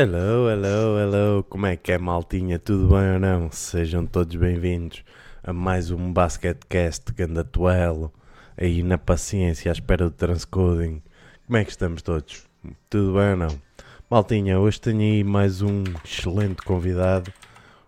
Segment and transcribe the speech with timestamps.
[0.00, 2.56] Hello, hello, hello, como é que é maltinha?
[2.56, 3.50] Tudo bem ou não?
[3.50, 5.02] Sejam todos bem-vindos
[5.42, 8.12] a mais um Basketcast Gandatuelo
[8.56, 11.02] aí na paciência à espera do transcoding.
[11.44, 12.46] Como é que estamos todos?
[12.88, 13.62] Tudo bem ou não?
[14.08, 17.32] Maltinha, hoje tenho aí mais um excelente convidado.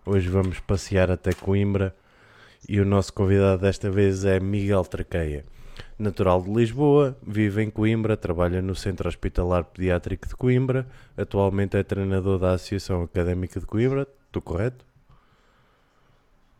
[0.05, 1.95] Hoje vamos passear até Coimbra
[2.67, 5.45] e o nosso convidado desta vez é Miguel Traqueia.
[6.01, 11.83] Natural de Lisboa, vive em Coimbra, trabalha no Centro Hospitalar Pediátrico de Coimbra, atualmente é
[11.83, 14.07] treinador da Associação Académica de Coimbra.
[14.25, 14.83] Estou correto?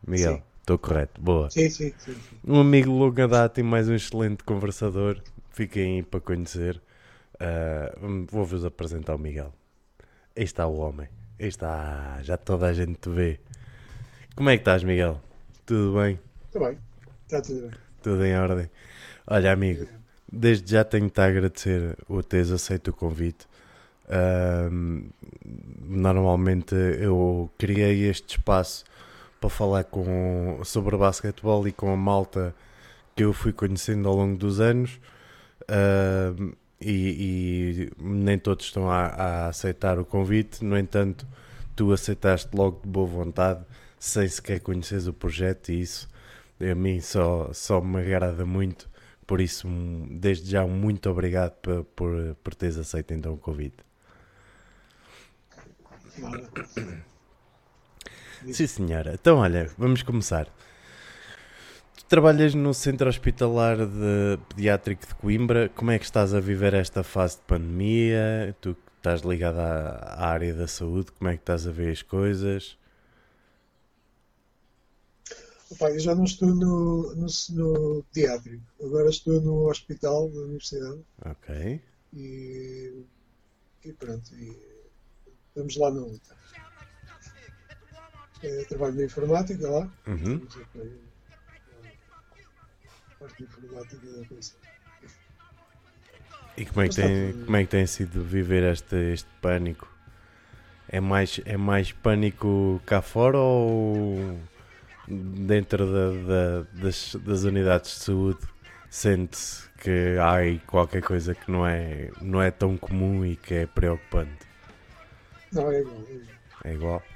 [0.06, 1.20] Miguel, estou correto.
[1.20, 1.50] Boa.
[1.50, 2.20] Sim, sim, sim, sim.
[2.46, 5.20] Um amigo de longa data e mais um excelente conversador.
[5.50, 6.80] Fiquem aí para conhecer.
[7.34, 9.52] Uh, Vou-vos apresentar o Miguel.
[10.36, 11.08] Aí está o homem.
[11.40, 12.20] Aí está.
[12.22, 13.40] Já toda a gente te vê.
[14.36, 15.20] Como é que estás, Miguel?
[15.66, 16.20] Tudo bem?
[16.46, 16.78] Está bem,
[17.24, 17.70] está tudo bem.
[18.02, 18.70] Tudo em ordem.
[19.26, 19.86] Olha, amigo,
[20.30, 23.46] desde já tenho-te a agradecer o teres aceito o convite.
[24.08, 25.10] Ahm,
[25.84, 28.84] normalmente eu criei este espaço
[29.40, 32.54] para falar com, sobre basquetebol e com a malta
[33.14, 35.00] que eu fui conhecendo ao longo dos anos.
[35.68, 41.24] Ahm, e, e nem todos estão a, a aceitar o convite, no entanto,
[41.76, 43.64] tu aceitaste logo de boa vontade,
[44.00, 46.08] sem sequer conheceres o projeto, e isso
[46.60, 48.90] a mim só, só me agrada muito.
[49.32, 49.66] Por isso,
[50.10, 53.78] desde já, muito obrigado por, por, por teres aceito então o convite.
[56.18, 56.50] Nada.
[58.52, 59.14] Sim, senhora.
[59.14, 60.48] Então, olha, vamos começar.
[61.96, 65.70] Tu trabalhas no Centro Hospitalar de Pediátrico de Coimbra.
[65.70, 68.54] Como é que estás a viver esta fase de pandemia?
[68.60, 71.90] Tu que estás ligado à, à área da saúde, como é que estás a ver
[71.90, 72.76] as coisas?
[75.72, 81.00] Opa, eu já não estou no, no, no pediátrico, agora estou no hospital da universidade
[81.24, 81.80] Ok.
[82.12, 83.04] e,
[83.84, 84.54] e pronto, e
[85.48, 86.36] estamos lá na luta.
[88.42, 90.46] Eh, trabalho na informática lá, Uhum.
[93.10, 94.52] a parte informática da coisa.
[96.58, 99.88] E como é que tem, como é que tem sido viver este, este pânico?
[100.86, 104.38] É mais, é mais pânico cá fora ou
[105.06, 108.40] dentro da- da- das, das unidades de saúde
[108.90, 113.54] sente-se que há aí qualquer coisa que não é, não é tão comum e que
[113.54, 114.46] é preocupante?
[115.52, 116.06] Não, é igual.
[116.08, 116.42] É igual.
[116.64, 117.08] É igual?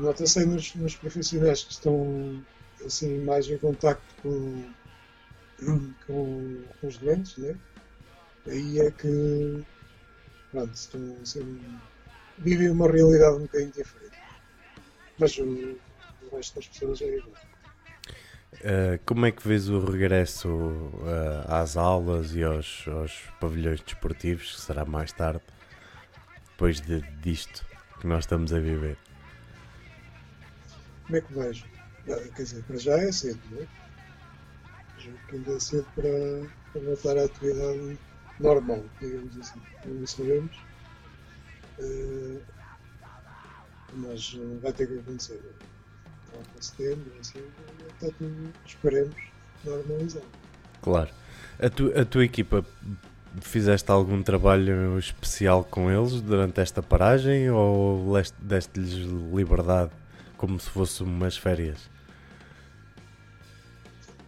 [0.00, 2.44] Nota-se aí nos, nos profissionais que estão
[2.84, 4.74] assim, mais em contacto com,
[6.06, 7.58] com, com os doentes, né?
[8.46, 9.08] aí é que
[10.50, 11.82] pronto, estão assim,
[12.38, 14.16] vivem uma realidade um bocadinho diferente.
[15.18, 15.32] Mas
[16.36, 17.34] resto das pessoas é igual.
[18.54, 24.54] Uh, como é que vês o regresso uh, às aulas e aos, aos pavilhões desportivos,
[24.54, 25.42] que será mais tarde,
[26.50, 27.66] depois de, disto
[28.00, 28.96] que nós estamos a viver?
[31.04, 31.66] Como é que vejo?
[32.08, 33.66] Ah, Quer dizer, para já é cedo, não é?
[35.28, 37.98] Que ainda é cedo para, para voltar à atividade
[38.40, 39.60] normal, digamos assim.
[39.84, 40.56] Não sabemos.
[41.78, 42.40] Eh,
[43.94, 45.40] mas vai ter que acontecer.
[46.52, 47.40] Para setembro, assim,
[47.94, 49.14] está tudo, esperemos,
[49.64, 50.26] normalizado.
[50.82, 51.10] Claro.
[51.58, 52.64] A, tu- a tua equipa,
[53.40, 58.92] fizeste algum trabalho especial com eles durante esta paragem ou deste-lhes
[59.32, 59.90] liberdade
[60.36, 61.78] como se fossem umas férias?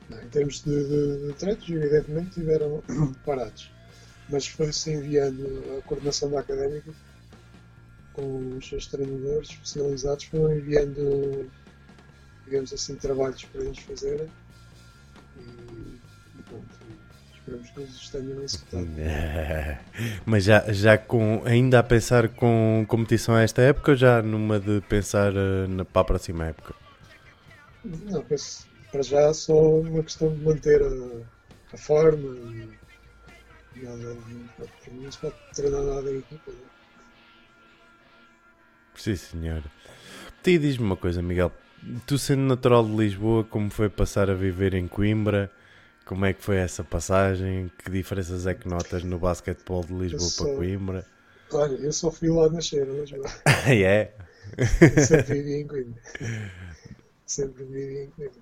[0.08, 2.82] Não, em termos de, de, de treinos, evidentemente, tiveram
[3.24, 3.70] parados.
[4.28, 5.44] Mas foi-se enviando
[5.78, 6.90] a coordenação da académica
[8.12, 11.50] com os seus treinadores especializados, foram enviando,
[12.46, 14.28] digamos assim, trabalhos para eles fazerem.
[15.36, 15.40] E,
[16.38, 16.66] e pronto,
[17.34, 18.88] esperamos que eles tenham executado.
[20.24, 24.58] Mas já, já com, ainda a pensar com competição a esta época ou já numa
[24.58, 26.74] de pensar eh, na, para a próxima época?
[27.84, 32.36] Não, penso, para já só uma questão de manter a, a forma
[33.76, 34.16] e nada,
[34.90, 36.50] não, se pode treinar nada em equipa.
[36.50, 36.76] não é?
[38.96, 39.64] Sim, senhora.
[40.44, 41.52] E diz-me uma coisa, Miguel.
[42.06, 45.50] Tu sendo natural de Lisboa, como foi passar a viver em Coimbra?
[46.04, 47.70] Como é que foi essa passagem?
[47.78, 51.06] Que diferenças é que notas no basquetebol de Lisboa para Coimbra?
[51.52, 53.04] Olha, eu só fui lá nascer, eu
[53.84, 54.12] é?
[55.04, 56.02] sempre vivi em Coimbra.
[57.24, 58.40] Sempre vivi em Coimbra.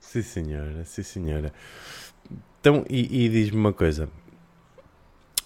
[0.00, 0.84] Sim, senhora.
[0.84, 1.52] Sim, senhora.
[2.60, 4.08] Então, e, e diz-me uma coisa.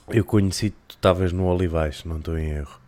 [0.08, 2.80] Eu conheci que tu estavas no Olivais, se não estou em erro.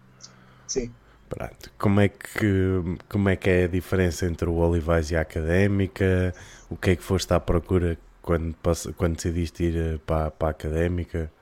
[0.66, 0.92] Sim.
[1.32, 1.72] Pronto.
[1.78, 6.34] Como é que como é que é a diferença entre o Olivais e a Académica?
[6.68, 8.54] O que é que foste à procura quando,
[8.98, 11.32] quando decidiste ir eh, para, para a Académica?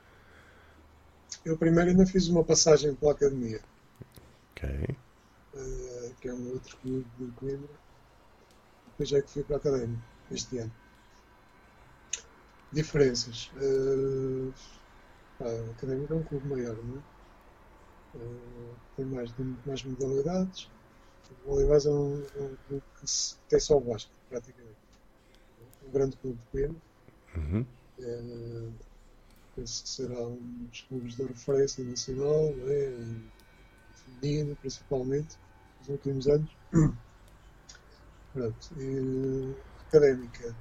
[1.43, 3.59] Eu primeiro ainda fiz uma passagem pela academia.
[4.51, 4.95] Ok.
[5.55, 7.75] uh, que é um outro clube de Coimbra.
[8.91, 10.71] Depois é que fui para a Académica este ano.
[12.71, 13.51] Diferenças.
[13.57, 14.53] Uh,
[15.41, 17.10] a Académica é um clube maior, não é?
[18.15, 19.33] Uh, tem mais,
[19.65, 20.69] mais modalidades.
[21.45, 24.77] O Olivais é um, é um clube que se, tem só o basquete, praticamente.
[25.87, 26.81] Um grande clube de Coimbra.
[27.37, 27.65] Uhum.
[27.99, 28.73] Uh,
[29.55, 33.21] penso que será um dos clubes de referência nacional, né?
[33.93, 35.37] feminino principalmente,
[35.79, 36.49] nos últimos anos.
[38.33, 38.55] Pronto.
[38.77, 39.55] E,
[39.87, 40.55] académica,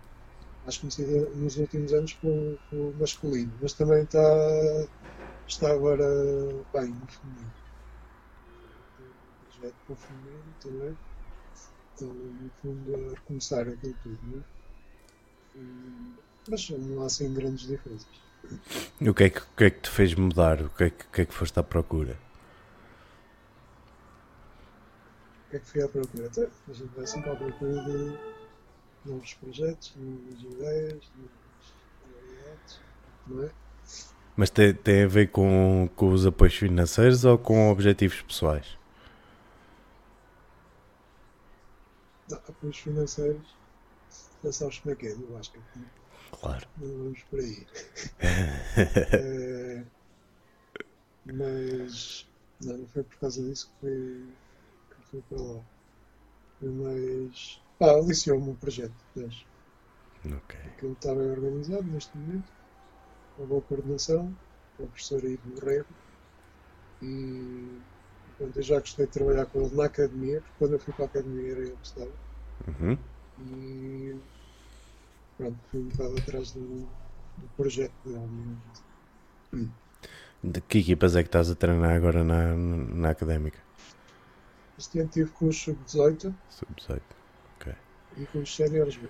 [0.64, 4.18] mais conhecida nos últimos anos pelo, pelo masculino, mas também está,
[5.50, 6.06] está agora
[6.72, 7.52] bem no feminino.
[9.00, 10.98] Um projeto para o feminino também.
[11.94, 14.42] Então, no fundo, a começar aquilo tudo, né?
[16.48, 18.08] mas não há assim grandes diferenças.
[19.00, 20.62] E o que é que, o que, é que te fez mudar?
[20.62, 22.16] O que é que, que é que foste à procura?
[25.46, 26.26] O que é que fui à procura?
[26.26, 28.18] Até, a gente vai sempre à procura de
[29.04, 31.74] novos projetos, novas ideias, novas
[32.06, 32.80] realidades,
[33.26, 33.50] não é?
[34.40, 38.78] Mas tem, tem a ver com, com os apoios financeiros ou com objetivos pessoais?
[42.30, 43.54] Não, apoios financeiros,
[44.42, 45.60] já sabes como é que é, eu acho que
[46.40, 46.66] Claro.
[46.78, 47.66] Não vamos por aí.
[49.12, 49.84] é,
[51.30, 52.26] mas
[52.62, 54.26] não, não foi por causa disso que fui,
[54.88, 55.60] que fui para lá.
[56.60, 57.60] Foi mais.
[57.78, 58.94] Pá, aliciou-me o projeto.
[59.14, 59.44] Mas,
[60.24, 60.58] Ok.
[60.64, 62.50] Aquilo está bem organizado neste momento,
[63.40, 64.36] uma boa coordenação,
[64.76, 65.86] com o professor aí do Rego.
[67.02, 67.80] E
[68.36, 71.04] portanto, eu já gostei de trabalhar com ele na academia, porque quando eu fui para
[71.06, 72.12] a academia era ele que estava.
[72.68, 72.98] Uhum.
[73.38, 74.16] E
[75.38, 76.60] pronto, fui um bocado atrás do,
[77.38, 79.68] do projeto dele.
[80.44, 83.58] De que equipas é que estás a treinar agora na, na académica?
[84.78, 87.02] Este ano tive com os sub-18 Sub-18.
[88.16, 89.08] e com os séniores B.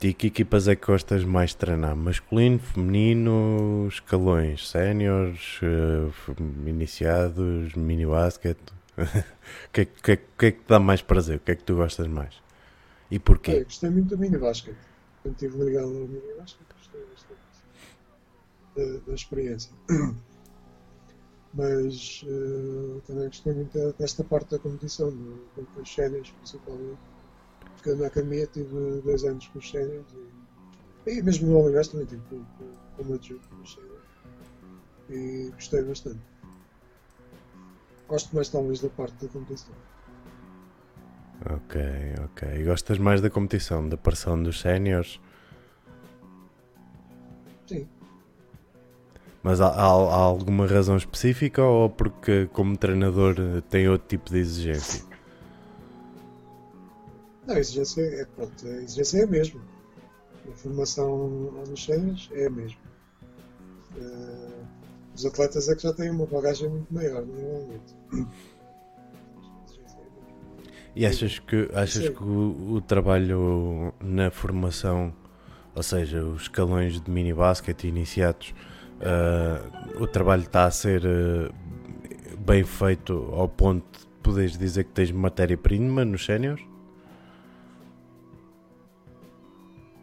[0.00, 1.96] De que equipas é que gostas mais de treinar?
[1.96, 6.08] Masculino, feminino, escalões, séniores, eh,
[6.66, 8.58] iniciados, mini basket?
[8.96, 11.38] O que, é, que, que é que te dá mais prazer?
[11.38, 12.34] O que é que tu gostas mais?
[13.10, 13.64] E porquê?
[13.64, 14.76] gostei muito do mini basket.
[15.22, 17.40] Quando estive ligado ao mini basket, gostei bastante
[18.76, 19.72] da, da experiência.
[21.54, 25.10] Mas eh, também gostei muito desta parte da competição,
[25.56, 27.17] com os séniores principalmente.
[27.78, 30.06] Porque na academia tive dois anos com os séniores
[31.06, 33.98] e, e mesmo no Olivais também tive com, com, como adjunto com os séniores.
[35.10, 36.18] E gostei bastante.
[38.08, 39.74] Gosto mais talvez da parte da competição.
[41.54, 41.80] Ok,
[42.24, 42.48] ok.
[42.60, 45.20] E gostas mais da competição, da pressão dos séniores?
[47.66, 47.86] Sim,
[49.42, 53.36] Mas há, há- há alguma razão específica ou porque como treinador
[53.70, 55.07] tem outro tipo de exigência?
[57.48, 59.60] Não, a exigência é, pronto, a exigência é a mesma.
[60.46, 61.28] A formação
[61.66, 62.80] nos séniores é a mesma.
[63.96, 64.62] Eh,
[65.16, 67.96] os atletas é que já têm uma bagagem muito maior, normalmente.
[68.12, 68.26] A é a.
[70.94, 75.14] E achas que, achas que o, o trabalho na formação,
[75.74, 78.54] ou seja, os escalões de mini basquete iniciados,
[79.00, 79.62] ah,
[79.98, 81.50] o trabalho está a ser ah,
[82.38, 86.67] bem feito ao ponto de poderes dizer que tens matéria-prima nos séniores?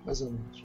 [0.05, 0.63] Mais ou menos.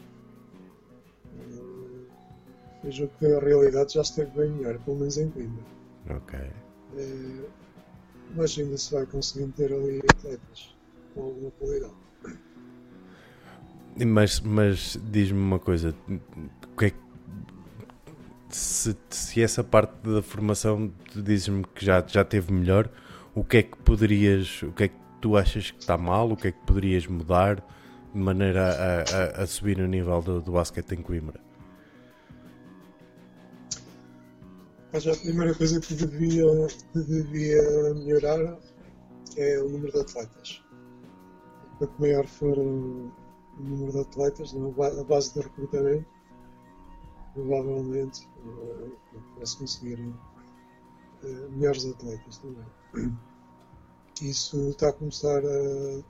[1.38, 5.64] Eh, Eu julgo que a realidade já esteve bem melhor, pelo menos em Coimbra.
[6.10, 6.38] Ok.
[6.96, 7.44] Eh,
[8.34, 10.74] Mas ainda se vai conseguindo ter ali atletas
[11.14, 11.94] com alguma qualidade.
[14.06, 15.94] Mas, mas diz-me uma coisa,
[16.78, 16.96] que é que-
[18.50, 22.88] se, se essa parte da formação dizes-me que já, já teve melhor,
[23.34, 26.36] o que é que poderias, o que é que tu achas que está mal, o
[26.36, 27.62] que é que poderias mudar
[28.12, 31.40] de maneira a, a, a subir o nível do, do basquete em Coimbra?
[34.92, 36.44] A primeira coisa que devia,
[36.94, 38.58] devia melhorar
[39.36, 40.64] é o número de atletas.
[41.78, 43.12] Quanto maior for o
[43.58, 46.06] número de atletas, a base de recrutamento,
[47.34, 48.88] provavelmente eh,
[49.36, 50.12] vai-se conseguir
[51.22, 53.16] eh, melhores atletas também.
[54.20, 56.02] Isso está a começar a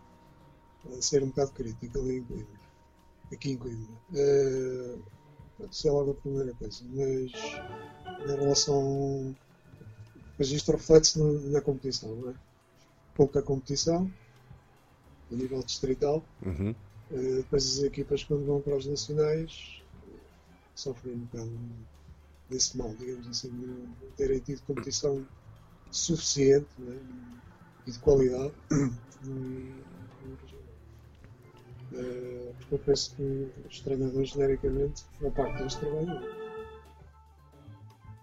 [1.01, 2.61] ser um bocado crítico ali em Coimbra.
[3.33, 3.97] Aqui em Coimbra.
[4.15, 4.99] Eh,
[5.71, 6.83] isso é logo a primeira coisa.
[6.95, 7.61] Mas
[8.27, 9.35] em relação.
[10.39, 12.35] Mas isto reflete-se no- na competição, não é?
[13.15, 14.11] Pouca competição,
[15.31, 16.25] a nível distrital.
[16.45, 16.75] Uhum.
[17.11, 19.81] Eh, Depois as equipas, quando vão para os nacionais,
[20.75, 21.51] sofrem um bocado
[22.49, 25.25] desse mal, digamos assim, de não terem tido competição
[25.91, 26.99] suficiente, é?
[27.87, 28.53] e de qualidade.
[31.91, 36.23] porque eu penso que os treinadores, genericamente, uma parte deles trabalham.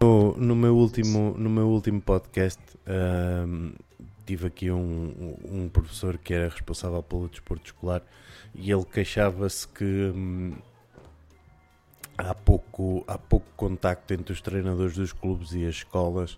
[0.02, 2.62] No, no, meu último, no meu último podcast,
[4.26, 8.04] tive aqui um, um professor que era responsável pelo desporto escolar
[8.54, 10.54] e ele queixava-se que hum,
[12.18, 16.34] há, pouco, há pouco contacto entre os treinadores dos clubes e as escolas.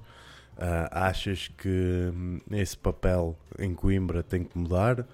[0.57, 5.05] Uh, achas que hum, esse papel em Coimbra tem que mudar?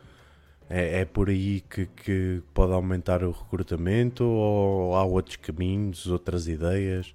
[0.69, 6.48] É, é por aí que, que, pode aumentar o recrutamento ou há outros caminhos, outras
[6.48, 7.13] ideias?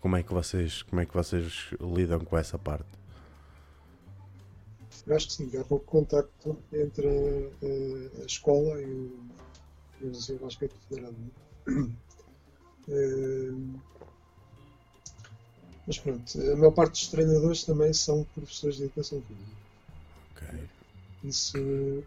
[0.00, 2.88] Como é que vocês, como é que vocês lidam com essa parte?
[5.10, 9.30] Acho que sim, há pouco contacto entre a, a escola e o,
[10.02, 11.16] e o basquete federado.
[12.88, 13.50] É,
[15.86, 19.56] mas pronto, a maior parte dos treinadores também são professores de educação física.
[20.36, 20.68] Okay.
[21.24, 22.04] Isso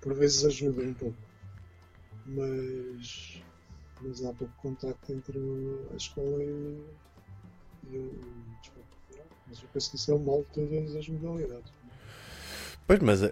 [0.00, 1.16] por vezes ajuda um pouco.
[2.26, 3.42] Mas,
[4.00, 5.38] mas há pouco contacto entre
[5.92, 6.82] a escola e,
[7.90, 8.20] e o
[8.60, 8.98] desporto.
[9.48, 11.72] Mas eu penso que isso é o mal de todas as modalidades.
[12.86, 13.28] Pois, mas a,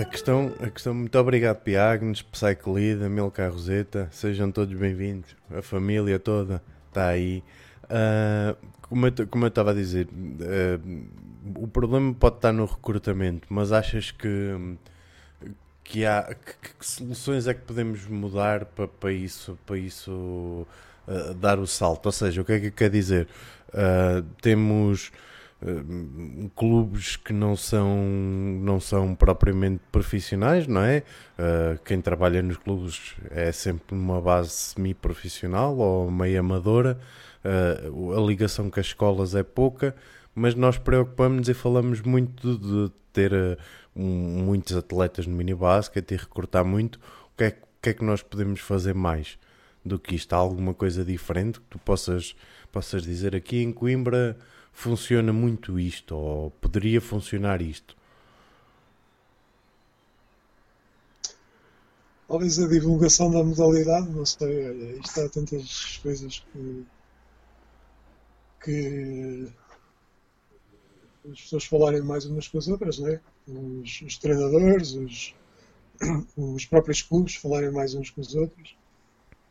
[0.00, 6.18] a, questão, a questão, muito obrigado, Piagnes, Psycholida, Milka Roseta, sejam todos bem-vindos, a família
[6.18, 7.42] toda está aí.
[7.84, 13.46] Uh, como, eu, como eu estava a dizer, uh, o problema pode estar no recrutamento,
[13.48, 14.76] mas achas que,
[15.84, 20.66] que há que, que soluções é que podemos mudar para, para isso, para isso
[21.06, 22.06] uh, dar o salto?
[22.06, 23.28] Ou seja, o que é que quer dizer?
[24.40, 25.10] temos
[25.62, 27.96] uh, clubes que não são,
[28.60, 31.02] não são propriamente profissionais, não é?
[31.38, 36.98] Uh, quem trabalha nos clubes é sempre numa base semi-profissional ou meio amadora,
[37.44, 39.94] uh, a ligação com as escolas é pouca,
[40.34, 43.58] mas nós preocupamos e falamos muito de ter
[43.96, 46.96] um, muitos atletas no mini-basket e recrutar muito.
[47.32, 49.38] O que, é, o que é que nós podemos fazer mais?
[49.86, 50.32] do que isto?
[50.32, 52.34] Há alguma coisa diferente que tu possas,
[52.72, 54.34] possas dizer aqui em Coimbra?
[54.74, 57.96] funciona muito isto, ou poderia funcionar isto?
[62.28, 66.86] Talvez a divulgação da modalidade, não sei, olha, isto há tantas coisas que,
[68.64, 69.48] que
[71.30, 73.20] as pessoas falarem mais umas com as outras, né?
[73.46, 75.34] Os, os treinadores, os,
[76.36, 78.76] os próprios clubes falarem mais uns com os outros.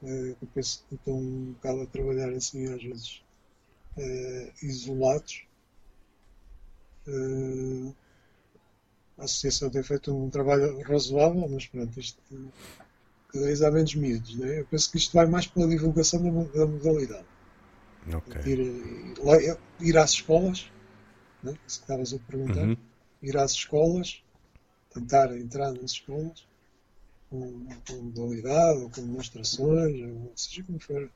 [0.04, 3.24] Eh, eu penso que estão um bocado a trabalhar assim às vezes
[3.98, 5.46] uh, isolados.
[7.08, 7.94] Uh,
[9.18, 12.22] a associação tem feito um trabalho razoável, mas pronto, isto
[13.32, 14.36] cada vez há menos miúdos.
[14.36, 14.60] Né?
[14.60, 17.26] Eu penso que isto vai mais pela divulgação da, da modalidade.
[18.08, 18.54] Okay.
[18.54, 20.70] Ir, ir, ir, às escolas,
[21.42, 21.54] né?
[21.66, 22.78] se estavas a perguntar, uhum.
[23.24, 24.22] Ir às escolas,
[24.94, 26.46] tentar entrar nas escolas
[27.30, 31.10] com, com modalidade ou com demonstrações, ou seja como for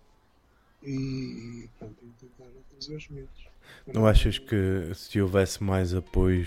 [0.83, 3.47] e pronto, tentar trazer os medos.
[3.85, 6.45] Não achas que se houvesse mais apoio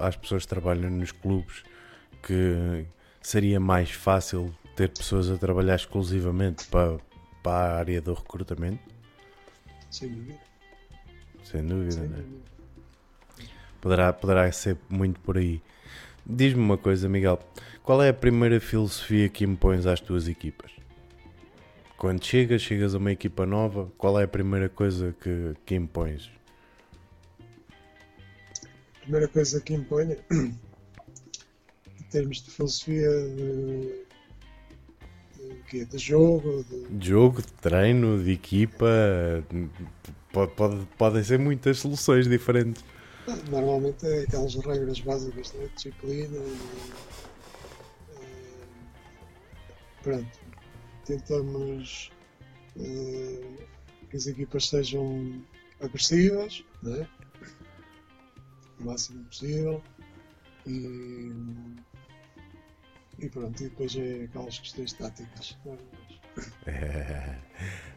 [0.00, 1.62] às pessoas que trabalham nos clubes
[2.22, 2.86] que
[3.20, 6.98] seria mais fácil ter pessoas a trabalhar exclusivamente para,
[7.42, 8.82] para a área do recrutamento?
[9.90, 10.40] Sem dúvida.
[11.44, 12.24] Sem dúvida, Sem né?
[13.82, 15.60] Poderá, poderá ser muito por aí.
[16.24, 17.40] Diz-me uma coisa, Miguel.
[17.82, 20.70] Qual é a primeira filosofia que impões às tuas equipas?
[21.98, 26.30] Quando chegas, chegas a uma equipa nova, qual é a primeira coisa que, que impões?
[28.94, 30.54] A primeira coisa que imponho, em
[32.08, 34.04] termos de filosofia de,
[35.72, 36.98] de, de jogo, de...
[36.98, 37.08] de...
[37.08, 38.86] jogo, de treino, de equipa,
[40.32, 42.84] pode, pode, podem ser muitas soluções diferentes.
[43.48, 46.38] Normalmente é aquelas regras básicas da disciplina.
[46.38, 46.92] E,
[50.02, 50.52] pronto
[51.04, 52.10] tentamos
[52.76, 53.58] uh,
[54.10, 55.42] que as equipas sejam
[55.80, 57.06] agressivas, né?
[58.80, 59.82] o máximo possível.
[60.66, 61.32] E,
[63.18, 65.58] e pronto, e depois é aquelas questões táticas.
[66.66, 67.36] É,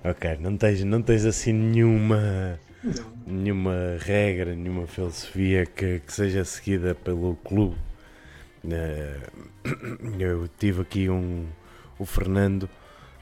[0.04, 2.60] ok, não tens, não tens assim nenhuma.
[3.26, 7.76] Nenhuma regra, nenhuma filosofia que, que seja seguida pelo clube.
[8.64, 9.46] Uh,
[10.20, 11.46] eu tive aqui um,
[12.00, 12.70] o Fernando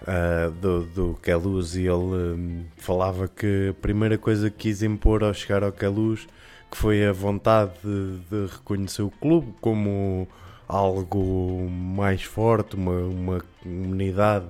[0.02, 5.24] uh, do, do Queluz e ele um, falava que a primeira coisa que quis impor
[5.24, 6.28] ao chegar ao Queluz
[6.74, 10.28] que foi a vontade de, de reconhecer o clube como
[10.68, 14.48] algo mais forte, uma, uma comunidade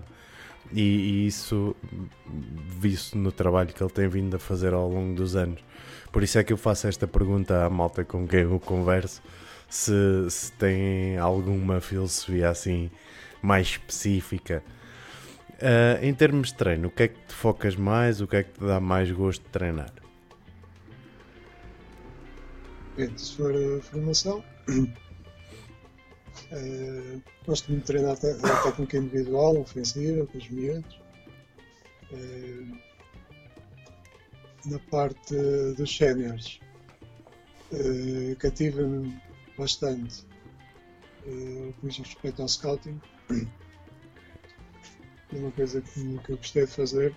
[0.73, 1.75] e, e isso
[2.79, 5.63] visto no trabalho que ele tem vindo a fazer ao longo dos anos.
[6.11, 9.21] Por isso é que eu faço esta pergunta à malta com quem eu converso,
[9.69, 9.93] se,
[10.29, 12.91] se têm alguma filosofia assim
[13.41, 14.63] mais específica.
[15.53, 18.21] Uh, em termos de treino, o que é que te focas mais?
[18.21, 19.93] O que é que te dá mais gosto de treinar?
[23.15, 24.43] Se for formação,
[26.51, 30.99] uh, gosto de treinar a técnica individual, ofensiva, com os miúdos.
[32.11, 32.77] Uh,
[34.65, 35.35] na parte
[35.75, 36.59] dos séniores,
[37.71, 39.21] uh, cativa-me
[39.57, 40.25] bastante
[41.25, 42.99] uh, com respeito ao scouting.
[45.33, 47.15] É uma coisa que, que eu gostei de fazer.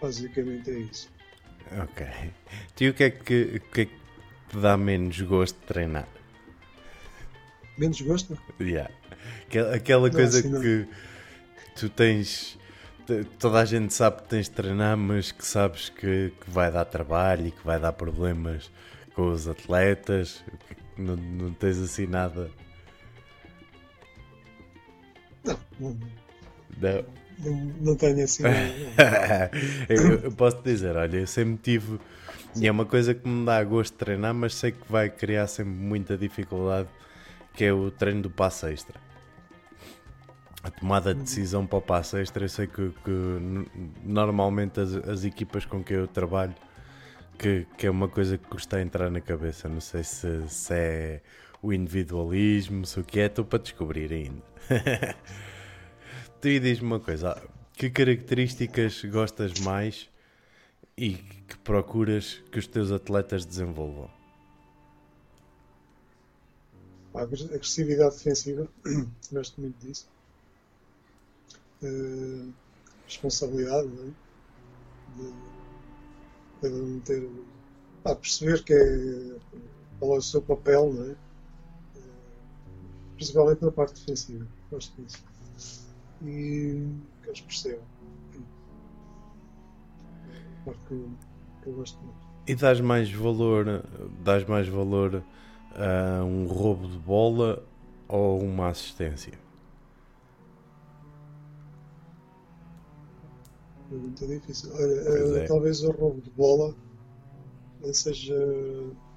[0.00, 1.10] Basicamente é isso.
[1.82, 2.06] Ok.
[2.80, 3.97] E o que é que, que, é que
[4.48, 6.08] te dá menos gosto de treinar?
[7.76, 8.36] Menos gosto?
[8.60, 8.90] Yeah.
[9.46, 10.88] Aquela, aquela coisa assim, que
[11.76, 12.58] tu tens
[13.38, 16.84] toda a gente sabe que tens de treinar, mas que sabes que, que vai dar
[16.84, 18.70] trabalho e que vai dar problemas
[19.14, 20.44] com os atletas.
[20.96, 22.50] Não, não tens assim nada.
[25.44, 25.96] Não, não.
[26.80, 27.04] Não,
[27.38, 28.42] não, não tenho assim.
[29.88, 31.98] eu, eu posso dizer, olha, eu sempre tive.
[32.60, 35.46] E é uma coisa que me dá gosto de treinar, mas sei que vai criar
[35.46, 36.88] sempre muita dificuldade,
[37.54, 39.08] que é o treino do passo extra
[40.62, 43.66] a tomada de decisão para o passo extra, eu sei que, que
[44.04, 46.54] normalmente as, as, equipas com que eu trabalho,
[47.38, 49.68] que, que, é uma coisa que custa entrar na cabeça.
[49.68, 51.20] Não sei se, se é
[51.62, 54.42] o individualismo, se o que é, estou para descobrir ainda.
[56.40, 57.40] tu diz-me uma coisa:
[57.74, 60.10] que características gostas mais
[60.98, 61.16] e
[61.48, 64.10] que procuras que os teus atletas desenvolvam?
[67.14, 68.68] A agressividade defensiva,
[69.32, 70.06] gosto muito disso
[71.82, 72.52] uh,
[73.06, 74.10] responsabilidade é?
[76.62, 77.30] de, de ter
[78.04, 79.36] a perceber que é,
[79.98, 81.98] qual é o seu papel, é?
[81.98, 82.02] Uh,
[83.16, 85.24] principalmente na parte defensiva, gosto disso.
[86.22, 86.86] E
[87.22, 87.97] que eles percebam.
[90.72, 90.94] Porque
[91.62, 92.28] que eu gosto muito.
[92.46, 93.84] E dás mais valor,
[94.24, 95.22] dás mais valor
[95.74, 97.62] a um roubo de bola
[98.08, 99.32] ou uma assistência?
[103.90, 104.70] Muito difícil.
[104.74, 105.46] Olha, é.
[105.46, 106.74] talvez o roubo de bola
[107.92, 108.36] seja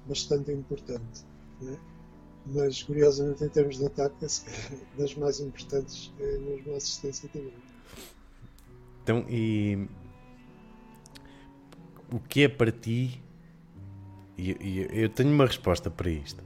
[0.06, 1.24] bastante importante.
[1.60, 1.76] Né?
[2.46, 4.28] Mas curiosamente em termos de ataque é
[4.98, 7.52] das mais importantes é mesmo a assistência também.
[9.02, 9.86] Então e
[12.12, 13.22] o que é para ti
[14.36, 16.42] e, e, eu tenho uma resposta para isto,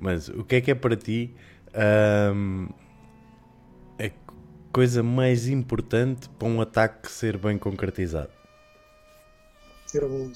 [0.00, 1.34] mas o que é que é para ti
[2.34, 2.68] hum,
[4.76, 8.28] coisa mais importante para um ataque ser bem concretizado?
[9.86, 10.30] Ser a bola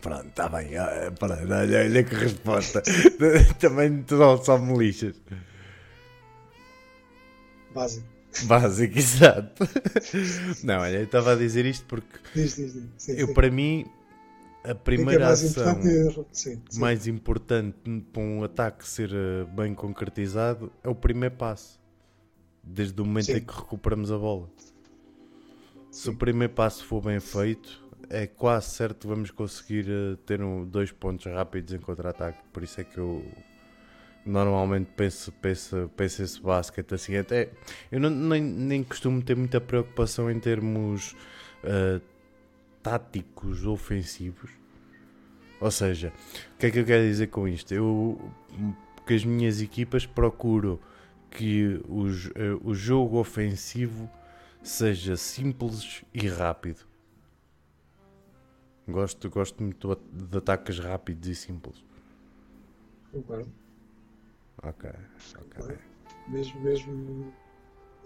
[0.00, 0.74] Pronto, está bem.
[0.78, 2.82] Ah, pronto, olha, olha que resposta.
[3.60, 5.20] Também só, só me lixas.
[7.74, 8.17] Básico.
[8.44, 9.64] Básico, exato.
[10.62, 12.84] Não, olha, eu estava a dizer isto porque diz, diz, diz.
[12.96, 13.34] Sim, eu, sim.
[13.34, 13.86] para mim,
[14.64, 17.76] a primeira é mais ação importante, sim, mais importante
[18.12, 21.80] para um ataque ser eh, bem concretizado é o primeiro passo
[22.62, 24.48] desde o momento em que recuperamos a bola.
[25.90, 30.42] Se o primeiro passo for bem feito, é quase certo que vamos conseguir uh, ter
[30.42, 32.38] um, dois pontos rápidos em contra-ataque.
[32.52, 33.24] Por isso é que eu
[34.28, 37.16] normalmente penso, penso, penso esse basquete assim.
[37.16, 37.50] Até
[37.90, 41.12] eu não, nem, nem costumo ter muita preocupação em termos
[41.64, 42.00] uh,
[42.82, 44.50] táticos ofensivos.
[45.60, 46.12] Ou seja,
[46.54, 47.72] o que é que eu quero dizer com isto?
[47.72, 48.20] Eu,
[48.94, 50.78] porque as minhas equipas procuro
[51.30, 54.08] que o, uh, o jogo ofensivo
[54.62, 56.86] seja simples e rápido.
[58.86, 61.82] Gosto, gosto muito de ataques rápidos e simples.
[63.10, 63.67] Concordo.
[64.62, 64.90] Ok,
[65.36, 65.76] ok.
[66.28, 67.32] Mesmo, mesmo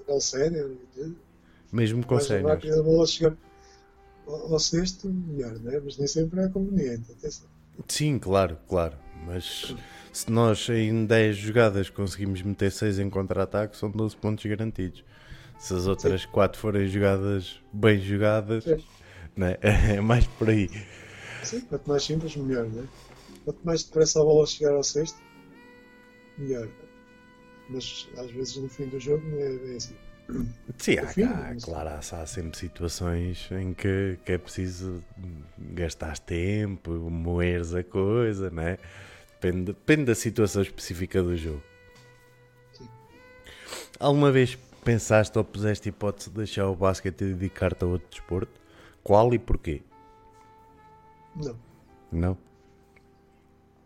[0.08, 0.78] ao sério,
[1.72, 2.46] mesmo com sério.
[2.46, 3.36] rápido a bola chegar
[4.26, 5.80] ao sexto, melhor, né?
[5.84, 7.10] mas nem sempre é conveniente.
[7.12, 7.48] Atenção.
[7.88, 8.96] Sim, claro, claro.
[9.26, 9.74] Mas
[10.12, 15.04] se nós em 10 jogadas conseguimos meter 6 em contra-ataque, são 12 pontos garantidos.
[15.58, 18.64] Se as outras 4 forem jogadas bem jogadas,
[19.36, 19.56] né?
[19.62, 20.68] é mais por aí.
[21.42, 22.84] Sim, quanto mais simples, melhor, né?
[23.44, 25.18] Quanto mais depressa a bola chegar ao sexto,
[26.42, 26.68] melhor.
[27.68, 29.94] Mas às vezes no fim do jogo não é bem assim.
[30.78, 35.02] Sim, há, fim, há, claro, há, há, sempre situações em que, que é preciso
[35.58, 38.78] gastar tempo, moeres a coisa, né?
[39.32, 41.62] Depende, depende da situação específica do jogo.
[42.72, 42.88] Sim.
[43.98, 48.60] Alguma vez pensaste ou puseste hipótese de deixar o basquete e dedicar-te a outro desporto?
[49.02, 49.82] Qual e porquê?
[51.34, 51.58] Não.
[52.10, 52.38] Não?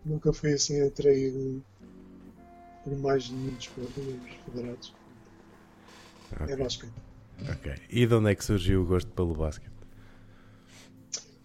[0.05, 1.65] Nunca fui assim atraído
[2.87, 3.67] por mais de digamos,
[4.45, 4.95] federados.
[6.41, 6.55] Ok.
[6.55, 6.93] É basquete.
[7.51, 7.75] ok.
[7.91, 9.73] E de onde é que surgiu o gosto pelo basquete?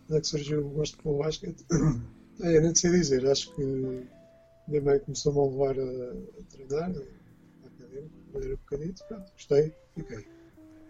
[0.07, 1.65] Onde é que surgiu o gosto pelo basquete?
[2.39, 6.89] É, eu nem sei dizer, acho que minha mãe começou-me a levar a, a treinar,
[6.89, 10.25] a academia, quando era pequenito, pronto, gostei, fiquei.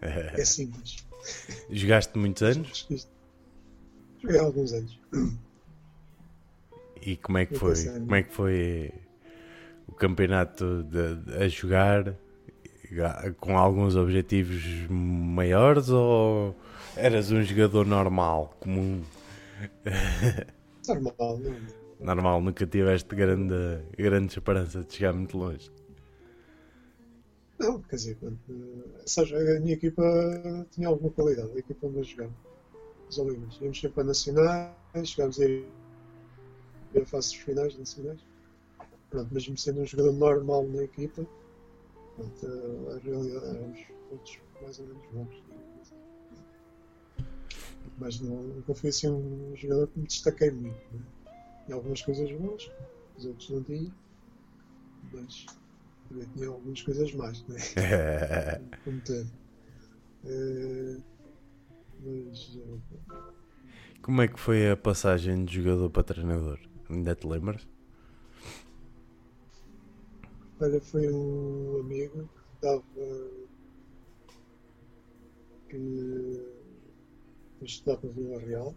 [0.00, 0.96] É simples.
[1.68, 2.88] Jogaste muitos anos?
[4.22, 4.98] Joguei há alguns anos.
[7.02, 7.84] E como é que foi?
[7.84, 8.94] Como é que foi
[9.92, 12.14] o campeonato de- de- a jogar
[12.90, 16.56] ga- com alguns objetivos maiores ou
[16.96, 19.02] eras um jogador normal, comum?
[20.88, 21.60] Normal, não.
[22.00, 23.54] Normal, nunca tiveste grande,
[23.96, 25.70] grande esperança de chegar muito longe.
[27.60, 28.38] Não, quer dizer, quando,
[29.06, 30.02] sabes, a minha equipa
[30.72, 32.32] tinha alguma qualidade, a equipa onde eu jogava.
[33.08, 33.58] Os Olivas.
[33.60, 34.74] Íamos sempre a nacionais,
[35.04, 35.68] chegámos a ir
[37.00, 38.20] a fases finais nacionais.
[39.12, 41.26] Pronto, mesmo sendo um jogador normal na equipa,
[42.16, 45.42] pronto, a realidade éramos todos mais ou menos bons.
[47.98, 50.80] Mas não, nunca fui assim um jogador que me destaquei muito.
[50.94, 51.02] Né?
[51.66, 52.70] Tinha algumas coisas boas,
[53.18, 53.92] os outros não tinham,
[55.12, 55.46] mas
[56.08, 57.46] também tinha algumas coisas mais.
[57.48, 57.58] Né?
[58.82, 59.30] como todo.
[60.24, 60.96] Eh,
[62.00, 62.96] mas eh,
[64.00, 66.58] Como é que foi a passagem de jogador para treinador?
[66.88, 67.68] Ainda te lembras?
[70.62, 72.82] Olha, foi um amigo que estava
[75.68, 76.42] que
[77.58, 78.74] foi estudar para Vila Real,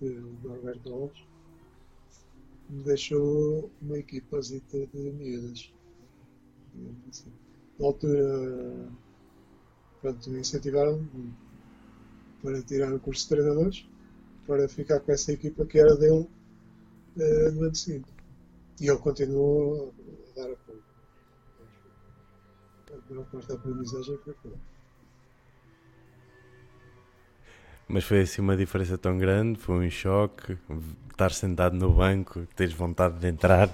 [0.00, 0.06] o
[0.42, 1.24] Norberto Alves,
[2.68, 5.72] me deixou uma equipazita de miúdas.
[7.78, 8.88] Na altura,
[10.00, 11.32] pronto, incentivaram-me
[12.42, 13.88] para tirar o curso de treinadores,
[14.46, 16.28] para ficar com essa equipa que era dele
[17.18, 18.08] eh, no ano seguinte.
[18.80, 19.94] E ele continuou.
[22.94, 24.56] A maior parte da aprendizagem foi ele.
[27.88, 30.56] Mas foi assim uma diferença tão grande, foi um choque,
[31.10, 33.68] estar sentado no banco, teres vontade de entrar.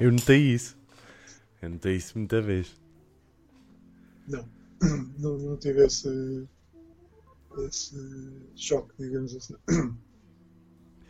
[0.00, 0.76] Eu notei isso.
[1.60, 2.74] Eu notei isso muita vez.
[4.26, 4.48] Não,
[5.18, 6.48] não, não tive esse,
[7.68, 7.96] esse
[8.56, 9.54] choque, digamos assim.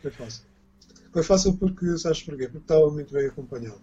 [0.01, 0.45] Foi fácil.
[1.11, 2.45] Foi fácil porque, sabes porquê?
[2.47, 3.81] Porque estava muito bem acompanhado.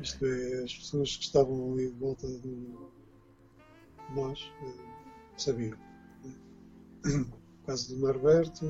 [0.00, 2.74] Isto é, as pessoas que estavam ali de volta de
[4.14, 4.72] nós eh,
[5.36, 5.78] sabiam.
[6.24, 6.34] né?
[7.64, 8.66] O caso do Norberto,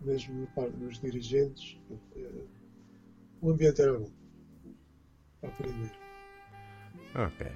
[0.00, 1.78] mesmo na parte dos dirigentes,
[2.16, 2.44] eh,
[3.40, 4.10] o ambiente era bom
[5.40, 5.92] para aprender.
[7.14, 7.46] Ok.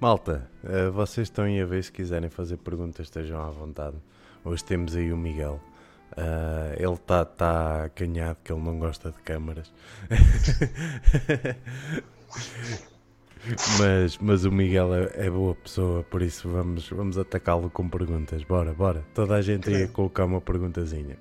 [0.00, 3.96] Malta, eh, vocês estão aí a ver se quiserem fazer perguntas, estejam à vontade.
[4.44, 5.60] Hoje temos aí o Miguel.
[6.16, 9.72] Ah, ele está tá acanhado que ele não gosta de câmaras.
[13.78, 18.42] mas, mas o Miguel é, é boa pessoa, por isso vamos, vamos atacá-lo com perguntas.
[18.44, 19.04] Bora, bora.
[19.14, 21.16] Toda a gente aí a colocar uma perguntazinha.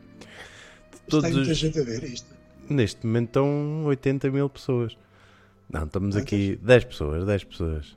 [0.91, 2.38] Está todos aí muita os- gente a ver isto.
[2.69, 4.95] Neste momento estão 80 mil pessoas.
[5.71, 6.21] Não, estamos Quantas?
[6.23, 7.95] aqui 10 pessoas, 10 pessoas.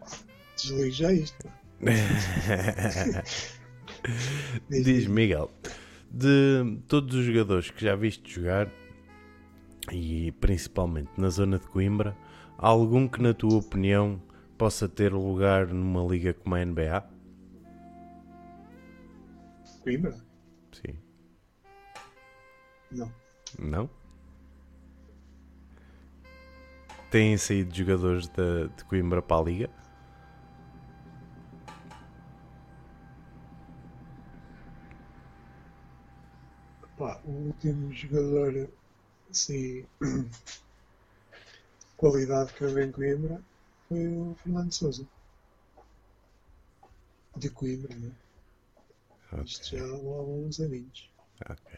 [0.57, 1.47] Desligue já isto.
[4.71, 5.51] Diz Miguel,
[6.13, 8.71] de todos os jogadores que já viste jogar,
[9.91, 12.15] e principalmente na zona de Coimbra,
[12.59, 14.21] há algum que na tua opinião
[14.59, 17.05] possa ter lugar numa liga como a NBA?
[19.83, 20.15] Coimbra?
[20.73, 20.99] Sim.
[22.91, 23.13] Não.
[23.59, 23.91] Não?
[27.11, 29.71] Têm saído jogadores de, de Coimbra para a liga?
[37.03, 38.71] Pá, o último jogador
[39.29, 39.85] assim
[41.99, 43.43] qualidade que eu vi em Coimbra
[43.89, 45.05] foi o Fernando Souza.
[47.37, 48.13] De Coimbra, né?
[49.45, 51.11] Isto já há alguns aninhos.
[51.51, 51.77] Ok.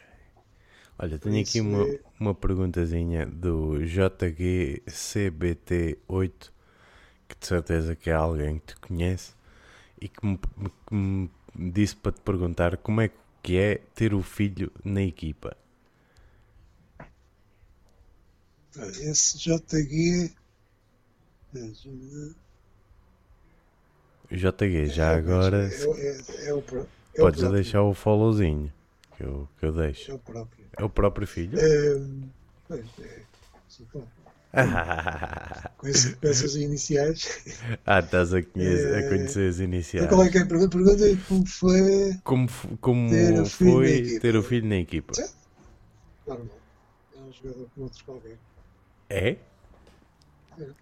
[0.99, 6.51] Olha, tenho aqui uma, é- uma perguntazinha do JGCBT8,
[7.27, 9.33] que de certeza que é alguém que te conhece,
[9.99, 13.24] e que me, que me disse para te perguntar como é que
[13.57, 15.55] é ter o filho na equipa.
[19.09, 20.31] Esse JG.
[24.31, 28.71] JG, já agora É, o- é, é o, pró- é podes o deixar o followzinho
[29.17, 30.13] que eu, que eu É deixo.
[30.13, 30.65] o próprio.
[30.77, 31.57] É o próprio filho?
[31.59, 31.95] É,
[32.67, 33.21] pois, é,
[33.91, 34.14] próprio.
[35.77, 37.45] Com, esse- com essas iniciais.
[37.85, 39.09] ah, estás a, conhecer, a É.
[39.09, 40.05] conhecer as iniciais.
[40.05, 40.69] Então, qual é que é a pergunta?
[40.77, 42.47] Pergunta é como foi Como,
[42.81, 44.19] como Ter o filho na foi equipa.
[44.21, 45.13] ter o filho na equipa?
[46.27, 46.47] normal.
[47.43, 48.37] jogador com outro qualquer.
[49.09, 49.29] É?
[49.29, 49.37] É.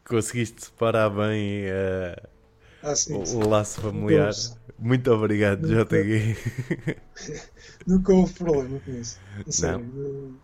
[0.08, 2.28] Conseguiste separar bem uh,
[2.84, 3.38] Ah, sim, o, sim.
[3.38, 4.32] o laço familiar.
[4.80, 6.38] Muito obrigado, Nunca- JG.
[7.88, 9.20] Nunca houve problema com isso.
[9.50, 9.86] Sério.
[9.94, 10.38] não-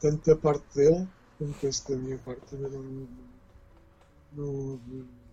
[0.00, 1.06] tanto da parte dele,
[1.60, 3.08] penso da minha parte, também não.
[4.32, 5.26] não, não-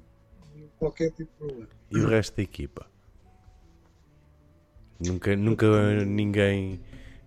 [0.78, 1.68] qualquer tipo de problema.
[1.92, 2.86] E o resto da equipa?
[5.00, 6.80] Nunca, nunca ninguém.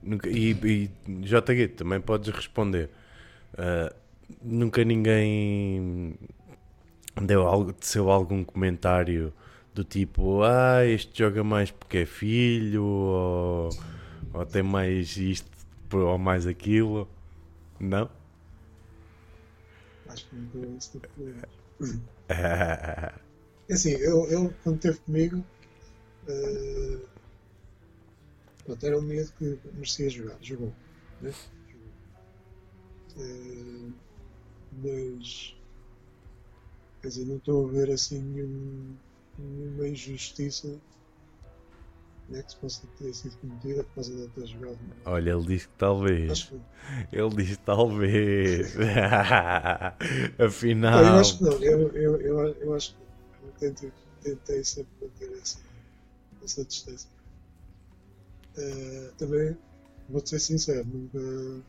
[0.03, 0.91] Nunca, e, e
[1.23, 2.89] JG, também podes responder.
[3.59, 3.93] Ah,
[4.43, 6.15] nunca ninguém
[7.23, 9.33] deu algo, teceu algum comentário
[9.75, 13.77] do tipo: Ah, este joga mais porque é filho, ou,
[14.35, 15.51] ou tem mais isto
[15.93, 17.09] ou mais aquilo.
[17.81, 18.11] Não?
[20.17, 21.35] Acho que esse tipo de.
[23.69, 25.45] É assim, ele, quando esteve comigo,
[26.29, 27.01] eh,
[28.65, 30.73] pronto, era um miúdo que merecia jogar, jogou.
[31.21, 31.35] Né?
[31.69, 31.89] Jogou.
[33.19, 33.93] Eh,
[34.83, 35.57] mas,
[37.03, 38.97] quer dizer, não estou a ver assim nenhum,
[39.37, 40.81] nenhuma injustiça
[42.29, 44.79] né, que se possa ter sido cometida por causa de ter jogado.
[45.05, 46.43] Olha, ele diz que talvez.
[46.45, 46.61] Que,
[47.13, 48.75] Ele diz talvez.
[48.75, 48.87] Não,
[50.47, 51.05] Afinal.
[51.05, 55.39] eu acho que não, eu, eu, eu, eu acho que eu tentei, tentei sempre manter
[55.41, 55.59] essa,
[56.43, 57.09] essa distância.
[58.57, 59.57] Eh, também,
[60.09, 61.63] vou-te ser sincero, nunca,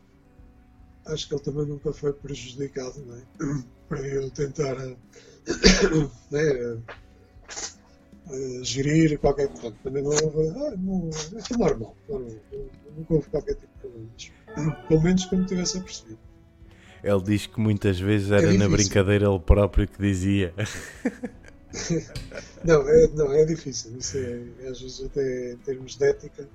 [1.07, 3.21] acho que ele também nunca foi prejudicado, não é?
[3.89, 4.75] Para eu tentar
[6.31, 6.77] né,
[8.31, 9.75] eh, gerir qualquer coisa.
[9.83, 12.35] Também não houve, ah, não, é normal, normal.
[12.95, 14.31] Nunca houve qualquer tipo de problemas.
[14.87, 16.19] Pelo menos que eu me tivesse apercebido.
[17.03, 20.53] Ele diz que muitas vezes era É na brincadeira ele próprio que dizia.
[22.63, 23.97] Não, é, não, é difícil.
[23.97, 26.47] Isso é, às vezes, até em termos de ética,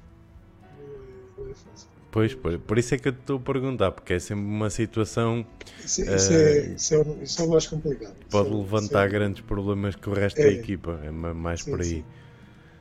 [0.63, 1.89] não é, não é fácil.
[2.13, 4.69] Pois, por, por isso é que eu te estou a perguntar, porque é sempre uma
[4.69, 5.45] situação
[5.83, 8.15] Isso, isso é, isso, é, isso é mais complicado.
[8.21, 10.45] Isso pode é- levantar isso é- grandes problemas com o resto É.
[10.45, 11.01] da equipa.
[11.03, 11.87] É ma- mais Sim, por aí.
[11.89, 12.05] sim.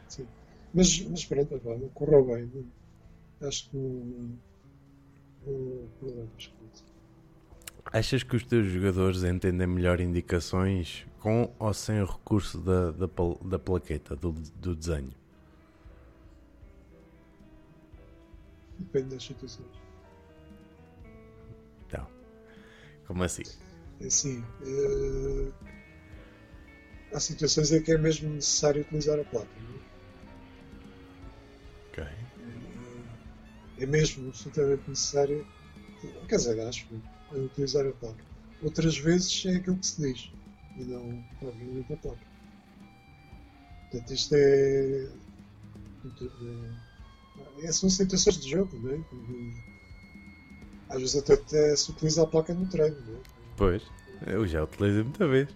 [0.09, 0.27] Sim.
[0.73, 2.51] Mas, mas pronto, pá, correu bem.
[2.53, 2.81] Não-
[3.47, 4.37] Acho que não,
[5.47, 6.83] não problemas isso.
[7.85, 13.07] Achas que os teus jogadores entendem melhor indicações com ou sem o recurso da, da,
[13.45, 15.09] da plaqueta, do, do desenho?
[18.81, 19.71] Depende das situações.
[21.87, 22.07] Então,
[23.05, 23.43] como assim?
[23.99, 25.51] É Assim, eh,
[27.13, 29.49] há situações em que é mesmo necessário utilizar a placa.
[29.59, 29.81] não é?
[31.89, 32.03] Ok.
[33.77, 35.45] é mesmo absolutamente necessário,
[36.27, 36.87] quer dizer, acho,
[37.33, 38.23] é utilizar a placa.
[38.61, 40.31] Outras vezes é aquilo que se diz
[40.77, 42.31] e não, obviamente, a placa.
[43.89, 45.09] Portanto, isto é.
[47.59, 48.97] É, é são situações de jogo, não é?
[48.97, 49.51] Que,
[50.89, 53.19] Às vezes até, até se utiliza a placa no treino, não é?
[53.55, 53.81] Pois,
[54.27, 55.47] eu já utilizei muita vez.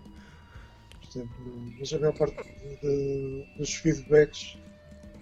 [1.02, 2.44] Por exemplo, no- mas a maior parte
[2.82, 4.58] de- dos feedbacks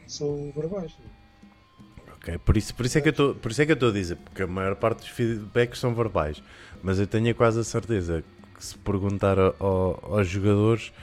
[0.07, 0.93] são verbais.
[0.99, 2.13] Não é?
[2.13, 4.47] Ok, por isso, por isso é que eu estou, é estou a dizer, porque a
[4.47, 6.41] maior parte dos feedbacks são verbais,
[6.83, 8.23] mas eu tenho quase a certeza
[8.55, 10.93] que se perguntar a- aos jogadores,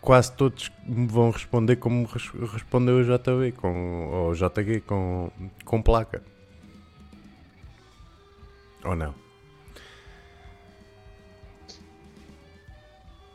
[0.00, 5.30] quase todos vão responder como res- respondeu o JB com ou o JG com,
[5.64, 6.22] com placa.
[8.84, 9.14] Ou não?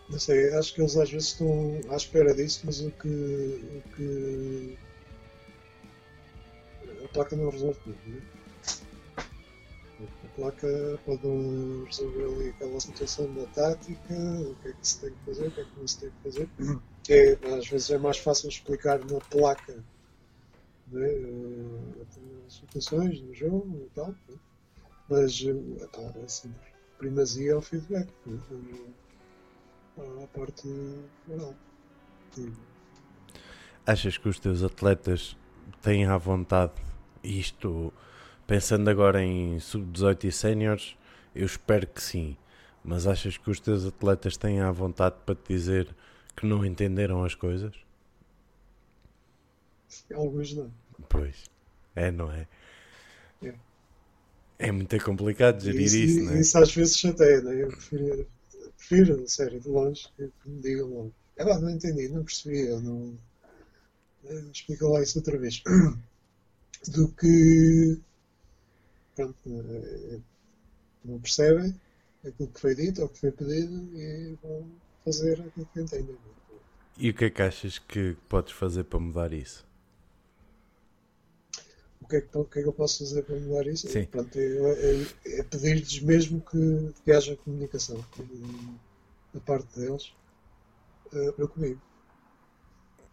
[0.10, 3.84] Não sei, acho que eles às vezes estão à espera disso, mas o que, o
[3.96, 4.78] que
[7.06, 7.98] a placa não resolve tudo.
[8.08, 8.22] Né?
[10.40, 15.26] Placa pode resolver ali aquela situação da tática, o que é que se tem que
[15.26, 16.50] fazer, o que é que não se tem que fazer.
[17.04, 19.84] Que é, às vezes é mais fácil explicar na placa
[20.88, 21.08] né?
[21.08, 22.04] eh,
[22.48, 24.08] as situações no jogo e tal.
[24.08, 24.38] né?
[25.10, 28.08] Mas eh, pá, é sempre primazia ao feedback.
[28.26, 28.40] né?
[29.98, 30.68] à parte
[31.28, 31.54] oral.
[33.86, 35.36] Achas que os teus atletas
[35.82, 36.74] têm à vontade
[37.24, 37.92] isto,
[38.50, 40.98] pensando agora em sub-18 e séniores,
[41.36, 42.36] eu espero que sim.
[42.84, 45.96] Mas achas que os teus atletas têm à vontade para te dizer
[46.36, 47.76] que não entenderam as coisas?
[50.16, 50.72] Alguns não.
[51.08, 51.46] Pois,
[51.96, 52.48] é, não é?
[53.44, 53.54] É.
[54.58, 56.40] É muito complicado gerir isso, isso, não é?
[56.40, 57.64] isso às vezes chateia, né?
[57.64, 58.28] Eu prefiro,
[58.78, 61.14] prefiro, sério, de longe, que me digam logo.
[61.38, 63.16] É lá, não entendi, não percebi, eu não.
[64.26, 65.62] eh, Explica lá isso outra vez.
[66.90, 68.00] Do que.
[69.20, 70.20] Pronto, eh,
[71.04, 71.76] não percebem
[72.26, 74.66] aquilo que foi dito ou que foi pedido e vão
[75.04, 76.18] fazer aquilo que entendem.
[76.98, 79.66] E o que é que achas que podes fazer para mudar isso?
[82.02, 83.90] O que, é que, o que é que eu posso fazer para mudar isso?
[83.90, 84.06] Sim.
[84.06, 87.98] Pronto, é, é- é pedir-lhes mesmo que, que haja comunicação
[89.34, 90.14] da parte deles
[91.12, 91.80] eh, para comigo.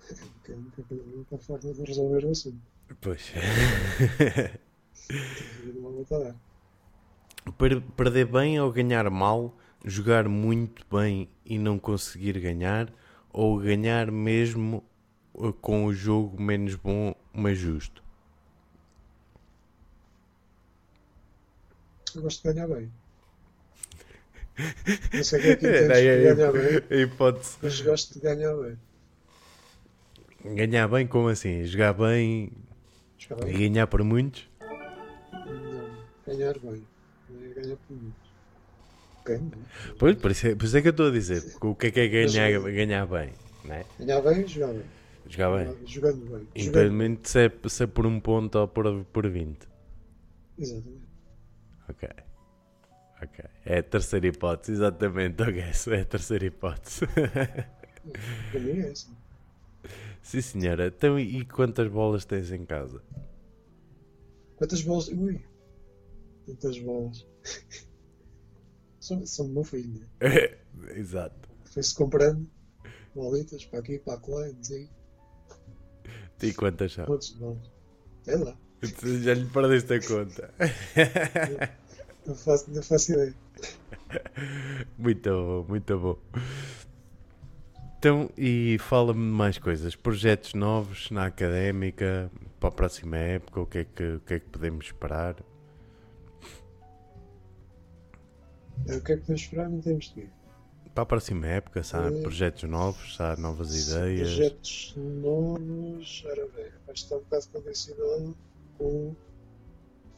[0.45, 2.61] Que é a única forma de resolver o assunto.
[3.01, 3.33] Pois.
[5.11, 6.35] E.
[7.59, 12.93] Per- Perder bem ou ganhar mal, jogar muito bem e não conseguir ganhar,
[13.33, 14.85] ou ganhar mesmo
[15.35, 18.03] uh, com o jogo menos bom, mas justo.
[22.17, 22.91] Eu gosto de ganhar bem.
[25.17, 27.59] Não sei o que é que entendes por ganhar bem, hipótese.
[27.61, 28.79] mas gosto de ganhar bem.
[30.45, 31.65] Ganhar bem, como assim?
[31.65, 32.53] Jogar bem
[33.19, 33.59] Jogar e bem?
[33.59, 34.49] ganhar por muitos?
[36.27, 36.83] Ganhar bem.
[37.29, 38.27] Não ganhar por muito.
[39.25, 39.95] Ganho, não é?
[39.99, 41.43] Pois, por isso, é, por isso é que eu estou a dizer.
[41.61, 43.33] O que é que é ganhar, Mas- ganhar bem?
[43.65, 43.85] Não é?
[43.99, 44.83] Ganhar bem e jogar bem.
[45.29, 45.87] Jogar bem.
[45.87, 46.29] Jogando bem.
[46.29, 49.59] Jogando Independentemente se é, se é por um ponto ou por, por 20.
[50.59, 51.07] Exatamente.
[51.89, 52.09] Ok.
[53.23, 53.45] Ok.
[53.65, 55.43] É a terceira hipótese, exatamente.
[55.43, 55.59] Ok,
[55.97, 57.07] é a terceira hipótese.
[58.53, 59.17] Para mim é assim.
[60.23, 60.87] Sim, senhora.
[60.89, 63.03] Então, e quantas bolas tens em casa?
[64.57, 65.09] Quantas bolas?
[65.09, 65.41] Ui!
[66.47, 67.27] Quantas bolas?
[69.01, 70.09] são, são do meu filho, né?
[70.95, 71.49] Exato.
[71.65, 72.49] Foi-se comprando
[73.15, 74.89] bolitas para aqui, para lá, e dizer
[76.43, 77.05] E quantas são?
[77.07, 77.71] quantos de bolas.
[78.27, 78.57] É lá.
[79.23, 80.55] Já lhe perdeste a conta.
[82.27, 83.35] Não faço, não faço ideia.
[84.99, 86.19] Muito bom, muito bom.
[87.99, 89.97] Então, e fala-me de mais coisas.
[89.97, 92.31] Projetos novos na académica
[92.61, 93.61] para a próxima época?
[93.61, 95.37] O que é que, o que, é que podemos esperar?
[98.85, 99.69] O que é que podemos esperar?
[99.69, 100.29] Não temos de?
[100.95, 104.29] Para a próxima época, se há Eh, projetos novos, se há novas ideias.
[104.35, 106.25] Projetos novos.
[106.27, 108.37] Ora bem, vai estar um bocado condicionado
[108.79, 109.15] com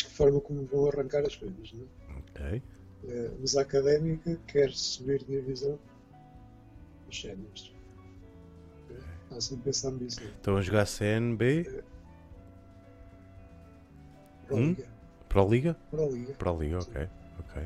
[0.04, 1.84] a forma como vão arrancar as coisas, né?
[2.18, 2.62] Ok.
[3.08, 5.78] Eh, mas a académica quer subir de divisão
[7.08, 7.72] os séniores.
[9.24, 10.20] Está sempre pensando nisso.
[10.22, 10.30] né?
[10.36, 11.82] Estão a jogar CNB
[14.46, 14.68] Para a Hum?
[14.68, 14.88] Liga.
[15.28, 15.76] para a Liga?
[15.92, 16.36] A Liga.
[16.40, 17.08] A Liga, ok.
[17.40, 17.62] ok.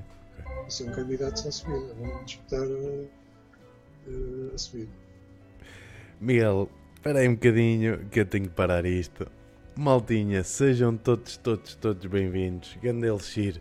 [0.69, 1.95] São candidatos à subida.
[1.95, 3.05] Vão disputar eh,
[4.09, 4.91] eh, a subida.
[6.21, 9.27] Miguel, espera aí um bocadinho que eu tenho que parar isto.
[9.77, 12.77] Maltinha, sejam todos, todos, todos bem-vindos.
[12.83, 13.61] Ganda Elixir,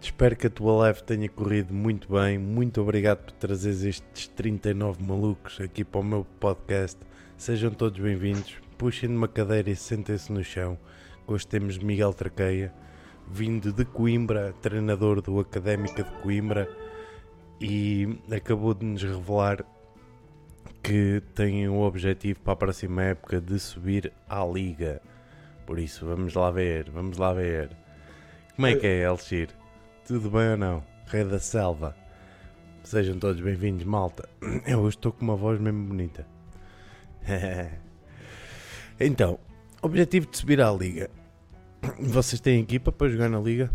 [0.00, 2.38] espero que a tua live tenha corrido muito bem.
[2.38, 6.98] Muito obrigado por trazeres estes 39 malucos aqui para o meu podcast.
[7.36, 8.56] Sejam todos bem-vindos.
[8.76, 10.76] Puxem numa cadeira e sentem-se no chão.
[11.26, 12.72] Hoje temos Miguel Traqueia,
[13.28, 16.68] vindo de Coimbra, treinador do Académica de Coimbra,
[17.60, 19.64] e acabou de nos revelar
[20.82, 25.00] que tem o objetivo para a próxima época de subir à Liga.
[25.66, 27.70] Por isso, vamos lá ver, vamos lá ver.
[28.54, 29.48] Como é que é, Elxir?
[30.06, 30.84] Tudo bem ou não?
[31.06, 31.96] Rei da Selva.
[32.82, 34.28] Sejam todos bem-vindos, malta.
[34.66, 36.26] Eu hoje estou com uma voz mesmo bonita.
[39.00, 39.38] então,
[39.80, 41.08] objetivo de subir à Liga.
[42.00, 43.70] Vocês têm equipa para jogar na Liga?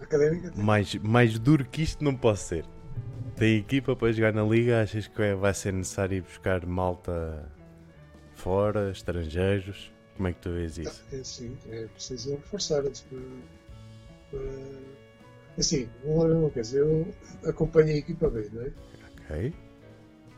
[0.00, 0.64] Académica tem.
[0.64, 2.64] Mais, mais duro que isto não posso ser.
[3.36, 4.82] Tem equipa para jogar na liga?
[4.82, 7.48] Achas que é- vai ser necessário ir buscar malta
[8.34, 9.92] fora, estrangeiros?
[10.16, 11.04] Como é que tu vês isso?
[11.12, 13.18] É, sim, é preciso reforçar antes para,
[14.30, 14.40] para...
[15.56, 16.78] Assim, lá ver uma coisa.
[16.78, 18.72] Eu acompanho a equipa B, não é?
[19.30, 19.54] Ok,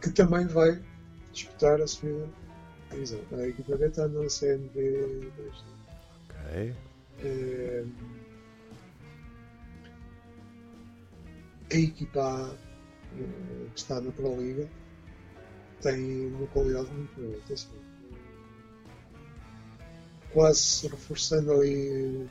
[0.03, 0.79] que também vai
[1.33, 2.29] disputar a subida
[2.91, 3.21] divisão.
[3.33, 5.65] A equipa B está na CNB 2.
[6.53, 7.85] É,
[11.73, 12.57] a equipa
[13.17, 14.69] eh, que está na Pro Liga
[15.81, 17.37] tem uma qualidade muito boa.
[17.39, 17.71] atenção.
[20.33, 22.29] Quase se reforçando ali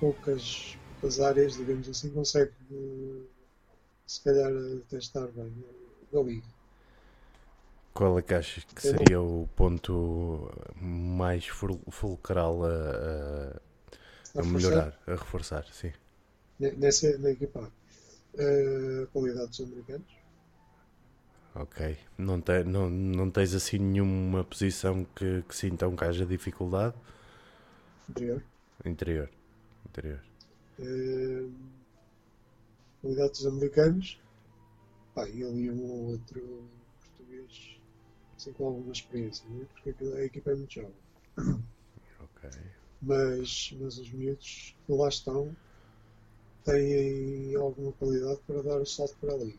[0.00, 3.22] poucas, poucas áreas, digamos assim, consegue eh,
[4.06, 4.50] se calhar
[4.86, 5.52] até estar bem
[6.12, 6.57] na Liga.
[7.98, 9.92] Qual é que achas que seria o ponto
[10.80, 13.60] mais ful- fulcral a, a-
[14.38, 15.64] a reforçar melhorar, a reforçar?
[15.72, 15.92] Sim.
[16.60, 17.70] ne- Nessa, na equipa A.
[18.44, 20.12] Eh, qualidade dos americanos.
[21.54, 21.98] Ok.
[22.16, 26.94] Não, te, não, não tens assim nenhuma posição que, que sintam que haja dificuldade?
[28.08, 28.42] Interior.
[28.84, 29.30] Interior.
[29.86, 30.20] Interior.
[30.78, 31.48] Eh,
[33.00, 34.20] qualidade dos americanos.
[35.14, 36.70] Pá, e ali um ou outro
[37.00, 37.77] português
[38.38, 39.66] assim, com alguma experiência, né?
[39.74, 40.94] porque a equipa é muito jovem.
[42.20, 42.50] Ok.
[43.00, 45.56] Mas, mas os miúdos que lá estão
[46.64, 49.58] têm alguma qualidade para dar o salto para a liga.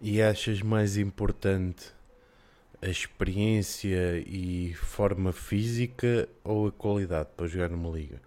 [0.00, 1.92] E achas mais importante
[2.80, 8.20] a experiência e forma física ou a qualidade para jogar numa liga?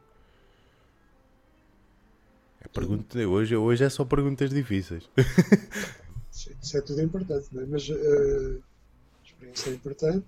[2.62, 5.10] É pergunta, hoje, hoje é só perguntas difíceis.
[6.32, 7.66] Isso é tudo importante, não é?
[7.66, 8.67] mas uh, a
[9.38, 10.26] experiência é importante,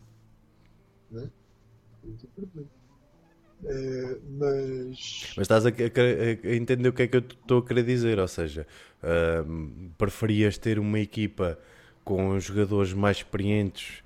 [1.12, 1.30] não é?
[2.04, 2.70] Muito importante.
[3.62, 5.34] Uh, mas...
[5.36, 8.18] mas estás a, a, a, entender o que é que eu estou a querer dizer,
[8.18, 8.66] ou seja,
[9.04, 11.60] uh, preferias ter uma equipa
[12.06, 14.02] com jogadores mais experientes,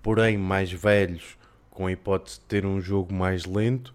[0.00, 1.36] porém mais velhos,
[1.70, 3.92] com a hipótese de ter um jogo mais lento,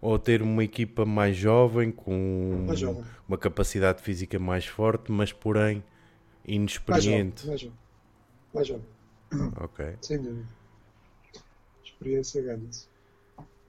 [0.00, 3.04] ou ter uma equipa mais jovem, com mais jovem.
[3.28, 5.84] uma capacidade física mais forte, mas porém
[6.46, 7.46] inexperiente?
[7.46, 7.76] Mais jovem.
[8.54, 8.82] Mais jovem.
[8.82, 8.97] Mais jovem.
[9.56, 9.96] Ok.
[10.00, 10.46] Sem dúvida.
[11.84, 12.88] Experiência ganha-se.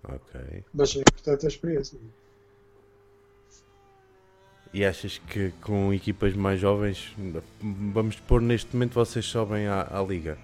[0.04, 0.64] Ok.
[0.74, 2.00] Mas é importante a experiência.
[4.72, 7.16] E achas que com equipas mais jovens,
[7.60, 10.38] vamos pôr neste momento vocês sobem à, à liga?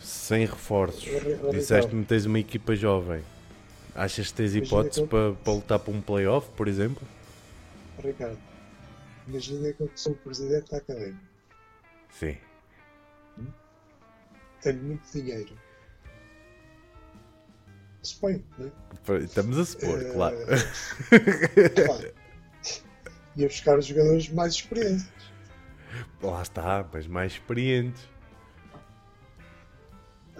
[0.00, 1.08] Sem reforços.
[1.52, 3.22] Disseste-me que tens uma equipa jovem.
[3.94, 7.06] Achas que tens hipóteses para, para lutar para um playoff, por exemplo?
[8.02, 8.38] Ricardo,
[9.28, 11.20] imagina que eu sou o presidente da academia.
[12.10, 12.36] Sim.
[13.38, 13.46] Hum?
[14.62, 15.54] Tenho muito dinheiro.
[18.02, 19.18] Suponho, não é?
[19.18, 20.36] Estamos a supor, uh, claro.
[21.86, 22.12] claro.
[23.36, 25.08] Ia buscar os jogadores mais experientes.
[26.22, 28.08] Lá está, mas mais experientes.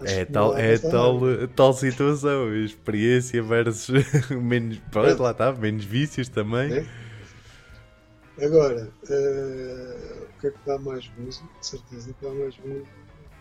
[0.05, 1.21] É tal, é tal,
[1.55, 3.91] tal situação, experiência versus
[4.31, 6.73] menos, pronto, lá está, menos vícios também.
[6.73, 8.45] É?
[8.45, 11.49] Agora, uh, o que é que dá mais gozo?
[11.61, 12.87] De certeza que dá mais gozo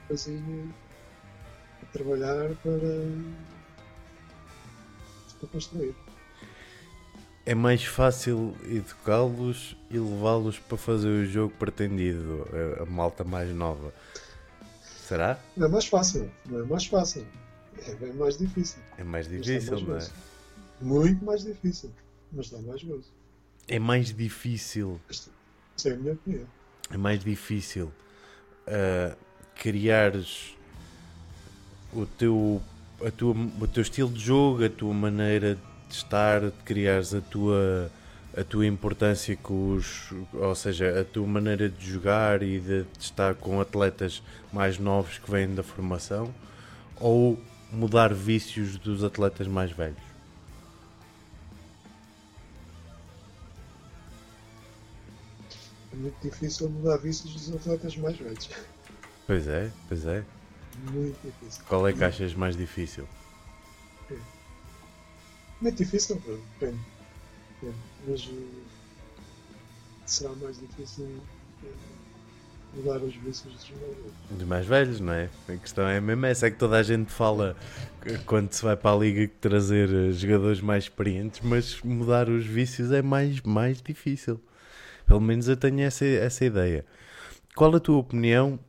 [0.09, 0.71] assim,
[1.81, 2.79] a trabalhar para,
[5.39, 5.95] para construir.
[7.45, 12.47] É mais fácil educá-los e levá-los para fazer o jogo pretendido,
[12.79, 13.93] a malta mais nova.
[14.83, 15.39] Será?
[15.57, 17.25] Não é mais fácil, não é mais fácil.
[17.87, 18.81] É bem mais difícil.
[18.97, 20.09] É mais difícil, mais não é?
[20.81, 21.91] Muito mais difícil,
[22.31, 23.11] mas dá mais gozo.
[23.67, 24.99] É mais difícil.
[25.09, 26.45] Essa é a minha opinião.
[26.91, 27.91] É mais difícil
[28.67, 29.17] uh,
[29.61, 30.55] criares
[31.93, 32.59] o teu,
[33.05, 35.55] a tua, o teu estilo de jogo, a tua maneira
[35.87, 37.91] de estar, de criares a tua
[38.35, 42.87] a tua importância com os, ou seja, a tua maneira de jogar e de, de
[43.01, 46.33] estar com atletas mais novos que vêm da formação
[46.97, 47.37] ou
[47.71, 50.01] mudar vícios dos atletas mais velhos?
[55.91, 58.49] É muito difícil mudar vícios dos atletas mais velhos.
[59.31, 60.25] Pois é, pois é.
[60.91, 61.63] Muito difícil.
[61.65, 63.07] Qual é que achas mais difícil?
[64.11, 64.15] É.
[65.61, 66.21] Muito difícil,
[66.59, 66.77] depende
[68.05, 68.61] mas uh,
[70.05, 74.13] será mais difícil uh, mudar os vícios dos mais velhos.
[74.31, 75.29] Dos mais velhos, não é?
[75.47, 77.55] A questão é mesmo essa, é que toda a gente fala
[78.25, 82.91] quando se vai para a liga trazer eh, jogadores mais experientes, mas mudar os vícios
[82.91, 84.41] é mais, mais difícil.
[85.05, 86.85] Pelo menos eu tenho essa, essa ideia.
[87.55, 88.59] Qual a tua opinião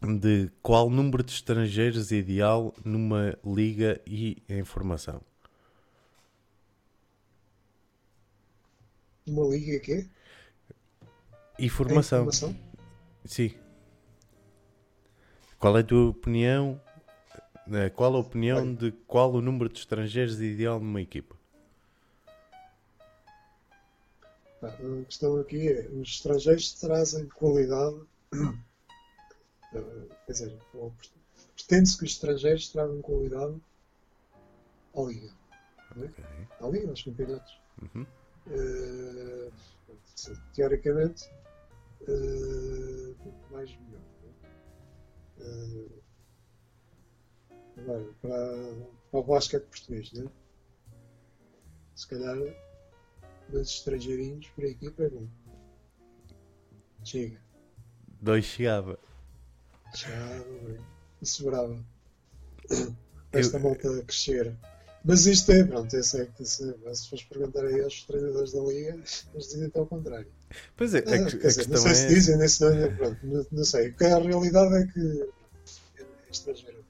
[0.00, 5.20] de qual número de estrangeiros ideal numa liga e em formação?
[9.26, 10.08] Uma liga quê?
[11.58, 12.18] E formação.
[12.20, 12.56] formação?
[13.24, 13.52] Sim.
[15.58, 16.80] Qual é a tua opinião?
[17.70, 18.74] Eh, qual a opinião Olha.
[18.74, 21.36] de qual o número de estrangeiros ideal numa equipa?
[24.62, 24.70] A
[25.04, 28.00] questão aqui é: os estrangeiros trazem qualidade.
[29.74, 30.58] Eh, quer dizer,
[31.54, 33.60] pretende-se que os estrangeiros tragam qualidade
[34.94, 35.30] à liga.
[35.96, 36.04] É?
[36.04, 36.24] Okay.
[36.60, 37.60] À liga, aos campeonatos.
[37.82, 38.06] Uhum.
[38.46, 39.52] Uh,
[40.54, 41.28] teoricamente,
[42.02, 43.16] uh,
[43.50, 44.02] mais melhor.
[45.38, 46.02] Uh,
[47.76, 50.30] agora, para, para o basquete português, né?
[51.94, 52.36] se calhar,
[53.48, 55.28] dois estrangeirinhos por equipa é bom.
[57.04, 57.40] Chega.
[58.20, 58.98] Dois chegava.
[59.92, 60.78] Bem.
[61.20, 61.78] E sobrava.
[63.32, 63.60] Esta Eu...
[63.60, 64.54] malta a crescer.
[65.04, 68.60] Mas isto é, pronto, eu sei que se, se fores perguntar aí aos treinadores da
[68.60, 68.90] Liga,
[69.32, 70.26] eles dizem até ao contrário.
[70.76, 71.94] Pois é, a, ah, quer dizer, não sei é...
[71.94, 73.94] se dizem, nem se não, pronto, não, não sei.
[74.00, 75.30] A realidade é que
[75.98, 76.84] é estrangeiro.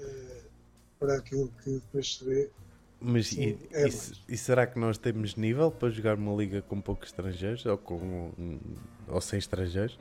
[0.00, 0.42] Uh,
[0.98, 2.50] para aquilo que depois se vê.
[3.00, 6.62] Mas sim, e, é e, e, será que nós temos nível para jogar uma liga
[6.62, 8.32] com poucos estrangeiros ou, com,
[9.08, 9.98] ou sem estrangeiros?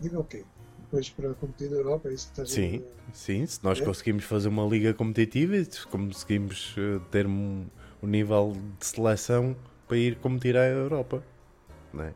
[0.00, 0.44] Nível quê?
[0.90, 3.14] depois para competir na Europa, é isso que estás Sim, a...
[3.14, 3.84] sim, se nós é?
[3.84, 7.66] conseguimos fazer uma liga competitiva e se conseguimos eh, ter um,
[8.02, 11.22] um nível de seleção para ir competir à Europa,
[11.92, 12.14] não é?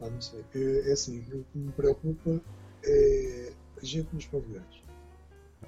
[0.00, 0.44] Ah, não sei.
[0.54, 2.40] É, é assim, o que me preocupa
[2.84, 4.84] é a gente nos pavilhões.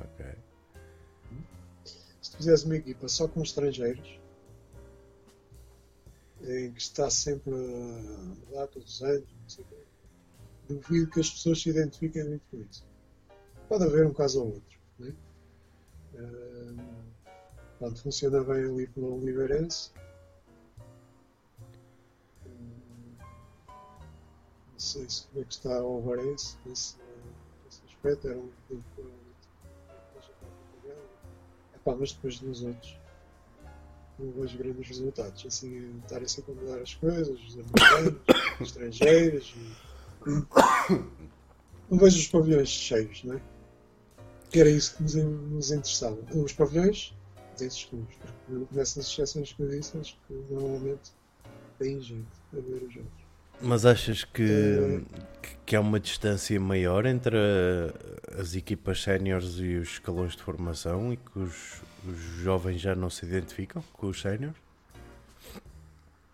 [0.01, 0.27] Ok.
[1.85, 4.18] Se tu fizeres uma equipa só com estrangeiros,
[6.43, 11.63] em que está sempre mudar todos os anos, não sei o duvido que as pessoas
[11.63, 12.85] se identifiquem muito com isso.
[13.69, 14.79] Pode haver um caso ou outro.
[14.99, 15.15] Né?
[17.81, 19.93] Uh, funciona bem ali pela Oliveirense.
[24.73, 26.97] Não sei se como é que está o Alvarense nesse,
[27.65, 28.29] nesse aspecto.
[28.29, 28.85] Era um clube
[31.75, 32.98] Epá, mas depois nos outros
[34.19, 35.47] não vejo grandes resultados.
[35.47, 38.21] Assim, estarem sempre a mudar as coisas, os americanos,
[38.61, 39.55] os estrangeiros.
[40.27, 40.29] E...
[41.91, 43.41] Não vejo os pavilhões cheios, não é?
[44.51, 46.19] Que era isso que nos, nos interessava.
[46.35, 47.15] Os pavilhões
[47.59, 48.15] desses clubes.
[48.71, 51.13] Nessas exceções que eu disse, acho que normalmente
[51.79, 53.29] tem gente a ver os jogos.
[53.61, 55.49] Mas achas que, é...
[55.67, 57.37] que há uma distância maior entre
[58.39, 63.11] as equipas séniores e os escalões de formação e que os, os jovens já não
[63.11, 64.57] se identificam com os séniores?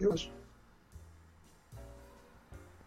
[0.00, 0.30] Eu acho.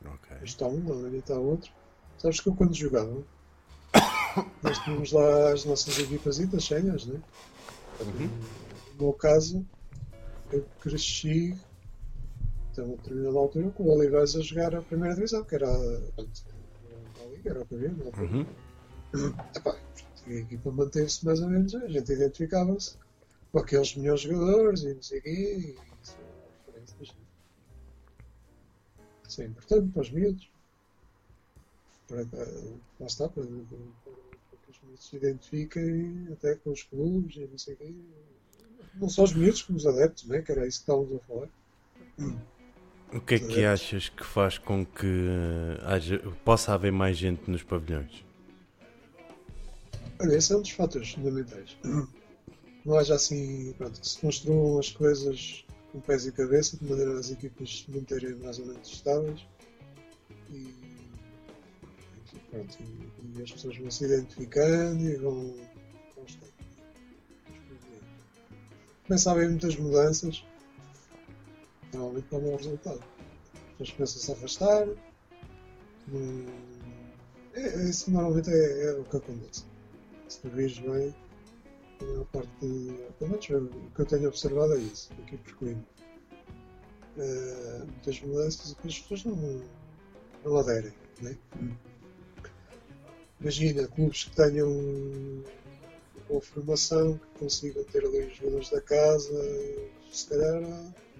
[0.06, 0.38] Okay.
[0.44, 1.72] Está um, ali está outro.
[2.18, 3.24] Sabes que eu quando jogava,
[4.64, 7.22] nós tínhamos lá as nossas equipas séniores, né?
[8.00, 8.30] Uhum.
[8.98, 9.66] No meu caso,
[10.52, 11.58] eu cresci
[12.72, 15.76] até uma determinada altura com o Oliveiras a jogar a primeira divisão, que era a,
[15.76, 18.22] a Liga, era o não é?
[18.22, 18.46] Uhum.
[19.56, 19.76] Epá,
[20.28, 22.98] a equipa manteve-se mais ou menos, a gente identificava-se
[23.52, 25.76] com aqueles melhores jogadores e não sei o quê.
[25.76, 27.18] E
[29.28, 30.50] isso é importante para os miúdos.
[32.08, 32.22] Para,
[33.00, 37.94] lá está, para, para se identifiquem até com os clubes e não sei o quê.
[38.96, 40.42] Não só os miúdos, como os adeptos, né?
[40.42, 41.50] que era isso que estávamos a falar.
[43.14, 45.30] O que é que achas que faz com que
[45.84, 48.27] haja, possa haver mais gente nos pavilhões?
[50.20, 51.78] Olha, esse é um dos fatores fundamentais.
[52.86, 57.20] Não haja assim, pronto, que se construam as coisas com pés e cabeça, de maneira
[57.20, 59.46] as equipas se manterem mais ou menos estáveis
[60.50, 60.74] e
[62.50, 65.54] Pronto, e, e, as pessoas vão se identificando e vão.
[66.16, 66.26] vão
[69.06, 70.44] Começa a haver muitas mudanças,
[71.94, 73.04] normalmente para o mau resultado.
[73.80, 74.88] As pessoas começam a se afastar.
[77.54, 79.66] É, isso normalmente é, é, o que acontece.
[80.38, 81.16] Se tu bem,
[82.00, 82.94] a maior parte de.
[83.18, 85.88] Pelo menos o que eu tenho observado é isso, aqui por Coimbra.
[87.18, 89.62] Uh, muitas mudanças e depois as pessoas não,
[90.46, 90.94] não aderem.
[91.24, 91.36] Né?
[91.60, 91.76] Hum.
[93.42, 95.44] Imagina, clubes que tenham
[96.30, 99.44] boa formação, que consigam ter ali os jogadores da casa,
[100.12, 100.62] se calhar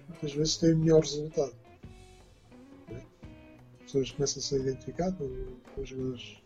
[0.08, 1.56] muitas vezes têm melhor resultado.
[2.88, 3.02] Né?
[3.78, 5.28] As pessoas começam-se a identificar com,
[5.74, 6.40] com os jogadores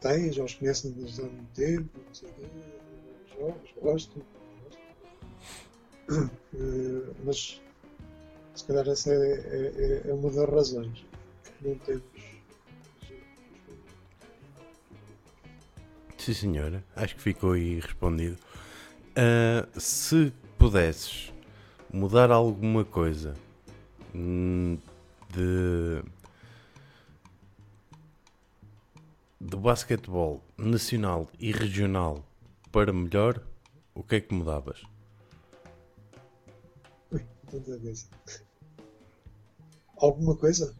[0.00, 4.22] têm, já os conhecem desde há muito tempo, não sei o jogos, gostam.
[6.08, 7.60] Uh, mas
[8.54, 11.04] se calhar essa é, é, é uma das razões
[11.58, 12.04] que não temos
[16.26, 16.82] Sim, senhora.
[16.96, 18.36] Acho que ficou aí respondido.
[19.12, 21.32] Uh, se pudesses
[21.92, 23.34] mudar alguma coisa
[24.12, 24.76] hum,
[25.30, 26.02] de
[29.40, 32.24] do basquetebol nacional e regional
[32.72, 33.42] para melhor,
[33.94, 34.82] o que é que mudavas?
[37.10, 38.06] Ui, tanta coisa.
[39.98, 40.74] Alguma coisa?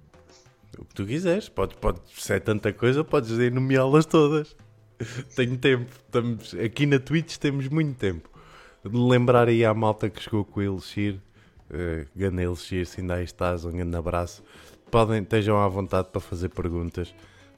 [0.79, 1.49] O que tu quiseres.
[1.49, 4.55] Pode, pode, se é tanta coisa, podes nomeá-las todas.
[5.35, 5.91] Tenho tempo.
[5.91, 8.29] Estamos, aqui na Twitch temos muito tempo.
[8.85, 11.21] De lembrar aí à malta que chegou com o Elixir.
[11.69, 14.43] Uh, Ganda Elixir, se ainda aí estás, um grande abraço.
[14.91, 17.13] Podem, estejam à vontade para fazer perguntas.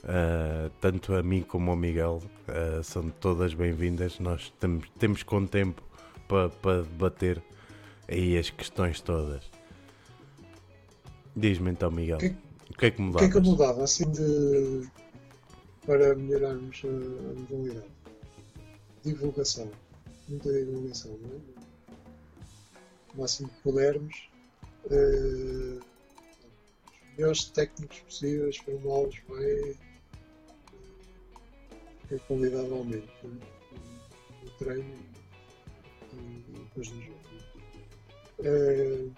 [0.04, 2.22] Uh, tanto a mim como ao Miguel.
[2.48, 4.18] Uh, são todas bem-vindas.
[4.18, 5.82] Nós temos, temos com tempo
[6.26, 7.42] para, para debater
[8.06, 9.42] aí as questões todas.
[11.34, 12.18] Diz-me então, Miguel.
[12.18, 12.34] Que,
[12.70, 13.24] o que é que mudava?
[13.24, 13.84] O que é que mudava?
[13.84, 14.88] Assim de
[15.88, 17.86] para melhorarmos a, modalidade.
[19.02, 19.70] Divulgação.
[20.28, 21.40] Muita divulgação, não é?
[23.14, 24.28] O máximo que pudermos.
[24.84, 29.70] Uh, os melhores técnicos possíveis, formá-los bem.
[29.70, 29.87] A
[32.16, 34.94] qualidade aumente no treino
[36.14, 37.18] e depois no jogo.
[38.40, 39.12] Uh,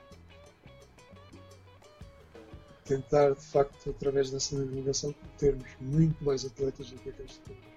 [2.84, 7.70] tentar, de facto, através dessa divulgação, termos muito mais atletas do que aqueles que temos.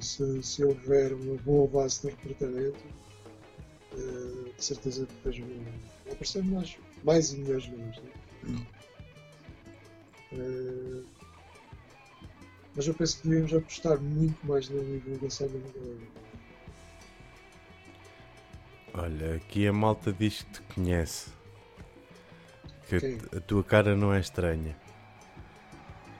[0.00, 2.78] Se, se houver uma boa base de recrutamento,
[3.94, 5.48] uh, de certeza que depois vão
[6.12, 7.98] aparecer mais, mais e melhores nomes.
[8.44, 8.66] Né?
[10.32, 11.04] Uh,
[12.74, 16.06] mas eu penso que devíamos apostar muito mais na divulgação da Nickelodeon.
[18.94, 21.30] Olha, aqui a malta diz que te conhece.
[22.88, 23.18] Que Quem?
[23.36, 24.76] a tua cara não é estranha.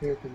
[0.00, 0.28] Quem é que?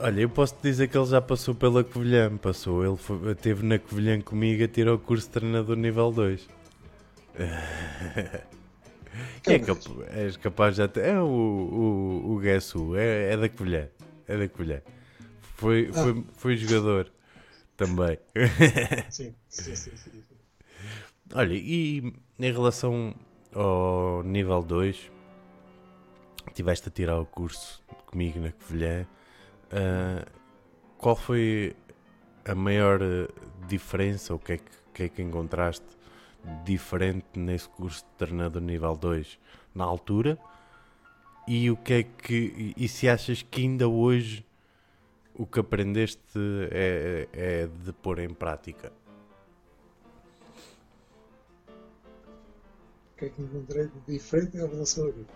[0.00, 2.36] Olha, eu posso te dizer que ele já passou pela Covilhã.
[2.36, 6.48] Passou, ele foi, esteve na Covilhã comigo a tirar o curso de treinador nível 2.
[9.44, 9.80] Que é cap
[10.10, 11.04] és capaz de já ter.
[11.04, 13.88] É o, o, o Guessu, é, é da Covilhã.
[14.26, 14.80] É da Covilhã.
[15.54, 16.02] Foi, Ah.
[16.02, 17.12] foi, foi jogador
[17.76, 18.18] também.
[19.10, 19.96] Sim, sim, sim.
[19.96, 20.22] sim.
[21.34, 23.14] Olha, e em relação
[23.54, 25.10] ao nível 2,
[26.54, 29.06] tiveste a tirar o curso comigo na Covilhã.
[29.72, 30.24] ah,
[30.98, 31.74] qual foi
[32.44, 33.28] a maior eh,
[33.68, 34.34] diferença?
[34.34, 35.84] O que é que, que é que encontraste
[36.64, 39.38] diferente nesse curso de treinador nível 2
[39.74, 40.38] na altura?
[41.46, 42.72] E o que é que.
[42.76, 44.44] E se achas que ainda hoje
[45.34, 46.38] o que aprendeste
[46.70, 48.92] é, é de pôr em prática?
[53.12, 55.26] O que é que encontrei de diferente em relação a mim?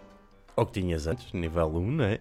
[0.57, 2.21] Ou que tinhas antes, nível 1, não é?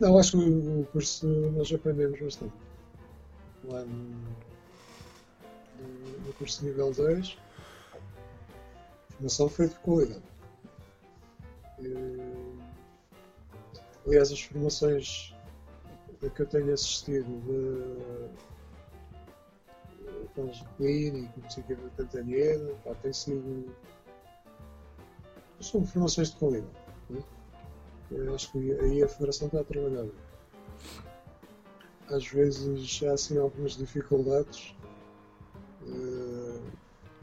[0.00, 2.54] Não, acho que o, curso nós aprendemos bastante.
[3.64, 4.14] Lá no,
[6.24, 7.36] no, curso nível 2,
[7.92, 10.22] a formação foi de qualidade.
[11.80, 12.57] Eh,
[14.08, 15.34] aliás, as formações
[16.34, 18.48] que eu tenho assistido de
[20.24, 21.76] aquelas de clínico, não sei o que,
[22.84, 23.74] pá, tem sido.
[25.60, 26.72] são formações de qualidade.
[27.10, 27.22] né?
[28.34, 30.02] Acho que aí a Federação está a trabalhar.
[30.02, 30.12] bem.
[32.10, 34.74] Às vezes há assim algumas dificuldades
[35.86, 36.60] eh,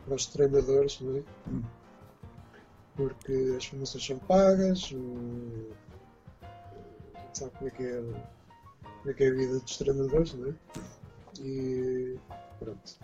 [0.06, 1.24] para os treinadores, não é?
[2.96, 4.94] Porque as formações são pagas,
[7.36, 10.54] sabe como é que é, como é, que é a vida dos treinadores, não é?
[11.40, 12.18] E
[12.60, 13.00] pronto.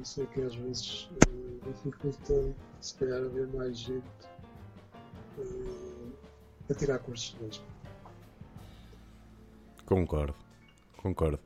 [0.00, 4.04] Isso é que às vezes eh, dificulta se calhar haver mais gente
[5.38, 7.62] eh, a tirar cursos deles.
[9.86, 10.34] Concordo,
[10.96, 11.38] concordo.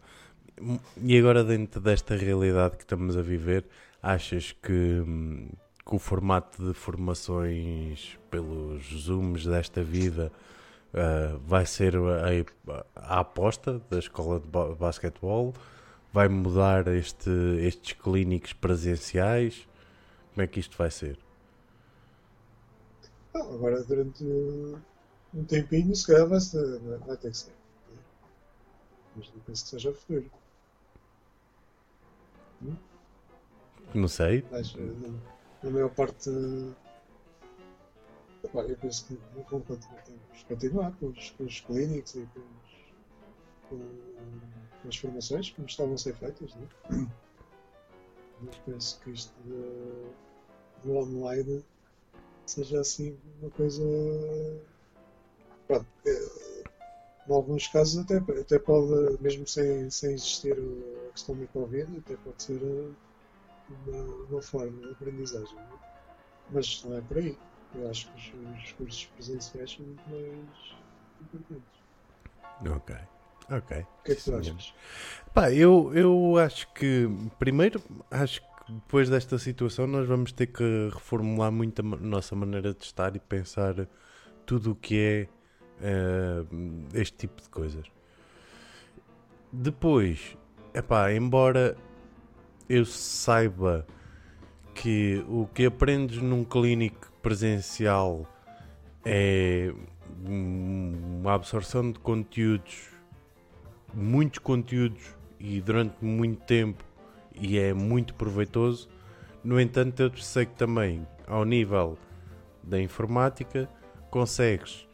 [0.97, 3.67] E agora, dentro desta realidade que estamos a viver,
[4.03, 5.51] achas que, hum,
[5.85, 10.33] que o formato de formações pelos Zooms desta vida
[10.95, 15.55] ah, vai ser a, a aposta da escola de ba- basquetebol?
[16.13, 17.31] Vai mudar este,
[17.61, 19.69] estes clínicos presenciais?
[20.35, 21.19] Como é que isto vai ser?
[23.35, 24.23] Ah, agora durante
[25.35, 27.53] um tempinho se calhar vai, ser- vai ter que ser.
[29.15, 30.31] Mas não penso que seja o futuro.
[33.95, 34.45] Não sei.
[34.51, 35.11] Mas na,
[35.63, 36.31] na maior parte.
[38.45, 40.03] Eu penso que vão continuar,
[40.93, 42.29] que com os, clínicos e
[43.69, 43.81] com,
[44.89, 46.55] as formações como estavam a ser feitas.
[46.55, 46.69] Né?
[48.41, 49.35] Mas penso que isto
[50.85, 51.65] do online
[52.47, 53.83] seja assim uma coisa.
[55.67, 56.65] Pronto, eh,
[57.29, 60.57] em alguns casos até, até pode, mesmo sem, sem existir
[61.09, 62.91] a questão do Covid, até pode ser eh,
[63.87, 65.55] uma, uma forma de aprendizagem.
[65.55, 65.99] não é?
[66.51, 67.37] Mas não é por aí.
[67.75, 70.77] Eu acho que os, os cursos presenciais são muito mais
[71.23, 71.79] importantes.
[72.67, 72.97] Ok,
[73.51, 73.81] ok.
[73.81, 74.75] O que é que tu achas?
[75.35, 77.09] Pá, eu, eu acho que,
[77.39, 82.75] primeiro, acho que depois desta situação nós vamos ter que reformular muito a nossa maneira
[82.75, 83.89] de estar e pensar
[84.45, 85.29] tudo o que é
[85.81, 86.45] eh,
[86.95, 87.87] este tipo de coisas.
[89.53, 90.37] Depois,
[90.75, 91.77] epá, embora
[92.69, 93.87] eu saiba
[94.75, 98.27] que o que aprendes num clínico presencial
[99.05, 99.73] é
[100.27, 102.99] um- uma absorção de conteúdos
[103.95, 105.03] muitos conteúdos
[105.41, 106.85] e durante muito tempo
[107.35, 108.89] e é muito proveitoso.
[109.43, 111.97] No entanto, eu sei que também, ao nível
[112.63, 113.69] da informática,
[114.11, 114.87] consegues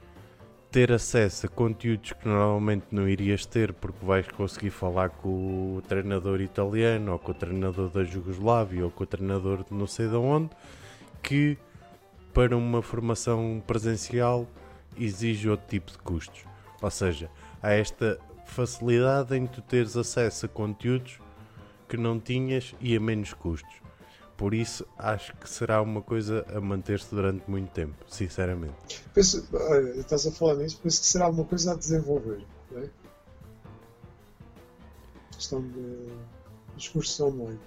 [0.71, 5.83] ter acesso a conteúdos que normalmente não irias ter porque vais conseguir falar com o
[5.83, 10.09] treinador italiano ou com o treinador da Jugoslávia ou com o treinador de não sei
[10.09, 10.51] de onde
[11.23, 11.57] que
[12.35, 14.47] para uma formação presencial
[14.99, 16.45] exige outro tipo de custos.
[16.83, 17.31] Ou seja,
[17.63, 21.21] há esta facilidade em tu teres acesso a conteúdos
[21.89, 23.73] que não tinhas e a menos custos.
[24.37, 29.01] Por isso, acho que será uma coisa a manter-se durante muito tempo, sinceramente.
[29.15, 29.47] Penso,
[29.97, 32.45] estás a falar nisso, penso que será uma coisa a desenvolver.
[32.73, 32.91] Não é?
[35.31, 36.09] A questão de,
[36.75, 37.61] dos cursos online.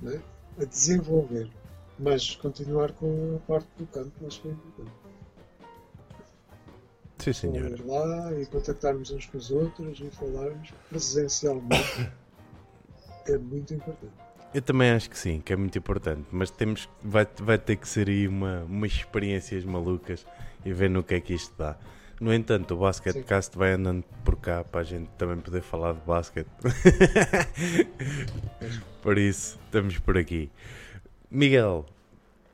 [0.00, 0.22] Não é?
[0.60, 1.50] A desenvolver.
[1.98, 4.92] Mas continuar com a parte do campo, acho que é importante.
[7.18, 7.76] Sim, senhora.
[7.76, 12.10] Ir lá e contactarmos uns com os outros e falarmos presencialmente
[13.26, 14.12] é muito importante.
[14.52, 17.88] Eu também acho que sim, que é muito importante, mas temos, vai, vai ter que
[17.88, 20.24] ser aí uma, umas experiências malucas
[20.64, 21.76] e ver no que é que isto dá.
[22.20, 26.00] No entanto, o Basketcast vai andando por cá para a gente também poder falar de
[26.02, 26.48] basquete.
[29.02, 30.50] por isso, estamos por aqui.
[31.34, 31.84] Miguel,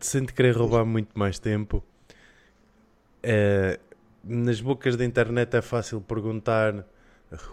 [0.01, 1.85] sem te querer roubar muito mais tempo,
[3.23, 3.79] eh,
[4.25, 6.87] nas bocas da internet é fácil perguntar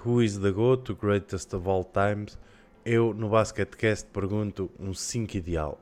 [0.06, 2.38] Who is the GOAT, the greatest of all times?
[2.86, 5.78] Eu, no Basketcast, pergunto um 5 ideal.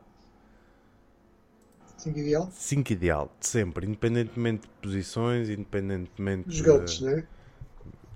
[1.97, 2.49] 5 ideal?
[2.51, 7.03] 5 ideal, de sempre, independentemente de posições, independentemente Os GOATs, de...
[7.05, 7.27] não é?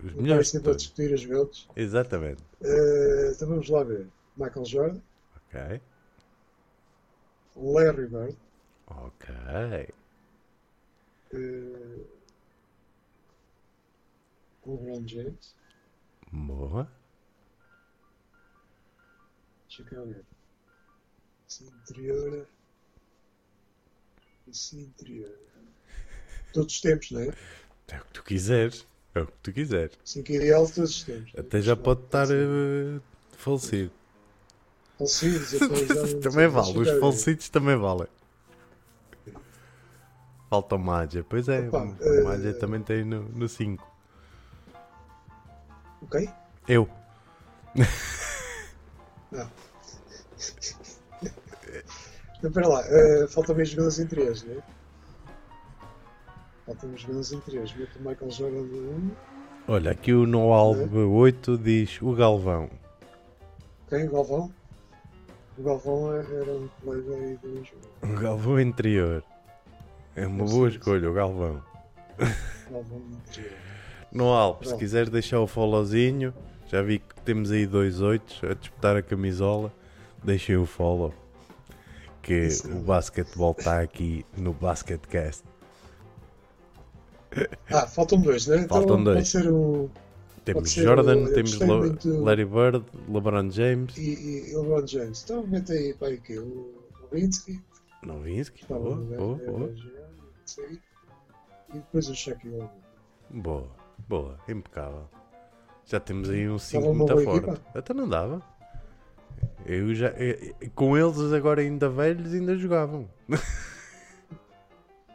[0.03, 1.67] Os melhores sempre a discutir os GOATs.
[1.75, 2.41] Exatamente.
[2.63, 4.07] Eh, então vamos lá ver.
[4.35, 5.01] Michael Jordan,
[5.35, 5.81] Ok.
[7.61, 8.37] Larry Bird,
[8.87, 9.29] Ok.
[11.33, 12.05] eh,
[14.65, 15.55] LeBron James,
[16.31, 16.87] Boa.
[19.67, 20.23] deixa cá ver.
[21.47, 22.47] Esse interior.
[24.47, 25.37] Esse interior.
[26.53, 27.33] Todos os tempos, não é?
[27.89, 28.87] É o que tu quiseres.
[29.15, 29.97] É o que tu quiseres.
[30.05, 31.33] 5 ideal de todos os tempos.
[31.37, 32.99] Até já pode estar eh,
[33.31, 33.91] falecido.
[34.99, 35.51] Falecidos,
[36.21, 36.77] também vale.
[36.77, 38.07] Os falecidos também valem.
[40.49, 41.23] Falta o Magia.
[41.27, 43.87] Pois é, Opa, o eh, Magia também tem no 5.
[46.01, 46.29] Ok?
[46.67, 46.89] Eu.
[49.23, 49.47] Então,
[52.49, 52.81] espera lá.
[52.87, 54.63] eh, faltam bem jogadores entre eles, não é?
[56.65, 57.73] Faltam os jogadores entre eles.
[57.73, 59.11] Meto o Michael Jordan no 1.
[59.69, 62.69] Olha, aqui o Noalbe 8 diz o Galvão.
[63.87, 64.07] Quem?
[64.07, 64.58] O Galvão?
[65.59, 67.81] O Galvão era um colega aí do jogo.
[68.01, 69.21] O Galvão interior.
[70.15, 71.61] É uma boa escolha, o Galvão.
[72.71, 73.51] Galvão interior.
[74.09, 74.79] Noalbe, se Pronto.
[74.79, 76.33] quiseres deixar o followzinho,
[76.67, 79.71] já vi que temos aí dois oitos a disputar a camisola.
[80.23, 81.13] Deixem o follow.
[82.21, 82.69] Que Isso.
[82.71, 85.43] o basquetebol está aqui no Basketcast.
[87.69, 88.59] Ah, faltam dois, né?
[88.59, 89.17] Então Faltam dois.
[89.17, 89.89] Pode ser o.
[90.53, 95.23] Temos Jordan, eu temos Lo- muito- Larry Bird, LeBron James, E, e LeBron James.
[95.23, 96.73] Então mete aí para aí que o
[97.11, 97.61] Nowitzki.
[98.03, 98.61] Novinsky.
[98.61, 99.75] Estava Boa, no boa, era boa.
[100.45, 100.79] sei.
[101.69, 102.73] E depois o Shaquille O'Neal.
[103.29, 103.67] Boa,
[104.07, 105.07] boa, impecável.
[105.85, 107.49] Já temos aí um 5 uma muito forte.
[107.49, 107.61] equipa?
[107.77, 108.41] Até não dava.
[109.65, 113.09] Eu já, eh, com eles agora ainda velhos ainda jogavam.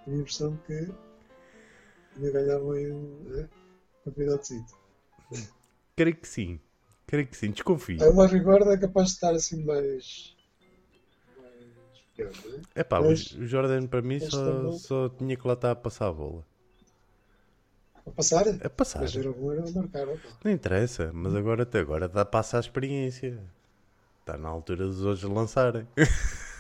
[0.05, 0.73] Tinha a impressão que
[2.17, 3.49] ainda ganhavam aí um né?
[4.05, 4.53] campeonato.
[5.97, 6.61] Creio que sim.
[7.07, 8.03] Creio que sim, desconfio.
[8.03, 10.35] A Larry Bird é capaz de estar assim mais.
[12.19, 12.61] não é?
[12.77, 15.71] É pá, o Mas- o Jordan para mim só, também- só tinha que lá estar
[15.73, 16.45] a passar a bola.
[18.07, 18.45] A passar?
[18.63, 19.01] A passar.
[19.01, 20.09] Mas era bom, era marcar.
[20.09, 20.29] opa.
[20.45, 23.39] Não interessa, mas agora até agora dá passa a experiência.
[24.21, 25.87] Está na altura dos outros lançarem.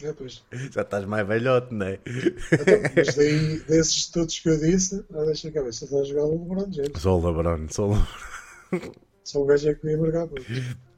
[0.00, 0.44] É, pois.
[0.72, 2.00] Já estás mais velhote, não é?
[2.06, 6.24] Então, mas daí, desses todos que eu disse, ah, deixa a cabeça, está a jogar
[6.24, 6.92] o LeBron James.
[7.00, 7.92] Sou o LeBron, sou o
[8.70, 8.92] LeBron.
[9.24, 10.28] Só o gajo é que ia marcar.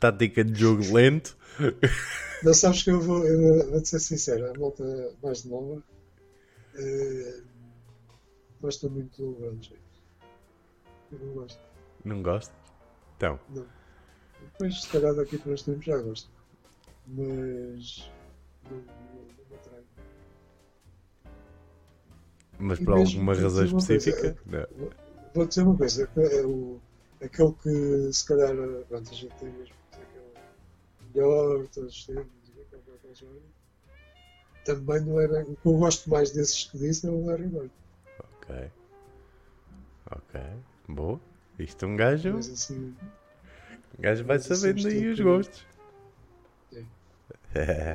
[0.01, 1.37] Tática de jogo lento.
[2.43, 4.83] Não sabes que eu vou, eu vou-te ser sincero, a malta
[5.23, 5.83] mais nova
[6.75, 7.43] eh,
[8.61, 9.85] gosta muito do LeBron James.
[11.13, 11.61] Eu não gosto.
[12.05, 12.57] Não gostas?
[13.17, 13.67] Então, Não.
[14.41, 16.31] Depois, se calhar, daqui para uns tempos já gosto.
[17.07, 18.11] Mas.
[22.59, 24.37] Mas por alguma que razão uma coisa- específica?
[24.47, 24.91] Não.
[25.35, 26.81] Vou dizer uma coisa: que é o,
[27.23, 28.55] aquele que, se calhar,
[28.89, 32.83] pronto, a gente tem mesmo aquele melhor, de todos os tempos, aquele
[33.15, 35.43] que é também não é bem.
[35.43, 37.71] O que eu gosto mais desses que disse é o Larry Bird.
[38.19, 38.71] Ok.
[40.11, 40.41] Ok.
[40.89, 41.21] Boa.
[41.59, 42.33] Isto um gajo.
[42.35, 42.95] Mas assim,
[43.99, 45.67] Um gajo vai assim, sabendo aí os que- gostos.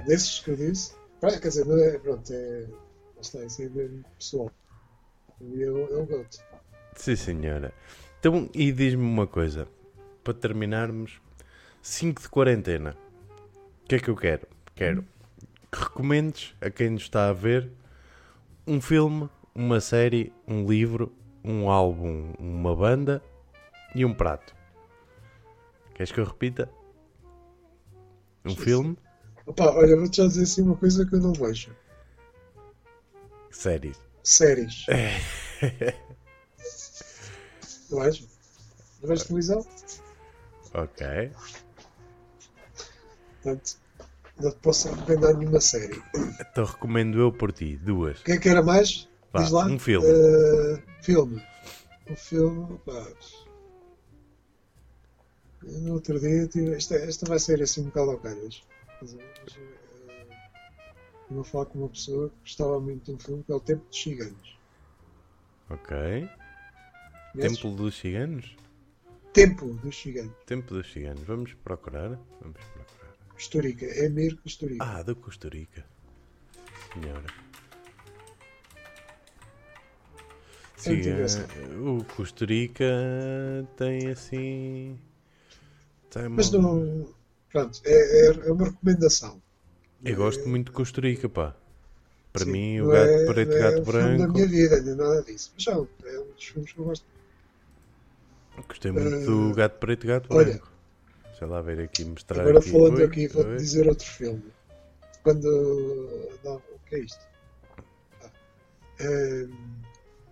[0.05, 2.67] Desses que eu disse, quer dizer, não é, pronto, é.
[3.21, 4.51] Está, isso é mesmo pessoal.
[5.41, 6.37] E é o, é o GOAT.
[6.95, 7.73] Sim, senhora.
[8.19, 9.67] Então, e diz-me uma coisa.
[10.23, 11.21] Para terminarmos,
[11.81, 12.95] 5 de quarentena.
[13.83, 14.47] O que é que eu quero?
[14.75, 15.05] Quero
[15.71, 17.69] que recomendes a quem nos está a ver
[18.65, 21.11] um filme, uma série, um livro,
[21.43, 23.21] um álbum, uma banda
[23.93, 24.55] e um prato.
[25.93, 26.69] Queres que eu repita?
[28.45, 28.97] Um Sim, filme,
[29.49, 31.75] Opa, olha, vou-te já dizer assim uma coisa que eu não vejo:
[33.51, 33.97] séries.
[34.23, 34.85] séries.
[37.89, 38.27] Não vejo?
[39.01, 39.65] Não vejo televisão?
[40.75, 41.31] Ok.
[43.41, 43.77] Portanto,
[44.39, 45.99] Não te posso recomendar nenhuma série.
[46.39, 48.19] Então recomendo eu por ti, duas.
[48.21, 49.09] O que é que era mais?
[49.33, 49.65] Vá, Diz lá.
[49.65, 50.07] um filme.
[50.07, 51.43] Eh, filme.
[52.07, 52.79] Um filme.
[52.85, 53.07] Pá.
[55.63, 58.63] No outro dia, tive, esta, esta vai ser assim um bocado ao calhas.
[59.01, 59.17] Mas, eh,
[61.29, 63.59] eu vou falar com uma pessoa que gostava muito de um filme que é o
[63.59, 64.57] Tempo dos Ciganos.
[65.69, 66.29] Ok.
[67.31, 67.57] Conheces?
[67.57, 68.55] Templo dos Ciganos?
[69.33, 70.33] Tempo dos Ciganos.
[70.45, 71.23] Tempo dos Ciganos.
[71.23, 72.19] Vamos procurar?
[72.41, 73.15] Vamos procurar.
[73.29, 73.85] Costa Rica.
[73.85, 74.83] É Mir Costa Rica.
[74.83, 75.85] Ah, da Costa Rica.
[76.93, 77.27] Senhora.
[80.75, 82.85] Sim, eh, o Costa Rica
[83.77, 84.99] tem assim.
[86.09, 86.37] Tem uma...
[86.37, 87.13] Mas não.
[87.51, 89.41] Pronto, é, é, é uma recomendação.
[90.03, 91.55] Eu gosto muito de Costa Rica, pá.
[92.31, 94.33] Para Sim, mim, o não gato é- preto, não é gato o filme da branco.
[94.33, 95.51] minha vida, nem nada disso.
[95.55, 95.75] Mas já, é
[96.19, 97.05] um dos filmes que eu gosto.
[98.67, 100.53] Gostei muito Eh, do gato preto, gato olha.
[100.53, 100.71] branco.
[101.37, 102.71] Sei lá ver aqui, mostrar Agora aqui.
[102.71, 104.43] falando Oi, aqui, vou-te dizer outro filme.
[105.23, 105.47] Quando.
[106.43, 107.19] Não, o que é isto?
[108.23, 108.31] Ah,
[108.99, 109.47] é,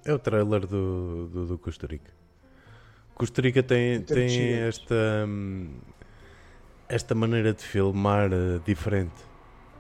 [0.06, 2.12] É o trailer do, do, do Costa Rica.
[3.16, 5.70] Costa Rica tem, Tem esta, hum,
[6.90, 9.16] esta maneira de filmar eh, diferente.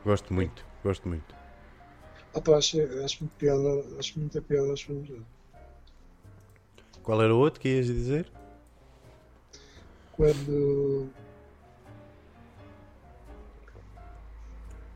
[0.03, 1.35] Gosto muito, gosto muito.
[2.33, 5.25] opa, acho, acho muito piada, acho muita piada aos filmes dele.
[7.03, 8.29] Qual era o outro que ias dizer?
[10.11, 11.09] Quando.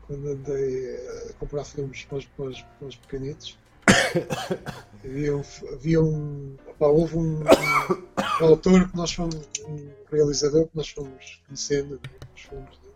[0.06, 0.96] Quando andei
[1.30, 3.58] a comprar filmes para os, para os, para os pequenitos,
[5.02, 5.42] havia um.
[5.72, 9.34] Havia um opá, houve um, um autor que nós fomos.
[9.66, 12.00] um realizador que nós fomos conhecendo
[12.34, 12.94] os filmes, dele,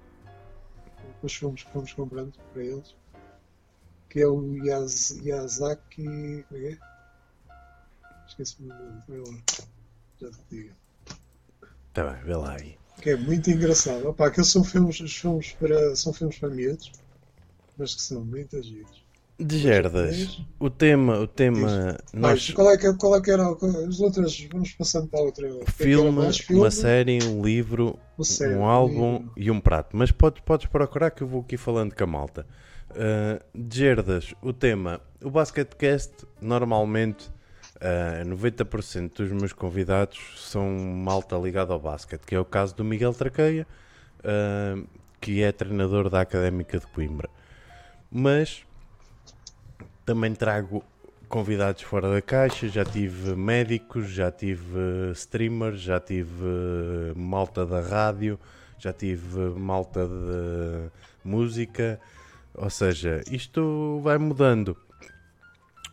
[1.21, 2.95] com os filmes que fomos comprando para eles,
[4.09, 6.45] que é o Yaz, Yazaki.
[6.49, 6.79] Como é que é?
[8.29, 9.43] Esqueci-me o nome, lá.
[10.21, 10.75] Já te digo.
[11.93, 12.79] Tá bem, vê lá aí.
[13.01, 14.09] Que é muito engraçado.
[14.09, 16.93] Opa, aqueles são filmes, os filmes para, são filmes para miúdos,
[17.77, 19.06] mas que são muito giros.
[19.39, 23.47] De Gerdas, o tema, o tema, nós, Mas qual é que, qual é que era
[23.87, 24.49] as outras?
[24.51, 25.47] Vamos passando para a outra.
[25.47, 27.99] É filme, mais uma série, um livro,
[28.57, 29.33] um álbum livro.
[29.37, 29.95] e um prato.
[29.95, 32.47] Mas podes, podes procurar que eu vou aqui falando com a malta.
[32.93, 37.31] Uh, de Gerdas, o tema, o Basketcast, normalmente
[37.77, 42.83] uh, 90% dos meus convidados são malta ligada ao basquete, que é o caso do
[42.83, 43.67] Miguel Traqueia,
[44.21, 44.87] uh,
[45.21, 47.29] que é treinador da Académica de Coimbra.
[48.11, 48.66] Mas
[50.07, 50.85] também trago
[51.29, 56.45] convidados fora da caixa, já tive médicos, já tive streamers, já tive
[57.17, 58.39] malta da rádio,
[58.79, 60.91] já tive malta de
[61.25, 62.01] música,
[62.55, 64.77] ou seja, isto vai mudando.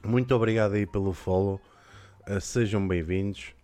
[0.05, 1.59] Muito obrigado aí pelo follow,
[2.27, 3.55] eh, sejam bem-vindos.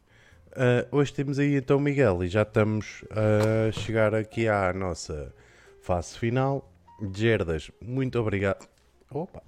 [0.55, 5.31] Eh, hoje temos aí então Miguel e já estamos a chegar aqui à nossa
[5.79, 6.67] fase final.
[7.13, 8.67] Gerdas, muito obrigado.
[9.11, 9.43] Opa!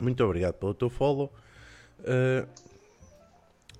[0.00, 1.32] Muito obrigado pelo teu follow.
[2.00, 2.48] Uh,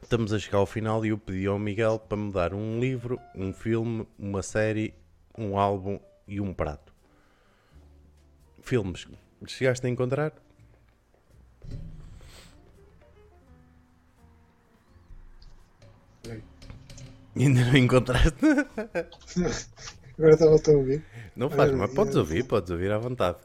[0.03, 3.18] estamos a chegar ao final e eu pedi ao Miguel para me dar um livro,
[3.35, 4.95] um filme, uma série,
[5.37, 5.99] um álbum
[6.29, 6.93] e um prato.
[8.61, 9.07] Filmes.
[9.47, 10.33] Chegaste a encontrar?
[16.27, 16.43] Bem,
[17.35, 18.37] Ainda não encontraste?
[20.18, 21.03] Agora estava a ouvir.
[21.35, 23.39] Não faz mal, podes ouvir, podes ouvir à vontade.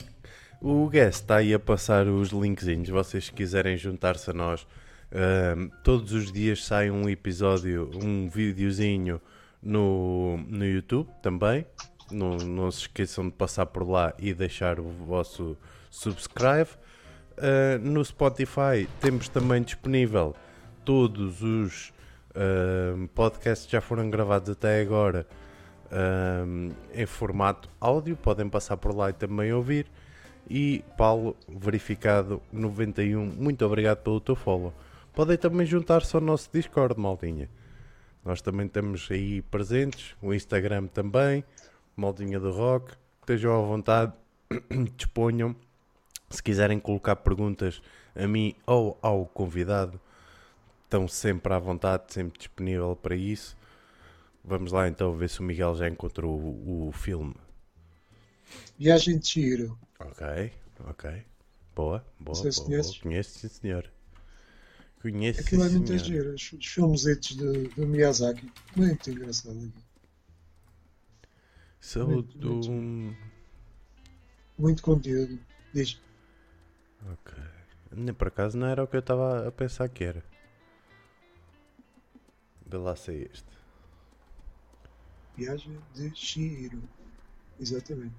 [0.62, 4.66] O guest está aí a passar os linkzinhos, vocês se quiserem juntar-se a nós.
[5.12, 9.22] ahm, todos os dias sai um episódio, um videozinho
[9.62, 11.66] no, no YouTube também.
[12.12, 15.58] Não, não se esqueçam de passar por lá e deixar o vosso
[15.90, 16.70] subscribe.
[17.38, 20.36] Ah, no Spotify temos também disponível
[20.84, 21.94] todos os
[22.36, 25.28] ahm, podcasts que já foram gravados até agora
[26.94, 29.88] em formato áudio, podem passar por lá e também ouvir.
[30.50, 34.74] E Paulo, verificado 91, muito obrigado pelo teu follow.
[35.14, 37.50] Podem também juntar-se ao nosso Discord, maldinha.
[38.24, 41.44] Nós também estamos aí presentes, o Instagram também,
[41.96, 42.94] Maldinha do Rock.
[43.22, 44.14] Estejam à vontade,
[44.98, 45.56] disponham.
[46.30, 47.82] Se quiserem colocar perguntas
[48.16, 50.00] a mim ou ao convidado,
[50.84, 53.56] estão sempre à vontade, sempre disponível para isso.
[54.44, 57.36] Vamos lá então ver se o Miguel já encontrou o, o filme.
[58.78, 59.78] Viagem de Chihiro.
[60.00, 60.52] Ok,
[60.86, 61.26] ok.
[61.76, 62.92] Boa, boa, sei se boa, conheces.
[62.94, 63.04] boa.
[63.04, 63.92] Conheço, sim senhor.
[65.02, 66.34] Conheço, Aquilo é muito giro.
[66.34, 68.52] Os, os filmes de, do Miyazaki.
[68.76, 69.58] Muito engraçado.
[69.58, 69.86] aqui.
[71.80, 72.72] Sou Muito, do...
[72.72, 73.18] muito.
[74.58, 75.38] Muito conteúdo.
[75.74, 76.02] Diz.
[77.12, 77.34] Ok.
[77.92, 80.24] Nem por acaso não era o que eu estava a pensar que era.
[82.66, 83.56] Vê lá se é este.
[85.38, 86.82] Viagem de Chihiro.
[87.60, 88.16] Exatamente.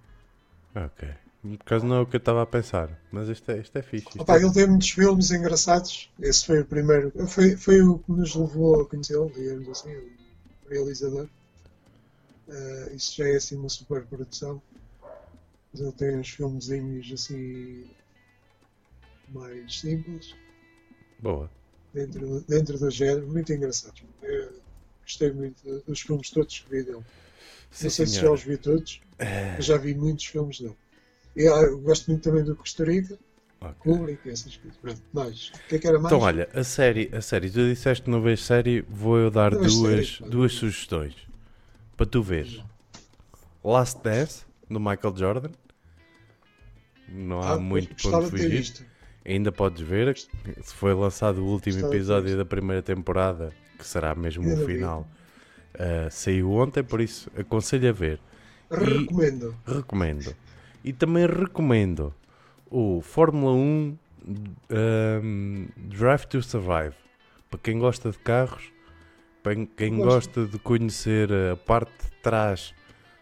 [0.77, 1.03] Ok.
[1.43, 3.83] Por acaso não é o que eu estava a pensar, mas isto é, isto é
[3.83, 4.19] fixe.
[4.19, 6.11] Isto Opa, é- ele tem muitos filmes engraçados.
[6.21, 7.13] Esse foi o primeiro.
[7.29, 10.11] Foi, foi o que nos levou a conhecê-lo, digamos assim, o
[10.69, 11.29] realizador.
[12.49, 14.61] Eh, isso já é assim uma super produção.
[15.73, 17.89] Mas ele tem uns filmezinhos assim
[19.29, 20.37] mais simples,
[21.19, 21.51] Boa.
[21.93, 24.05] dentro, dentro do género, muito engraçados.
[24.23, 24.63] Eu
[25.03, 27.05] gostei muito dos filmes todos que vi dele.
[27.71, 28.35] Sim, Não sei se já senhora.
[28.35, 30.77] os vi todos, mas já vi muitos filmes dele.
[31.39, 33.19] Ah, eu gosto muito também do Costa Rica,
[33.61, 33.75] Ok.
[33.81, 34.79] Kubrick, essas coisas.
[34.79, 35.49] Pronto, mais.
[35.49, 36.15] O que é que era mais?
[36.15, 39.53] Então, olha, a série, a série, tu disseste que não vês série, vou eu dar
[39.53, 41.15] Não duas, série, duas sugestões
[41.97, 42.63] para tu veres.
[43.63, 45.51] Last Dance, do Michael Jordan.
[47.09, 48.73] Não há Ah, muito ponto fugir.
[49.25, 54.15] Ainda podes ver, se foi lançado o último Gostava episódio da primeira temporada, que será
[54.15, 55.07] mesmo o final.
[55.79, 58.21] Ah, saiu ontem, por isso aconselho a ver.
[58.71, 59.55] E- Recomendo.
[59.67, 60.37] Recomendo.
[60.85, 62.15] E também recomendo
[62.71, 63.99] o Fórmula 1
[64.71, 66.95] um, Drive to Survive.
[67.51, 68.73] Para quem gosta de carros,
[69.43, 72.75] para quem gosta de conhecer a parte de trás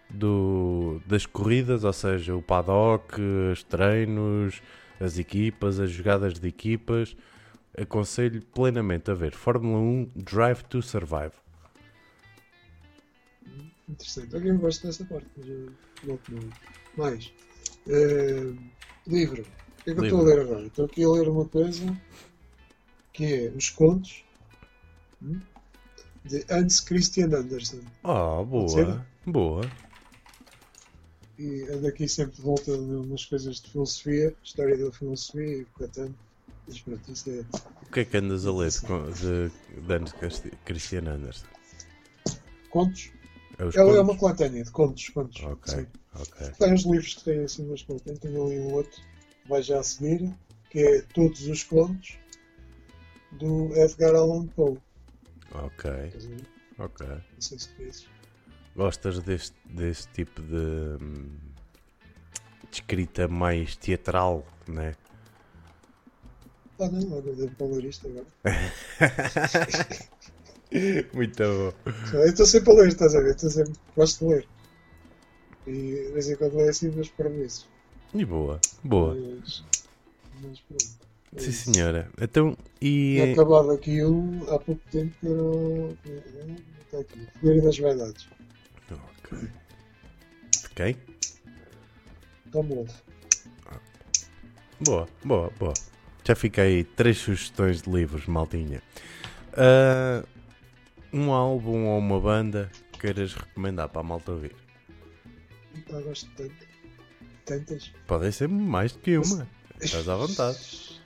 [0.09, 3.21] do, das corridas, ou seja, o paddock,
[3.53, 4.63] os treinos,
[5.01, 7.17] as equipas, as jogadas de equipas,
[7.79, 11.44] aconselho plenamente a ver Fórmula 1 Drive to Survive.
[13.89, 14.35] Interessante.
[14.35, 15.73] Eu gosto dessa parte, mas eu
[16.03, 16.53] não não-
[16.97, 17.33] Mais.
[17.89, 18.53] Eh,
[19.07, 19.43] livro.
[19.43, 20.67] O que é que eu estou a ler agora?
[20.67, 21.97] Estou aqui a ler uma coisa
[23.13, 24.25] que é Os Contos
[25.23, 25.41] hum,
[26.25, 27.83] de Hans Christian Andersen.
[28.03, 29.07] Ah, boa, ser?
[29.27, 29.71] boa.
[31.39, 36.15] E ando aqui sempre de volta de umas coisas de filosofia, história da filosofia e.
[36.67, 37.45] Mas pronto, isso é.
[37.83, 40.15] O que é que andas a ler de, de, de Hans
[40.65, 41.47] Christian Andersen?
[42.71, 43.11] Contos?
[43.59, 43.99] É é contos?
[43.99, 45.09] uma coletânea de contos.
[45.11, 45.43] contos.
[45.45, 45.87] Ok, Sim.
[46.15, 46.51] ok.
[46.59, 48.21] Tem uns livros que têm assim umas coletâneas.
[48.21, 49.03] Tenho ali um outro,
[49.49, 50.33] vai já a seguir,
[50.71, 52.19] que é Todos os Contos,
[53.33, 54.79] do Edgar Allan Poe.
[55.53, 55.91] Ok,
[56.79, 57.07] ok.
[57.07, 58.07] Não sei se conheces.
[58.75, 60.57] Gostas deste, deste tipo de,
[61.01, 61.39] hum,
[62.71, 64.97] de escrita mais teatral, né?
[66.81, 68.27] Ah, não, olha, devo para ler isto agora.
[71.15, 71.73] Muito bom.
[72.13, 73.31] Eu estou sempre a ler, estás a ver?
[73.35, 74.49] Estou sempre, gosto de ler.
[75.67, 77.67] E de vez em quando leio assim umas premissos.
[78.15, 79.15] E boa, boa.
[79.15, 79.65] Mas,
[80.43, 80.85] mas pronto.
[81.37, 82.11] é Sim, senhora.
[82.21, 83.15] Então, e.
[83.15, 85.43] Tinha acabado aqui um há pouco tempo que era.
[85.43, 85.97] o-
[86.85, 87.27] Está aqui.
[87.41, 88.29] Fogueira das Vaidades.
[88.91, 89.39] Ok.
[90.63, 90.97] De quem?
[92.53, 93.03] Tom Wolfe.
[94.81, 95.75] Boa, boa, boa.
[96.25, 98.83] Já fiquei três sugestões de livros, maltinha.
[99.55, 100.23] Ah,
[101.15, 104.57] um álbum ou uma banda que queiras recomendar para a malta ouvir?
[105.75, 106.51] E pá, gosto de.
[107.45, 107.93] Tantas.
[108.07, 109.47] Podem ser mais do que uma.
[109.81, 111.01] Estás à vontade.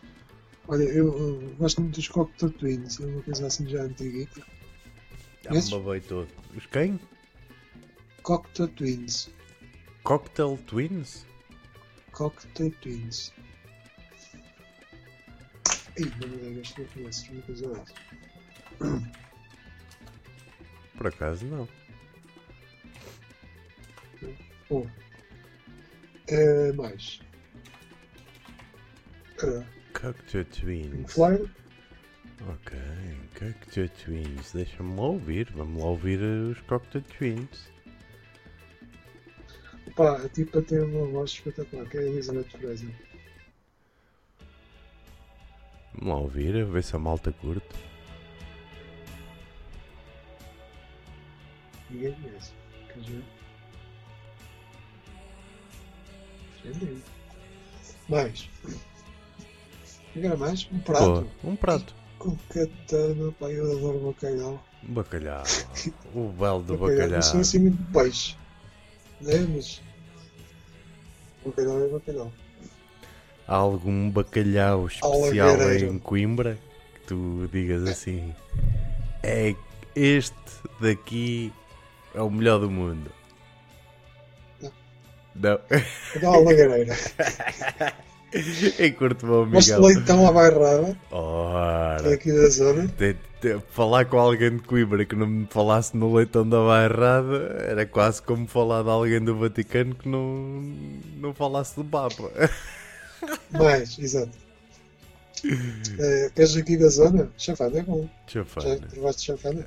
[0.69, 3.01] Olha, eu, eu gosto muito dos Cocteau Twins.
[3.01, 4.43] É uma coisa assim já antiguita.
[5.43, 5.71] Já me Esses?
[5.71, 6.29] babei todo.
[6.57, 6.99] Os quem?
[8.23, 9.31] Cocteau Twins.
[10.05, 11.27] Cocktail Twins?
[12.13, 13.33] Cocteau Twins.
[15.99, 19.28] Ih, não me digas que não uma coisa dessa.
[20.99, 21.69] Por acaso não.
[24.69, 24.87] Bom.
[26.27, 27.21] É, mais.
[29.95, 31.13] Pink Twins.
[31.13, 31.51] Floyd.
[32.49, 32.79] Ok,
[33.39, 34.53] Cocktail Twins.
[34.53, 35.51] Deixa-me lá ouvir.
[35.53, 37.71] Vamos lá ouvir os Cocktail Twins.
[39.95, 42.91] Pá, a tipa tem uma voz espetacular, que é a Elizabeth Fraser.
[45.95, 47.88] Vamos lá ouvir, a ver se a malta curte.
[51.91, 52.53] Ninguém conhece.
[52.97, 53.23] Ver?
[56.65, 57.03] Entendi.
[58.09, 58.49] Mais.
[60.17, 61.05] Agora mais, um prato.
[61.05, 61.95] Boa, um prato.
[62.19, 64.65] Com katana, pá, eu adoro bacalhau.
[64.83, 65.45] Bacalhau.
[66.15, 67.23] o belo do Eu bacalhau.
[67.23, 68.37] sou assim muito peixe.
[69.21, 69.47] Né?
[69.55, 69.81] Mas.
[71.45, 72.33] Bacalhau é bacalhau.
[73.47, 76.59] Há algum bacalhau especial em Coimbra
[76.95, 78.35] que tu digas assim:
[79.23, 79.55] é
[79.95, 80.35] este
[80.81, 81.53] daqui
[82.19, 83.11] é o melhor do mundo?
[84.61, 84.73] Não.
[85.37, 85.59] Não.
[86.21, 86.95] Dá uma lagareira.
[88.79, 89.81] em curto bom, Miguel.
[89.81, 92.89] leitão à bairrada, é Ora, aqui da zona.
[92.89, 97.57] te- te- falar com alguém de Coimbra que não me falasse no leitão da bairrada
[97.69, 100.27] era quase como falar de alguém do Vaticano que não,
[101.19, 102.31] não falasse do Papa.
[103.51, 104.33] Mais, exato.
[105.45, 107.31] Eh, queres aqui da zona?
[107.39, 108.09] Chafana é bom.
[108.27, 108.77] Já Chafana.
[108.93, 109.65] provaste chafana?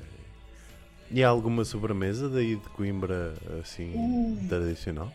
[1.12, 4.46] E há alguma sobremesa daí de Coimbra assim Hum.
[4.48, 5.12] tradicional?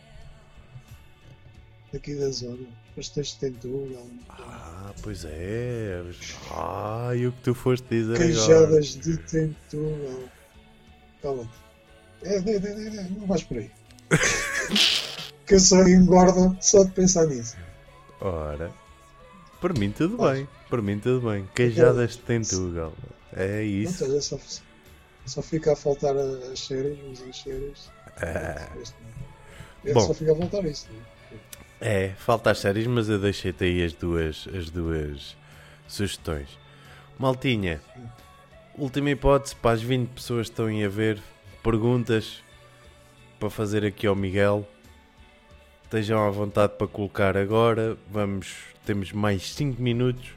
[1.92, 2.66] daqui da zona.
[2.94, 6.02] Pastéis de tentura, Ah, pois é.
[6.50, 8.26] Ah, e o que tu foste dizer agora?
[8.26, 10.18] queijadas de tentura.
[11.22, 11.48] Cala-te.
[12.22, 13.70] É, é, é, é, é, não vais por aí.
[15.46, 17.56] que eu só engordo só de pensar nisso.
[18.20, 18.70] Ora,
[19.60, 20.38] para mim tudo Pois.
[20.38, 20.48] bem.
[20.68, 21.48] Para mim tudo bem.
[21.54, 22.92] Queijadas de Tentugal.
[23.32, 24.04] É Não isso.
[24.04, 24.08] é
[25.28, 27.90] só, fica a faltar as séries, mas as séries.
[28.16, 28.68] Ah.
[29.84, 30.00] É, Bom.
[30.00, 30.88] só fica a faltar isso.
[30.90, 31.38] Né?
[31.80, 35.36] É, falta as séries, mas eu deixei-te aí as duas, as duas
[35.86, 36.58] sugestões.
[37.18, 37.80] Maltinha,
[38.76, 41.22] última hipótese para as 20 pessoas que estão aí a ver.
[41.62, 42.42] Perguntas
[43.38, 44.66] para fazer aqui ao Miguel.
[45.84, 47.96] Estejam à vontade para colocar agora.
[48.10, 48.54] Vamos,
[48.84, 50.30] temos mais 5 minutos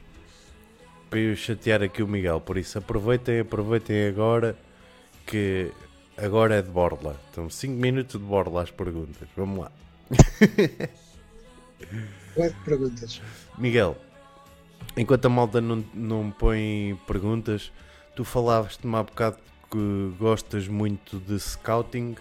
[1.10, 2.40] para eu chatear aqui o Miguel.
[2.40, 4.56] Por isso aproveitem, aproveitem agora
[5.26, 5.72] que
[6.16, 7.20] agora é de borla.
[7.30, 9.28] Então 5 minutos de borla às perguntas.
[9.36, 9.72] Vamos lá.
[12.36, 13.20] De perguntas.
[13.58, 13.96] Miguel,
[14.96, 17.70] enquanto a malta não, não põe perguntas,
[18.16, 19.36] tu falavas-te-me há bocado
[19.70, 22.16] que gostas muito de scouting.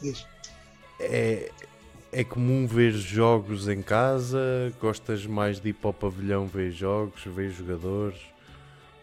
[0.00, 0.26] Diz.
[1.00, 1.50] é,
[2.12, 4.72] é comum ver jogos em casa?
[4.80, 8.31] Gostas mais de ir para o pavilhão ver jogos, ver jogadores?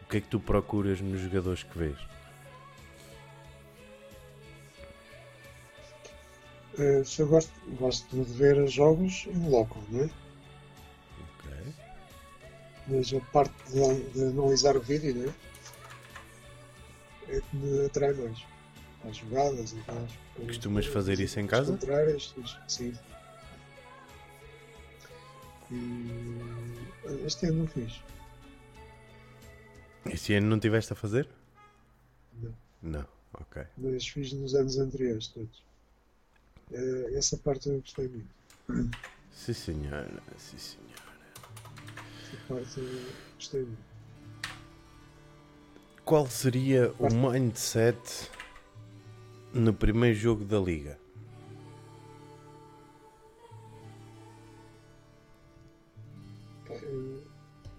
[0.10, 1.96] O que é que tu procuras nos jogadores que vês?
[6.80, 10.10] Eh, se eu gosto, gosto de ver jogos em loco, não é?
[11.22, 11.52] Ok.
[12.88, 15.34] Mas a parte de, de analisar o vídeo, não é?
[17.38, 18.40] É que me atrai mais.
[19.08, 20.08] As jogadas e tal.
[20.48, 21.72] Costumas fazer isso em As casa?
[21.74, 22.34] contrárias,
[22.68, 22.96] sim.
[25.70, 28.02] E este ano não fiz.
[30.06, 31.28] Esse ano não estiveste a fazer?
[32.42, 32.54] Não.
[32.82, 33.64] Não, ok.
[33.78, 35.62] mas fiz nos anos anteriores todos.
[36.72, 38.98] Eh, essa parte eu gostei muito.
[39.32, 40.90] Sim senhora, sim senhora.
[42.22, 43.90] Essa parte eu gostei muito.
[46.06, 48.32] Qual seria o mindset
[49.54, 50.98] no primeiro jogo da liga?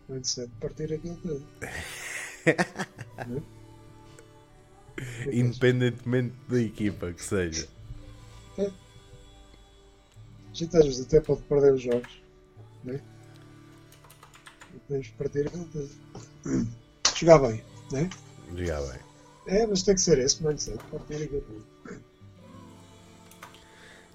[0.09, 1.47] Antes de partir aquilo tudo.
[2.47, 2.51] É?
[2.51, 2.57] É
[3.17, 3.61] achas?
[5.33, 7.69] Independentemente da equipa que seja.
[8.59, 8.71] A
[10.53, 12.23] gente às vezes até pode perder os jogos.
[12.85, 13.01] Não é?
[14.75, 15.51] E podemos partir.
[17.17, 18.11] Jogar bem, não é?
[18.65, 19.01] Já bem.
[19.47, 20.79] É, mas tem que ser esse mindset.
[20.91, 21.65] Partir aquilo tudo.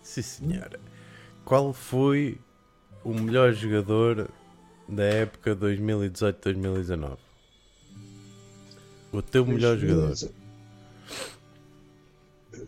[0.03, 0.80] Sim senhora.
[1.43, 2.39] Qual foi
[3.03, 4.30] o melhor jogador
[4.88, 7.24] da época 2018-2019?
[9.18, 10.13] O teu melhor jogador.
[12.53, 12.59] Eh,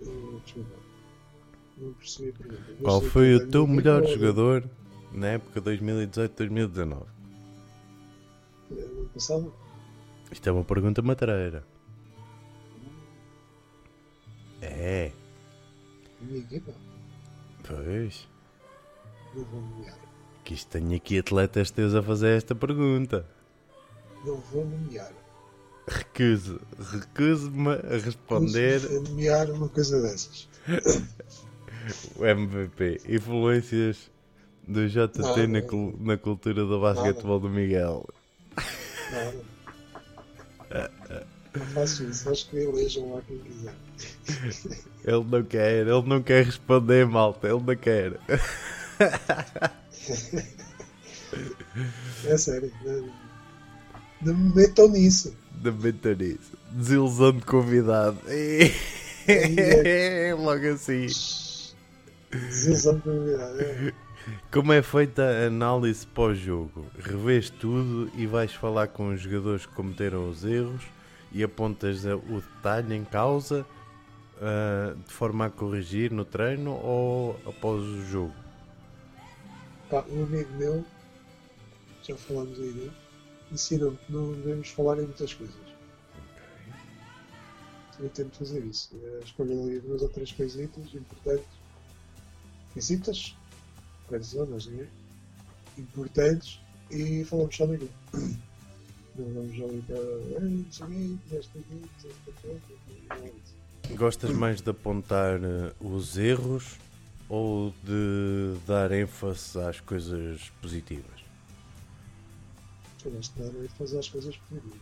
[2.81, 4.63] Qual foi o teu melhor jogador
[5.11, 7.03] na época 2018-2019?
[8.71, 9.53] eh, Ano passado?
[10.31, 11.63] Isto é uma pergunta matreira.
[14.61, 15.11] É,
[16.21, 16.73] minha equipa?
[17.63, 18.27] pois.
[19.35, 19.97] Não vou nomear.
[20.43, 23.25] Que isto tenho aqui atletas teus a fazer esta pergunta.
[24.25, 25.13] Não vou nomear.
[25.87, 26.59] Recuso,
[26.91, 30.47] recuso-me a responder nomear uma coisa dessas.
[32.17, 33.01] o MVP.
[33.07, 34.11] Influências
[34.67, 35.47] do JT Nada.
[35.47, 38.05] na, cul- na cultura do basquetebol do Miguel.
[39.11, 40.97] Nada.
[41.55, 42.29] Não faço isso.
[42.29, 43.73] Acho que elejam lá quem quiser.
[45.05, 47.47] Ele não quer, ele não quer responder, malta.
[47.47, 48.19] Ele não quer.
[52.25, 52.71] É sério.
[52.83, 53.09] Não,
[54.21, 55.33] não me metam nisso.
[55.61, 56.57] Da nisso.
[56.71, 58.17] Desilusão de convidado.
[60.39, 61.07] Logo assim.
[62.31, 63.61] Desilusão de convidado.
[63.61, 63.93] É.
[64.51, 66.85] Como é feita a análise pós-jogo?
[66.99, 70.83] Revês tudo e vais falar com os jogadores que cometeram os erros
[71.31, 73.65] e apontas o detalhe em causa
[74.41, 78.33] ah, de forma a corrigir no treino ou após o jogo?
[79.89, 80.85] Pá, um amigo meu,
[82.03, 82.91] já falámos aí dele,
[83.51, 85.55] que não devemos falar em muitas coisas.
[87.99, 88.89] Eu tento fazer isso.
[89.03, 91.47] É, Escolho ali duas ou três coisitas importantes.
[92.75, 93.35] Visitas,
[94.09, 94.87] grandes zonas, não é?
[95.77, 96.59] Importantes
[96.91, 97.89] e falamos só daquilo.
[98.13, 99.97] Não vamos ali para.
[99.97, 102.61] "Ei, não sei o quê, fizeste aqui, fizeste aquilo",
[103.09, 103.95] não é isso.
[103.95, 106.75] Gostas mais de apontar ah, os erros
[107.29, 111.16] ou de dar ênfase às coisas positivas?
[113.11, 114.79] Dar e fazer as coisas positivas.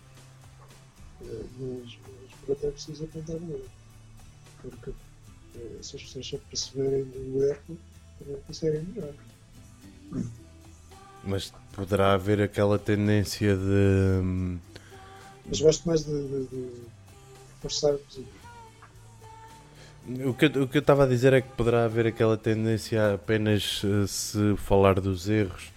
[1.21, 3.69] Eh, Mas, mas por até preciso apontar o erro.
[4.61, 4.91] Porque
[5.55, 7.77] eh, se as pessoas se perceberem do erro,
[8.19, 9.13] também conseguem melhorar.
[11.23, 14.21] Mas poderá haver aquela tendência de.
[14.21, 14.57] hum,
[15.47, 16.71] Mas gosto mais de, de, de
[17.61, 17.99] forçar o.
[20.29, 23.01] O que, eu- o que eu estava a dizer é que poderá haver aquela tendência
[23.01, 25.71] a apenas eh, se falar dos erros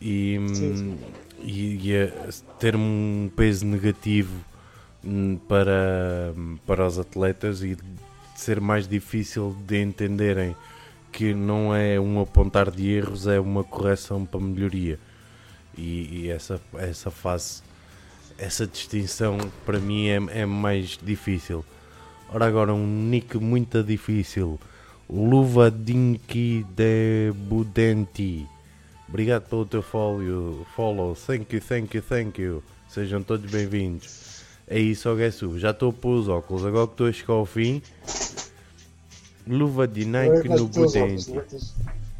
[0.00, 0.98] e, hum, Sim, sim.
[1.46, 2.12] E,
[2.58, 4.34] ter um peso negativo
[5.04, 6.34] hum, para,
[6.66, 7.76] para os atletas e
[8.34, 10.56] ser mais difícil de entenderem
[11.12, 14.98] que não é um apontar de erros, é uma correção para melhoria.
[15.78, 17.62] E, e essa, essa fase,
[18.36, 21.64] essa distinção para mim é, é mais difícil.
[22.28, 24.58] Ora agora um nick muito difícil.
[25.08, 28.46] Luva Dinky de Budenti.
[29.08, 31.14] Obrigado pelo teu follow, follow.
[31.14, 32.62] Thank you, thank you, thank you.
[32.88, 34.42] Sejam todos bem-vindos.
[34.66, 35.58] É isso, Guessu.
[35.58, 36.64] Já estou a pôr os óculos.
[36.64, 37.80] Agora que estou a chegar ao fim.
[39.46, 40.68] Luva de Nike no?
[40.68, 41.30] Tens-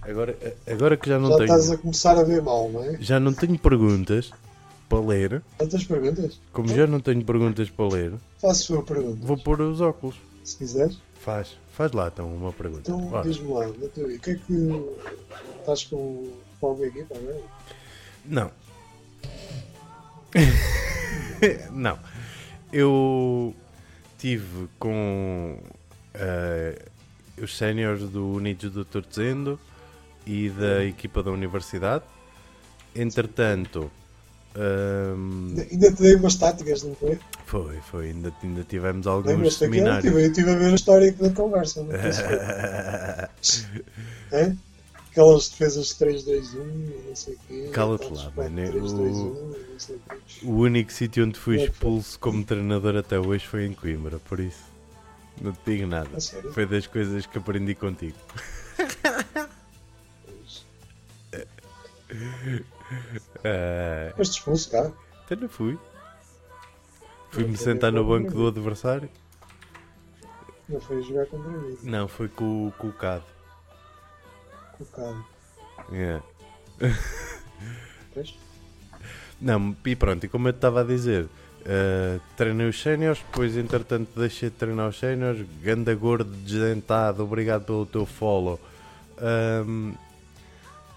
[0.01, 0.39] Agora,
[0.69, 2.97] agora que já não Já tenho, estás a começar a ver mal, não é?
[3.01, 4.31] já não tenho perguntas
[4.89, 6.41] para ler, Já tens perguntas?
[6.53, 9.19] como já não tenho perguntas para ler, Faço a pergunta.
[9.27, 10.15] vou pôr os óculos.
[10.45, 10.99] Se quiseres.
[11.21, 12.89] Faz, faz lá então uma pergunta.
[12.89, 13.73] Então diz-me lá, o
[14.21, 14.85] que é que
[15.59, 16.29] estás com
[16.61, 17.41] fome aqui também?
[18.25, 18.51] Não.
[21.73, 21.99] não.
[22.73, 23.55] Eu
[24.19, 25.59] tive com
[26.15, 26.83] eh,
[27.41, 29.59] os séniores do Unidos do Torcendo
[30.27, 32.05] e da equipa da universidade.
[32.95, 33.91] Entretanto,
[34.57, 37.19] ehm, Ainda- te dei umas táticas, não foi?
[37.45, 40.13] foi, foi, ainda, ainda tivemos alguns seminários.
[40.13, 42.01] Eu estive a ver a história da conversa, não foi?
[44.33, 44.53] É?
[45.17, 46.59] Aquelas defesas de 3-2-1,
[47.09, 47.71] não sei o quê.
[47.73, 49.99] Cala-te lá, 4, mano, 3-2-1, o- não sei
[50.43, 54.39] o único sítio onde fui é expulso como treinador até hoje foi em Coimbra, por
[54.41, 54.63] isso
[55.41, 56.11] não te digo nada.
[56.53, 58.17] Foi das coisas que aprendi contigo.
[63.45, 64.93] Ah, Mas te expulso cá.
[65.25, 65.79] até não fui.
[67.31, 69.09] Fui-me sentar no banco do adversário.
[70.69, 71.77] Não foi jogar contra mim.
[71.83, 73.25] Não, foi com, o- com o Cado.
[75.93, 76.23] Yeah.
[78.13, 78.35] Pois?
[79.41, 81.29] Não, e pronto, e como eu estava a dizer,
[81.65, 87.65] eh, treinei os séniores, depois entretanto deixei de treinar os séniores, ganda gordo, desdentado, obrigado
[87.65, 88.59] pelo teu follow.
[89.19, 89.93] Ahm,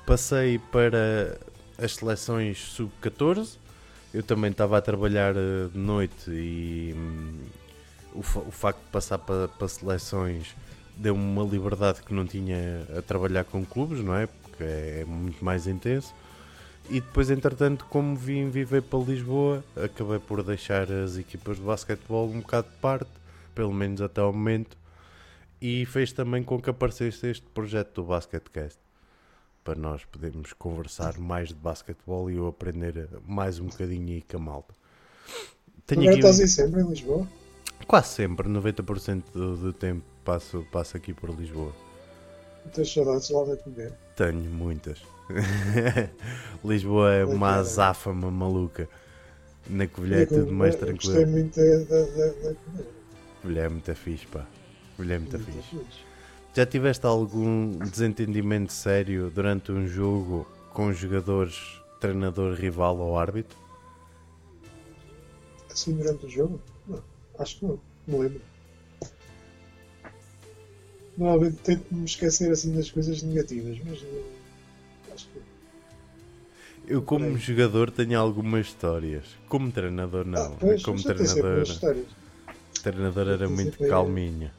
[0.06, 1.38] passei para
[1.78, 3.58] as seleções sub-14,
[4.14, 7.40] eu também estava a trabalhar eh, de noite e hum,
[8.14, 10.56] o, fa- o facto de passar para, para seleções
[11.00, 14.28] deu-me uma liberdade que não tinha a trabalhar com clubes, não é?
[14.28, 16.14] Porque é muito mais intenso.
[16.90, 22.28] E depois, entretanto, como vim viver para Lisboa, acabei por deixar as equipas de basquetebol
[22.30, 23.10] um bocado de parte,
[23.56, 24.76] pelo menos até ao momento,
[25.62, 28.80] e fez também com que aparecesse este projeto do Basketcast,
[29.64, 34.38] para nós podermos conversar mais de basquetebol e eu aprender mais um bocadinho aí com
[34.38, 34.74] a malta.
[35.86, 37.28] Tenho Agora aqui estás aí sempre em Lisboa?
[37.88, 41.74] quase sempre, 90% do, do tempo passo, passo aqui por Lisboa.
[42.74, 43.94] Tens saudades lá da comer?
[44.16, 45.00] Tenho muitas.
[46.64, 47.60] Lisboa é uma Legal.
[47.62, 48.88] azáfama maluca.
[49.68, 51.32] Na Covilhã é tudo mais Eu Gostei tranquilo.
[51.32, 52.56] muito da, da, da.
[53.42, 54.46] Covilhã é muito fixe, pá.
[54.96, 55.70] Covilhã é muito Muito fixe.
[55.70, 56.00] fixe.
[56.54, 61.56] Já tiveste algum desentendimento sério durante um jogo com jogadores,
[62.00, 63.58] treinador, rival ou árbitro?
[65.72, 66.62] Assim durante o jogo?
[66.88, 67.02] Não,
[67.40, 67.80] acho que não.
[68.08, 68.42] Não lembro.
[71.20, 75.40] Normalmente tento me esquecer assim das coisas negativas, mas não, acho que.
[76.88, 77.38] Eu, como Ok.
[77.40, 79.26] jogador, tenho algumas histórias.
[79.50, 80.42] Como treinador, não.
[80.42, 81.66] ah, pois, como treinador,
[82.82, 84.54] treinador era muito sempre- calminha.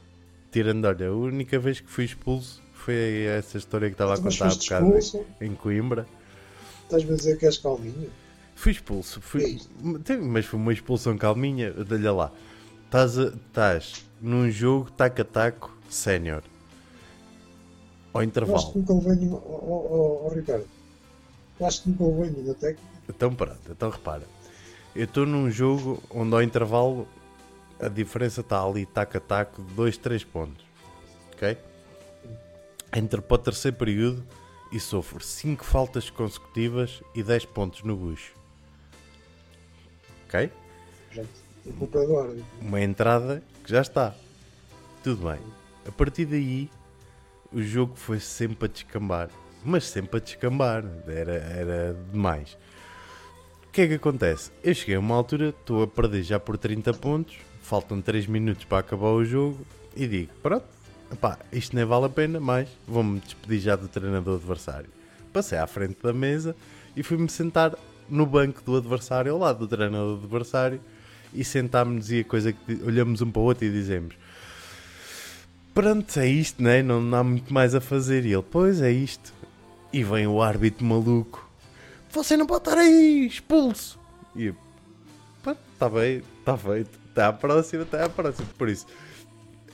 [0.51, 4.45] Tirando, olha, a única vez que fui expulso foi essa história que estava a contar
[4.51, 6.05] há bocado expulso, em Coimbra.
[6.83, 8.09] estás a dizer que és calminho?
[8.55, 9.59] Fui expulso, é fui?
[10.03, 11.73] Tem- mas foi uma expulsão calminha.
[11.89, 12.31] Olha lá,
[12.85, 16.43] estás, a- estás num jogo taco a taco sénior
[18.13, 18.99] ao Eu acho que intervalo.
[18.99, 19.37] nunca nenhuma.
[19.37, 20.65] Oh, oh, oh, Ricardo,
[21.59, 22.91] eu acho que nunca levei nenhuma técnica.
[23.09, 24.23] Então, pronto, então repara,
[24.95, 27.07] eu estou num jogo onde ao intervalo
[27.79, 30.65] a diferença está ali taco a taco, 2, 3 pontos,
[31.33, 31.57] ok?
[32.95, 34.23] Entro para o terceiro período
[34.71, 38.33] e sofro 5 faltas consecutivas e 10 pontos no bucho,
[40.25, 40.51] ok?
[41.15, 41.25] É
[42.61, 44.15] uma entrada que já está.
[45.03, 45.39] Tudo bem.
[45.87, 46.69] A partir daí,
[47.51, 49.29] o jogo foi sempre a descambar.
[49.63, 50.83] Mas sempre a descambar.
[51.07, 52.57] Era, era demais.
[53.67, 54.51] O que é que acontece?
[54.63, 58.65] Eu cheguei a uma altura, estou a perder já por 30 pontos, faltam 3 minutos
[58.65, 59.65] para acabar o jogo
[59.95, 60.65] e digo: pronto,
[61.21, 64.89] pá, isto nem vale a pena, mas vou-me despedir já do treinador adversário.
[65.31, 66.53] Passei à frente da mesa
[66.97, 67.73] e fui-me sentar
[68.09, 70.81] no banco do adversário, ao lado do treinador adversário,
[71.33, 74.15] e sentámos-nos e a coisa que olhamos um para o outro e dizemos:
[75.73, 76.83] Pronto, é isto, né?
[76.83, 78.25] não há muito mais a fazer.
[78.25, 79.33] E ele: Pois é isto.
[79.93, 81.49] E vem o árbitro maluco:
[82.09, 83.99] Você não pode estar aí, expulso.
[84.35, 84.55] E eu:
[85.41, 86.99] Pronto, está bem, está feito.
[87.11, 88.47] Até à próxima, até à próxima.
[88.57, 88.85] Por isso,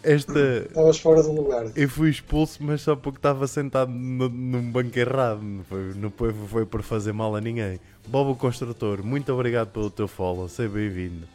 [0.03, 0.39] esta.
[0.67, 1.71] Estavas fora do lugar.
[1.75, 5.41] Eu fui expulso, mas só porque estava sentado no, num banco errado.
[5.41, 7.79] Não foi, não foi, foi por fazer mal a ninguém.
[8.07, 10.47] Bobo Construtor, muito obrigado pelo teu follow.
[10.47, 11.27] Seja bem-vindo.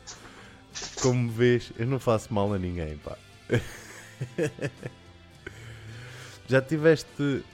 [1.03, 3.17] Como vês, eu não faço mal a ninguém, pá.
[6.49, 7.45] Já tiveste.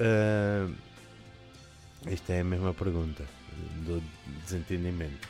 [0.00, 0.74] Uh,
[2.10, 3.24] isto é a mesma pergunta
[3.84, 4.02] do
[4.44, 5.28] desentendimento.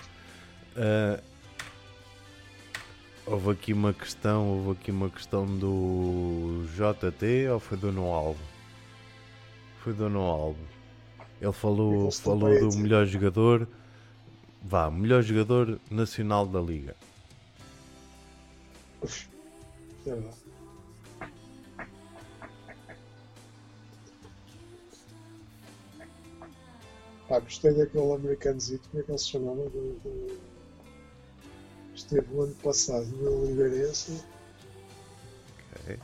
[0.76, 1.20] Uh,
[3.26, 8.40] houve aqui uma questão, houve aqui uma questão do JT ou foi do No Alvo?
[9.80, 10.64] Foi do No Alvo.
[11.40, 13.66] Ele falou, falou do melhor jogador,
[14.62, 16.94] vá, melhor jogador nacional da liga.
[20.04, 20.30] Sei lá.
[27.30, 29.62] Pá, gostei daquele americanozito, como é que ele se chamava?
[29.70, 30.40] Do, do...
[31.94, 34.20] Esteve o ano passado no Oliveirense.
[35.76, 35.96] Ok.
[35.96, 36.02] Como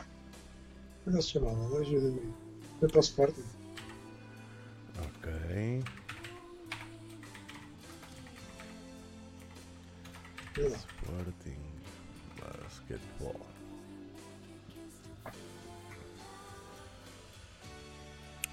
[0.00, 1.78] é que ele se chamava?
[1.78, 2.34] Ajuda-me.
[2.80, 3.44] Foi para o Sporting.
[4.98, 5.84] Ok.
[10.56, 11.62] Sporting
[12.40, 13.51] Basketball.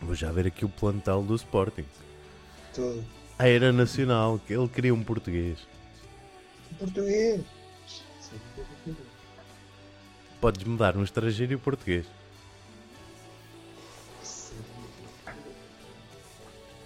[0.10, 1.86] Vou já ver aqui o plantel do Sporting.
[2.74, 3.06] Todo.
[3.38, 5.60] Ah, era nacional, que ele queria um português.
[6.80, 7.42] Português.
[10.42, 12.08] Podes mudar um estrangeiro e um português.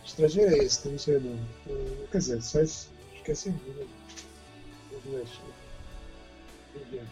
[0.04, 1.48] Estrangeiro é esse, não sei o nome.
[1.66, 3.90] Uh, quer dizer, sei se esqueci o nome.
[5.06, 5.30] Inglês.
[6.76, 7.10] Indiano.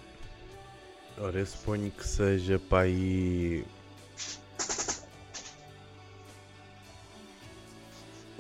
[1.20, 3.64] Ora, eu suponho que seja para aí.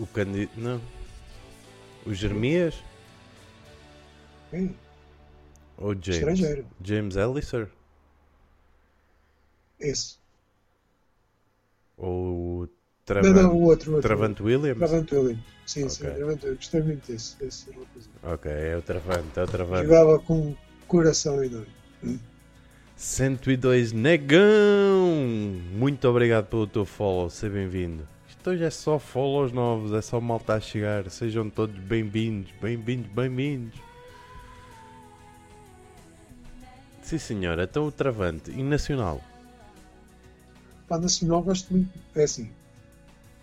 [0.02, 0.60] O candidato.
[0.60, 0.82] Não.
[2.06, 2.76] O Jeremias?
[4.50, 4.76] Quem?
[5.78, 6.08] Ou James?
[6.18, 6.66] Estrangeiro.
[6.84, 7.70] James Elliser?
[9.80, 10.18] Esse.
[11.98, 12.70] Ou o Não,
[13.06, 13.92] Travante, não, o outro.
[13.92, 14.08] o outro.
[14.10, 14.78] Travante Williams?
[14.78, 15.44] Travante Williams.
[15.66, 16.16] Sim, sim, Ok.
[16.16, 16.58] Travante Williams.
[16.58, 17.38] Gostei muito desse.
[17.38, 18.10] desse rapaz.
[18.24, 19.86] Ok, é o Travante, é o Travante.
[19.88, 20.56] Jogava com
[20.88, 21.68] coração enorme.
[22.96, 25.08] 102 Negão!
[25.74, 28.08] Muito obrigado pelo teu follow, seja bem-vindo.
[28.42, 31.08] Isto hoje é só follows novos, é só malta a chegar.
[31.12, 33.80] Sejam todos bem-vindos, bem-vindos, bem-vindos.
[37.04, 39.22] Sim senhora, então o Travante e Nacional.
[40.88, 41.92] Pá, Nacional gosto muito.
[42.16, 42.52] É assim.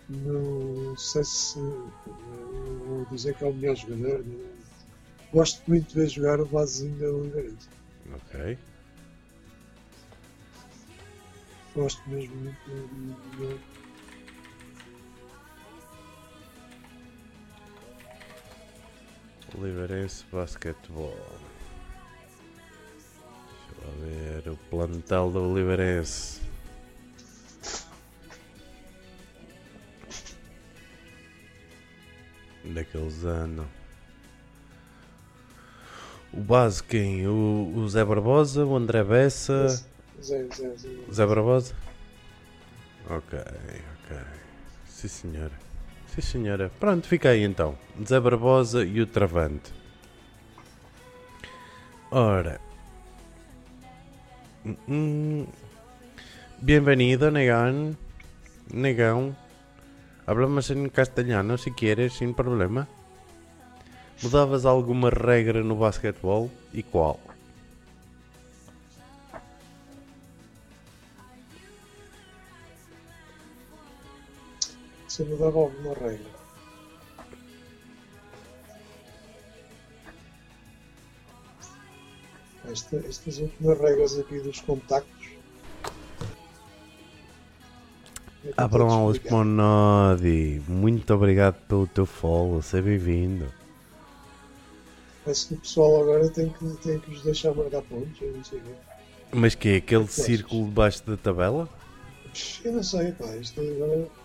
[0.09, 1.57] Não sei se.
[1.59, 4.25] eh, Vou dizer que é o melhor jogador.
[5.31, 7.69] Gosto muito de ver jogar o Vazinho da Oliveirense.
[8.13, 8.57] Ok.
[11.73, 13.78] Gosto mesmo muito de de-
[19.57, 21.17] Oliveirense Basquetebol.
[23.57, 26.41] Deixa lá ver o plantel do Oliveirense.
[32.63, 33.65] Daqueles anos.
[36.31, 37.27] O base quem?
[37.27, 39.67] O, o Zé Barbosa, o André Bessa.
[40.21, 40.89] Zé, Zé, Zé.
[41.11, 41.73] Zé Barbosa?
[43.09, 44.17] Ok, ok.
[44.85, 45.68] Sim senhora.
[46.21, 46.69] Sim senhora.
[46.79, 47.75] Pronto, fica aí então.
[48.05, 49.71] Zé Barbosa e o Travante.
[52.11, 52.59] Ora.
[54.65, 55.47] Hum, hum.
[56.61, 57.95] Bienvenido, Negán.
[58.73, 59.35] Negão.
[60.27, 62.87] Hablamos en castellano si quieres, sin problema.
[64.21, 66.51] Mudavas alguma regra no basquetebol?
[66.73, 67.19] E qual?
[75.19, 76.31] Se mudava alguma regra.
[82.71, 85.27] Esta, estas últimas regras aqui dos contactos.
[88.45, 89.35] é Abram explicar.
[89.35, 90.61] Monodi.
[90.69, 92.61] Muito obrigado pelo teu follow.
[92.61, 93.53] Seja bem-vindo.
[95.25, 98.21] Parece que o pessoal agora tem que, tem que os deixar marcar pontos.
[98.21, 98.73] Eu não sei quê.
[99.33, 100.15] Mas que é aquele achas?
[100.15, 101.67] círculo debaixo da tabela?
[102.63, 103.35] Eu não sei, pá.
[103.35, 104.18] Isto agora.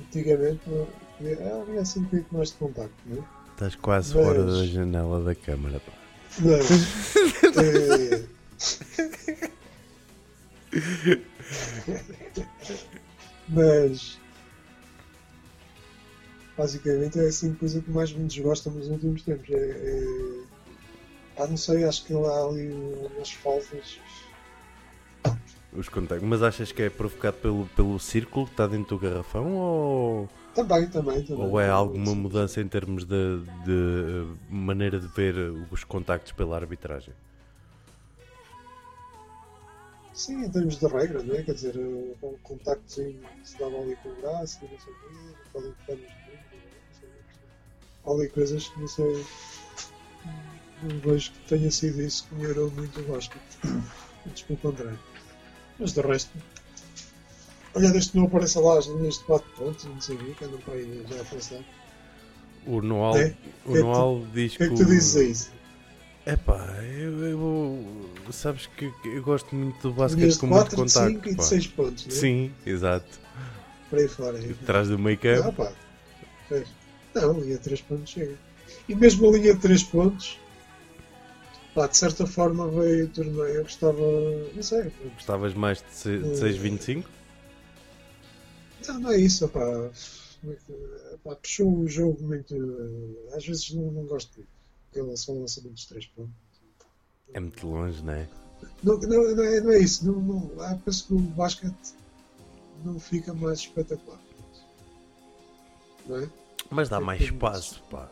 [0.00, 0.88] Antigamente não-
[1.20, 3.24] havia havia assim um pouco mais de contacto, não é?
[3.52, 5.80] Estás quase Mas- fora da janela da câmara.
[5.80, 5.92] pá.
[6.40, 6.66] Mas,
[7.56, 8.26] eh,
[13.48, 14.18] Mas
[16.56, 19.48] basicamente é assim a coisa que mais me desgosta nos últimos tempos.
[19.50, 20.44] É, é...
[21.36, 22.70] Ah, não sei, acho que há ali
[23.16, 23.98] umas faltas.
[25.74, 26.28] Os contactos.
[26.28, 30.86] Mas achas que é provocado pelo, pelo círculo que está dentro do garrafão ou, Também,
[30.88, 31.44] também, também.
[31.46, 35.34] ou é alguma mudança em termos de, de maneira de ver
[35.70, 37.12] os contactos pela arbitragem?
[40.12, 41.42] Sim, em termos de regra, não é?
[41.42, 44.96] Quer dizer, eh, com contactos em se dava ali com o braço, não sei o
[44.96, 45.98] quê, o quê.
[48.06, 49.24] Há ali coisas que não sei.
[50.84, 53.58] Não vejo que tenha sido isso que melhorou muito o basquete.
[54.32, 54.94] Desculpa, André.
[55.78, 56.30] Mas de resto.
[57.74, 60.34] Olha, desde que não apareça lá as linhas de 4 pontos, não sei o quê,
[60.38, 61.60] que andam para aí já a pensar.
[62.66, 63.26] O Noal, É?
[63.26, 63.38] o que
[63.70, 65.50] é que Noal diz O que é que que tu dizes a isso?
[66.26, 70.76] Epá, eu, eu- Sabes que que eu gosto muito do basquete de com muito 4,
[70.76, 71.14] de contacto.
[71.14, 71.42] 5 e de pá.
[71.42, 72.18] 6 pontos, não é?
[72.18, 73.20] Sim, exato.
[73.90, 74.38] Por aí fora.
[74.42, 74.50] é.
[74.52, 75.52] Atrás do meio Ah, campo.
[75.52, 75.72] pá.
[77.14, 78.34] Não, a linha de 3 pontos chega.
[78.88, 80.38] E mesmo a linha de 3 pontos,
[81.74, 83.44] pá, de certa forma veio o torneio.
[83.56, 84.00] Eu gostava.
[84.54, 84.92] Não sei.
[85.14, 87.04] Gostavas mais de se- de Eh, 6,25?
[88.88, 89.60] Não, não é isso, pá.
[91.24, 92.54] Pá, puxou o jogo muito.
[92.54, 94.48] eh, Às vezes não, não gosto muito.
[94.90, 96.32] Aquele só lançamento de 3 pontos.
[97.32, 98.28] É muito longe, não é?
[98.82, 100.06] Não, não, não, é, não é isso.
[100.06, 101.94] Não, não, ah, penso que o basquete
[102.84, 104.20] não fica mais espetacular.
[106.06, 106.28] Não é?
[106.70, 108.08] Mas dá mais espaço, pá.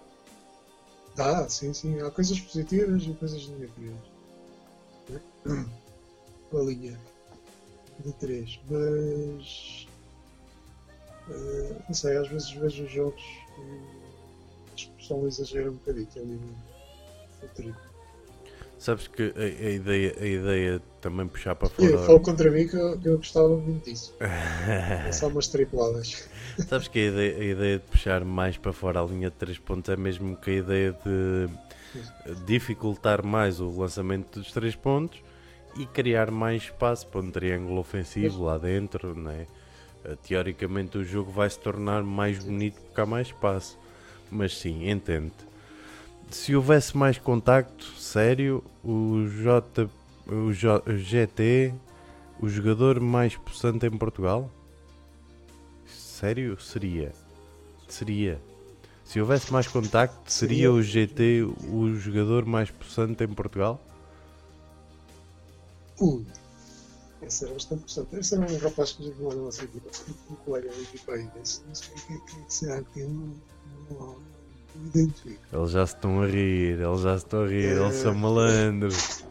[1.14, 2.00] Dá, sim, sim.
[2.00, 4.00] Há coisas positivas e coisas negativas.
[5.08, 5.20] Né?
[6.50, 6.98] Com a linha
[7.98, 8.60] de 3.
[8.68, 9.88] Mas.
[11.28, 13.22] eh, não sei, às vezes vejo os jogos
[13.58, 16.56] e acho que o pessoal exagera um bocadito ali no,
[17.42, 17.91] no triplo.
[18.82, 21.98] Sabes que a, a ideia, a ideia de também puxar para eu fora.
[21.98, 24.12] falo contra mim que eu, eu gostava muito disso.
[25.12, 26.28] Só umas tripladas.
[26.68, 29.56] Sabes que a ideia, a ideia de puxar mais para fora a linha de 3
[29.58, 31.48] pontos é mesmo que a ideia de
[32.44, 35.22] dificultar mais o lançamento dos 3 pontos
[35.78, 39.46] e criar mais espaço para um triângulo ofensivo lá dentro, não é?
[40.04, 43.78] Eh, Teoricamente o jogo vai se tornar mais bonito porque há mais espaço.
[44.28, 45.30] Mas sim, entendo.
[46.32, 49.88] Se houvesse mais contacto sério, o, J,
[50.26, 51.74] o, J, o GT,
[52.40, 54.50] o jogador mais possante em Portugal?
[55.86, 56.58] Sério?
[56.58, 57.12] Seria.
[57.86, 58.40] Seria.
[59.04, 60.72] Se houvesse mais contacto, seria Seria.
[60.72, 63.78] o GT o jogador mais possante em Portugal?
[66.00, 66.24] Ui,
[67.20, 68.16] esse era bastante interessante.
[68.16, 69.90] Esse era um rapaz que já viu a nossa equipa,
[70.30, 71.28] um colega da equipa aí.
[71.42, 71.60] Esse,
[71.90, 72.82] que é que será
[74.76, 75.40] identifico.
[75.52, 78.14] Eles já se estão a rir, eles já se estão a rir, eles são É.
[78.14, 79.24] malandros.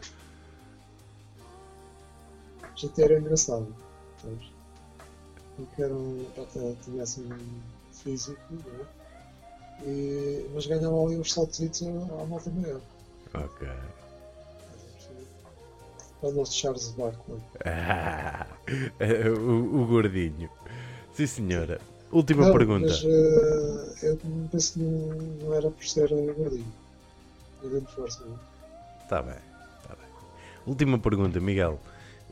[2.76, 3.74] Já até era engraçado,
[4.22, 4.50] sabes?
[5.56, 7.60] Porque era um, até tinha assim um
[7.92, 8.86] físico, não é?
[9.84, 12.80] E, mas ganhava ali uns saltos à malta maior.
[13.34, 13.68] Ok.
[16.20, 17.40] Para o nosso Charles Barkley.
[17.64, 18.46] Ah,
[19.38, 20.48] o, o gordinho.
[21.12, 21.80] Sim, senhora.
[22.12, 22.88] Última Não, pergunta.
[22.88, 24.20] Mas eh, eu
[24.50, 26.72] penso que não, não era por ser gordinho.
[27.62, 29.08] De grande força, não é?
[29.08, 29.38] Tá bem,
[29.88, 30.06] tá bem.
[30.66, 31.80] Última pergunta, Miguel.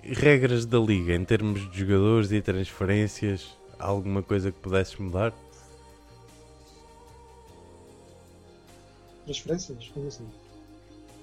[0.02, 5.32] Regras da liga em termos de jogadores e transferências, alguma coisa que pudesses mudar?
[9.24, 9.88] Transferências?
[9.94, 10.26] Como assim?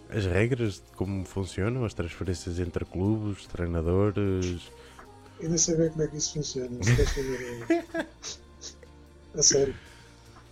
[0.10, 4.72] As regras de como funcionam, as transferências entre clubes, treinadores.
[5.40, 6.80] Eu nem sei bem como é que isso funciona.
[9.36, 9.76] A sério.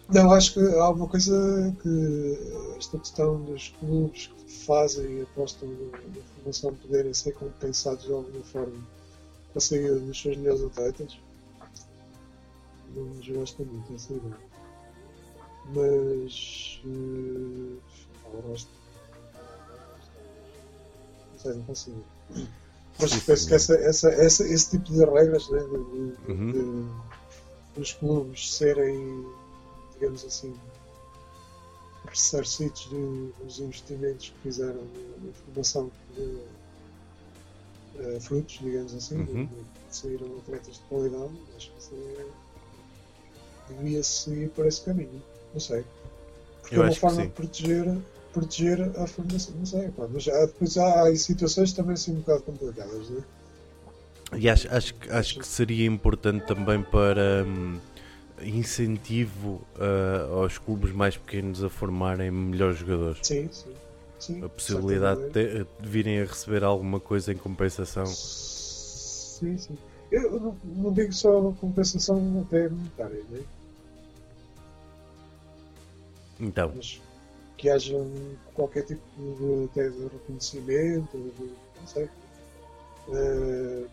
[0.10, 2.38] Não, acho que há uma coisa que
[2.78, 5.98] esta questão dos clubes que fazem e apostam na
[6.36, 8.76] formação poderem ser compensados de alguma forma
[9.56, 11.18] a saída dos seus melhores atletas.
[12.96, 14.38] Não nos gosta muito essa ideia.
[15.74, 16.82] Mas.
[16.86, 17.78] Uh,
[18.48, 18.70] gosto.
[21.34, 22.04] Não sei, não consigo.
[23.00, 26.52] Mas penso que essa, essa, essa, esse tipo de regras né, de, de- Uhum.
[26.52, 27.15] de-
[27.76, 29.26] dos clubes serem,
[29.94, 30.54] digamos assim,
[32.08, 32.88] ressarcidos
[33.44, 34.82] dos investimentos que fizeram
[35.24, 36.38] na formação de
[38.00, 39.46] eh, frutos, digamos assim, Uhum.
[39.46, 45.22] de saíram atletas de qualidade, acho que isso é, devia seguir por esse caminho.
[45.54, 45.84] Não sei.
[46.62, 47.98] Porque Eu é uma que forma de proteger,
[48.34, 49.54] proteger a formação.
[49.56, 53.24] Não sei, pá, mas há, depois há, há situações também assim um bocado complicadas, né?
[54.34, 57.80] E acho, acho, que- acho que seria importante também para hum,
[58.42, 63.20] incentivo ah, aos clubes mais pequenos a formarem melhores jogadores.
[63.26, 63.74] Sim, sim.
[64.18, 68.06] Sim, a possibilidade de, ter- de virem a receber alguma coisa em compensação.
[68.06, 69.78] Sim, sim.
[70.12, 73.42] Eu não, não digo só compensação até monetária, né?
[76.40, 77.02] Então, mas
[77.58, 81.44] que haja um- qualquer tipo de, até de reconhecimento, de,
[81.80, 82.10] não sei.
[83.14, 83.86] Eh,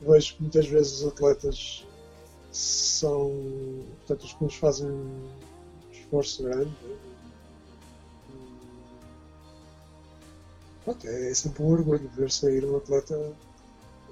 [0.00, 1.86] vejo que muitas vezes os atletas
[2.52, 3.30] são,
[3.98, 5.28] portanto, os clubes fazem um
[5.92, 6.72] esforço grande.
[10.84, 13.14] Pronto, é sempre um orgulho ver sair um atleta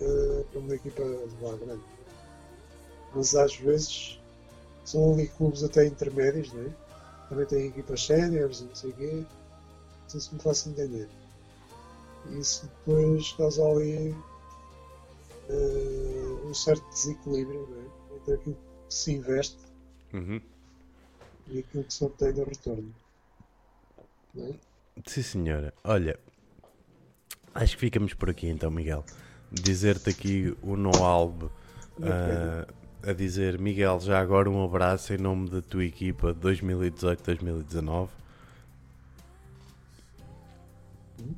[0.01, 1.83] eh, para uma equipa de lá grande.
[3.15, 4.21] Mas às vezes
[4.85, 6.89] são ali clubes até intermédios, não é?
[7.29, 9.13] também tem equipas séniores não sei o quê.
[9.13, 11.09] Não sei se me faço entender.
[12.31, 14.15] Isso depois causa ali
[15.49, 18.17] eh, um certo desequilíbrio é?
[18.17, 18.57] entre aquilo
[18.89, 19.59] que se investe
[20.13, 20.41] uhum.
[21.49, 22.95] e aquilo que se obtém de retorno.
[24.37, 24.53] É?
[25.07, 25.73] sim senhora.
[25.83, 26.19] Olha,
[27.55, 29.05] acho que ficamos por aqui então, Miguel.
[29.51, 31.49] Dizer-te aqui o no álbum
[33.03, 38.09] a dizer Miguel, já agora um abraço em nome da tua equipa 2018-2019.
[41.21, 41.35] Hum?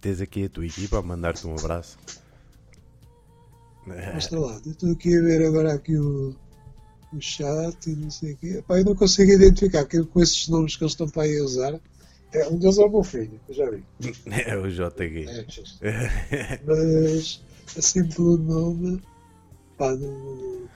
[0.00, 1.98] Tens aqui a tua equipa a mandar-te um abraço.
[3.86, 6.34] Mas está lá, eu estou aqui a ver agora aqui o,
[7.12, 8.64] o chat e não sei o quê.
[8.66, 11.44] Pá, eu não consigo identificar que com esses nomes que eles estão para aí a
[11.44, 11.80] usar.
[12.32, 13.84] É, um deles é o meu filho, eu já vi.
[14.46, 15.26] É o JG.
[15.82, 17.42] É, mas
[17.76, 19.02] assim pelo nome,
[19.76, 20.68] pá, não, não,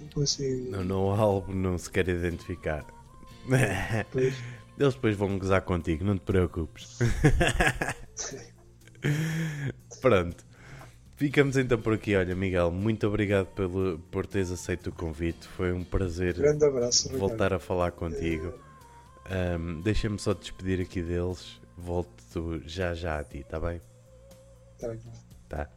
[0.00, 0.70] não consigo.
[0.70, 2.84] No, no álbum não se quer identificar.
[4.12, 4.34] Pois,
[4.78, 6.98] Eles depois vão gozar contigo, não te preocupes.
[10.00, 10.49] Pronto.
[11.20, 12.16] Ficamos então por aqui.
[12.16, 15.46] Olha, Miguel, muito obrigado pelo, por teres aceito o convite.
[15.48, 17.20] Foi um prazer grande abraço, Ricardo.
[17.20, 18.54] voltar a falar contigo.
[19.26, 21.60] Ahm, Deixa-me só despedir aqui deles.
[21.76, 23.82] Volto já já a ti, está bem?
[24.78, 24.98] Tá bem.
[25.46, 25.68] Tá.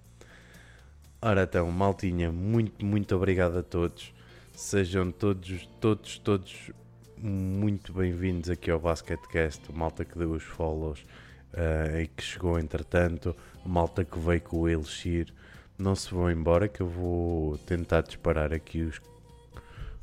[1.22, 4.14] Ora então, maltinha, muito, muito obrigado a todos.
[4.56, 6.72] Sejam todos, todos, todos
[7.18, 9.62] muito bem-vindos aqui ao Basketcast.
[9.74, 11.06] Malta que deu os follows
[11.54, 13.36] ah, e que chegou entretanto.
[13.66, 15.34] Malta que veio com o Elixir.
[15.78, 19.02] Não se vão embora que eu vou tentar disparar aqui os...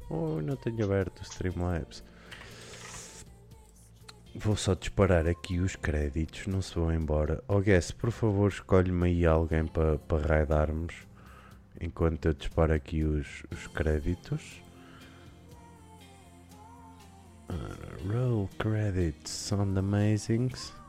[0.08, 2.02] Oh, não tenho aberto o Streamlabs.
[4.34, 7.42] Vou só disparar aqui os créditos, não se vão embora.
[7.48, 10.94] Oh Guess, por favor, escolhe-me aí alguém para pa raidarmos
[11.80, 14.62] enquanto eu disparo aqui os, os créditos.
[17.48, 20.79] Ora, roll credits on the Amazings.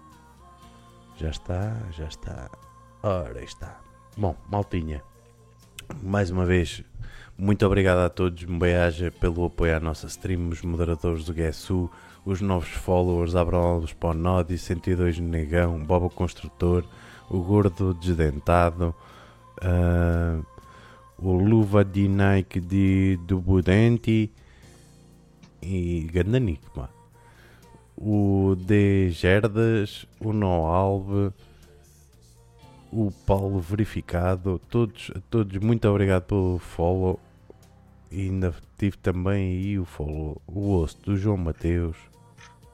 [1.21, 2.49] Já está, já está.
[3.03, 3.79] Ora, está.
[4.17, 5.03] Bom, maltinha.
[6.01, 6.83] Mais uma vez,
[7.37, 8.43] muito obrigado a todos.
[8.43, 11.91] Beijo pelo apoio à nossa stream, os moderadores do Guessu,
[12.25, 16.83] os novos followers, Abrão Alves Ponodi, 102 Negão, Bobo Construtor,
[17.29, 18.95] o Gordo Desdentado,
[19.61, 20.41] ah,
[21.19, 24.33] o Luva de Nike de, do Budenti
[25.61, 27.00] e Gandanik, mano.
[28.03, 29.11] O D.
[29.11, 31.31] Gerdas, o Noalve,
[32.91, 37.19] o Paulo Verificado, todos, todos muito obrigado pelo follow.
[38.09, 41.95] E ainda tive também aí o follow, o osso do João Mateus,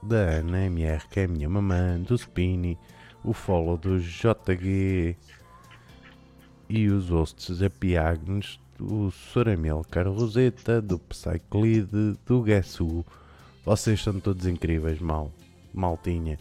[0.02, 2.78] da Ana MR, que é a minha mamãe, do Spini,
[3.22, 5.18] o follow do JG
[6.70, 13.06] e os hosts da Piagnes, do Soramel Carroseta, do Psyclide, do Guessu.
[13.68, 15.30] Vocês são todos incríveis, mal,
[15.74, 16.40] maltinha.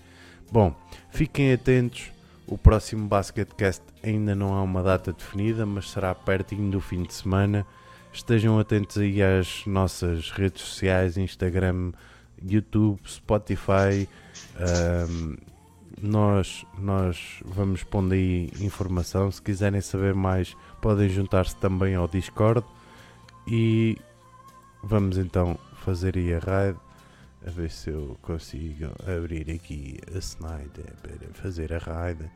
[0.53, 0.73] Bom,
[1.11, 2.12] fiquem atentos.
[2.47, 7.12] O próximo Basketcast ainda não há uma data definida, mas será pertinho do fim de
[7.12, 7.66] semana.
[8.12, 11.90] Estejam atentos aí às nossas redes sociais, Instagram,
[12.40, 14.09] YouTube, Spotify.
[14.61, 15.35] Ahm,
[16.01, 19.32] nós, nós vamos pondo aí informação.
[19.32, 22.65] Se quiserem saber mais, podem juntar-se também ao Discord.
[23.48, 23.98] E
[24.81, 26.85] vamos então fazer aí a raid.
[27.47, 32.28] A ver se eu consigo abrir aqui a Snyder para fazer a raid.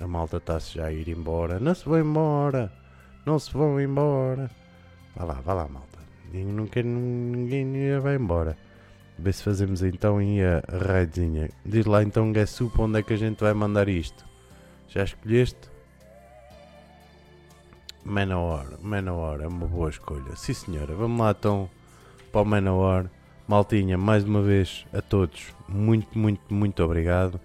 [0.00, 1.60] A malta está-se já a ir embora.
[1.60, 2.72] Não se vão embora!
[3.26, 4.50] Não se vão embora!
[5.14, 5.98] Vá lá, vá lá, malta.
[6.70, 8.56] Quer, ninguém, vai embora.
[9.18, 11.50] Ver se fazemos então aí a, a raidzinha.
[11.66, 14.24] Diz lá então, Gassu, para onde é que a gente vai mandar isto?
[14.88, 15.68] Já escolheste?
[18.02, 20.34] Manowar, Manowar, é uma boa escolha.
[20.36, 21.68] Sim senhora, vamos lá então
[22.32, 23.10] para o Manowar.
[23.48, 27.40] Maltinha, mais uma vez a todos, muito, muito, muito obrigado.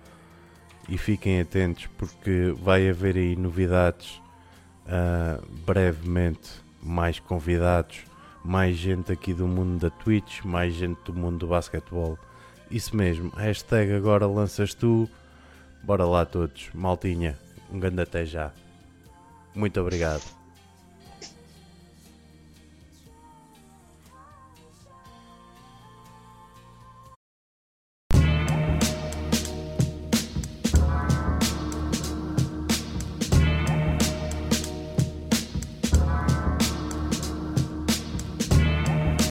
[0.89, 4.21] E fiquem atentos porque vai haver aí novidades
[4.85, 6.49] ah, brevemente,
[6.81, 7.99] mais convidados,
[8.43, 12.19] mais gente aqui do mundo da Twitch, mais gente do mundo do basquetebol
[12.73, 13.30] isso mesmo.
[13.30, 15.07] Hashtag agora lanças tu.
[15.84, 16.69] Bora lá todos.
[16.73, 17.38] Maltinha,
[17.71, 18.51] um grande até já.
[19.53, 20.42] Muito obrigado.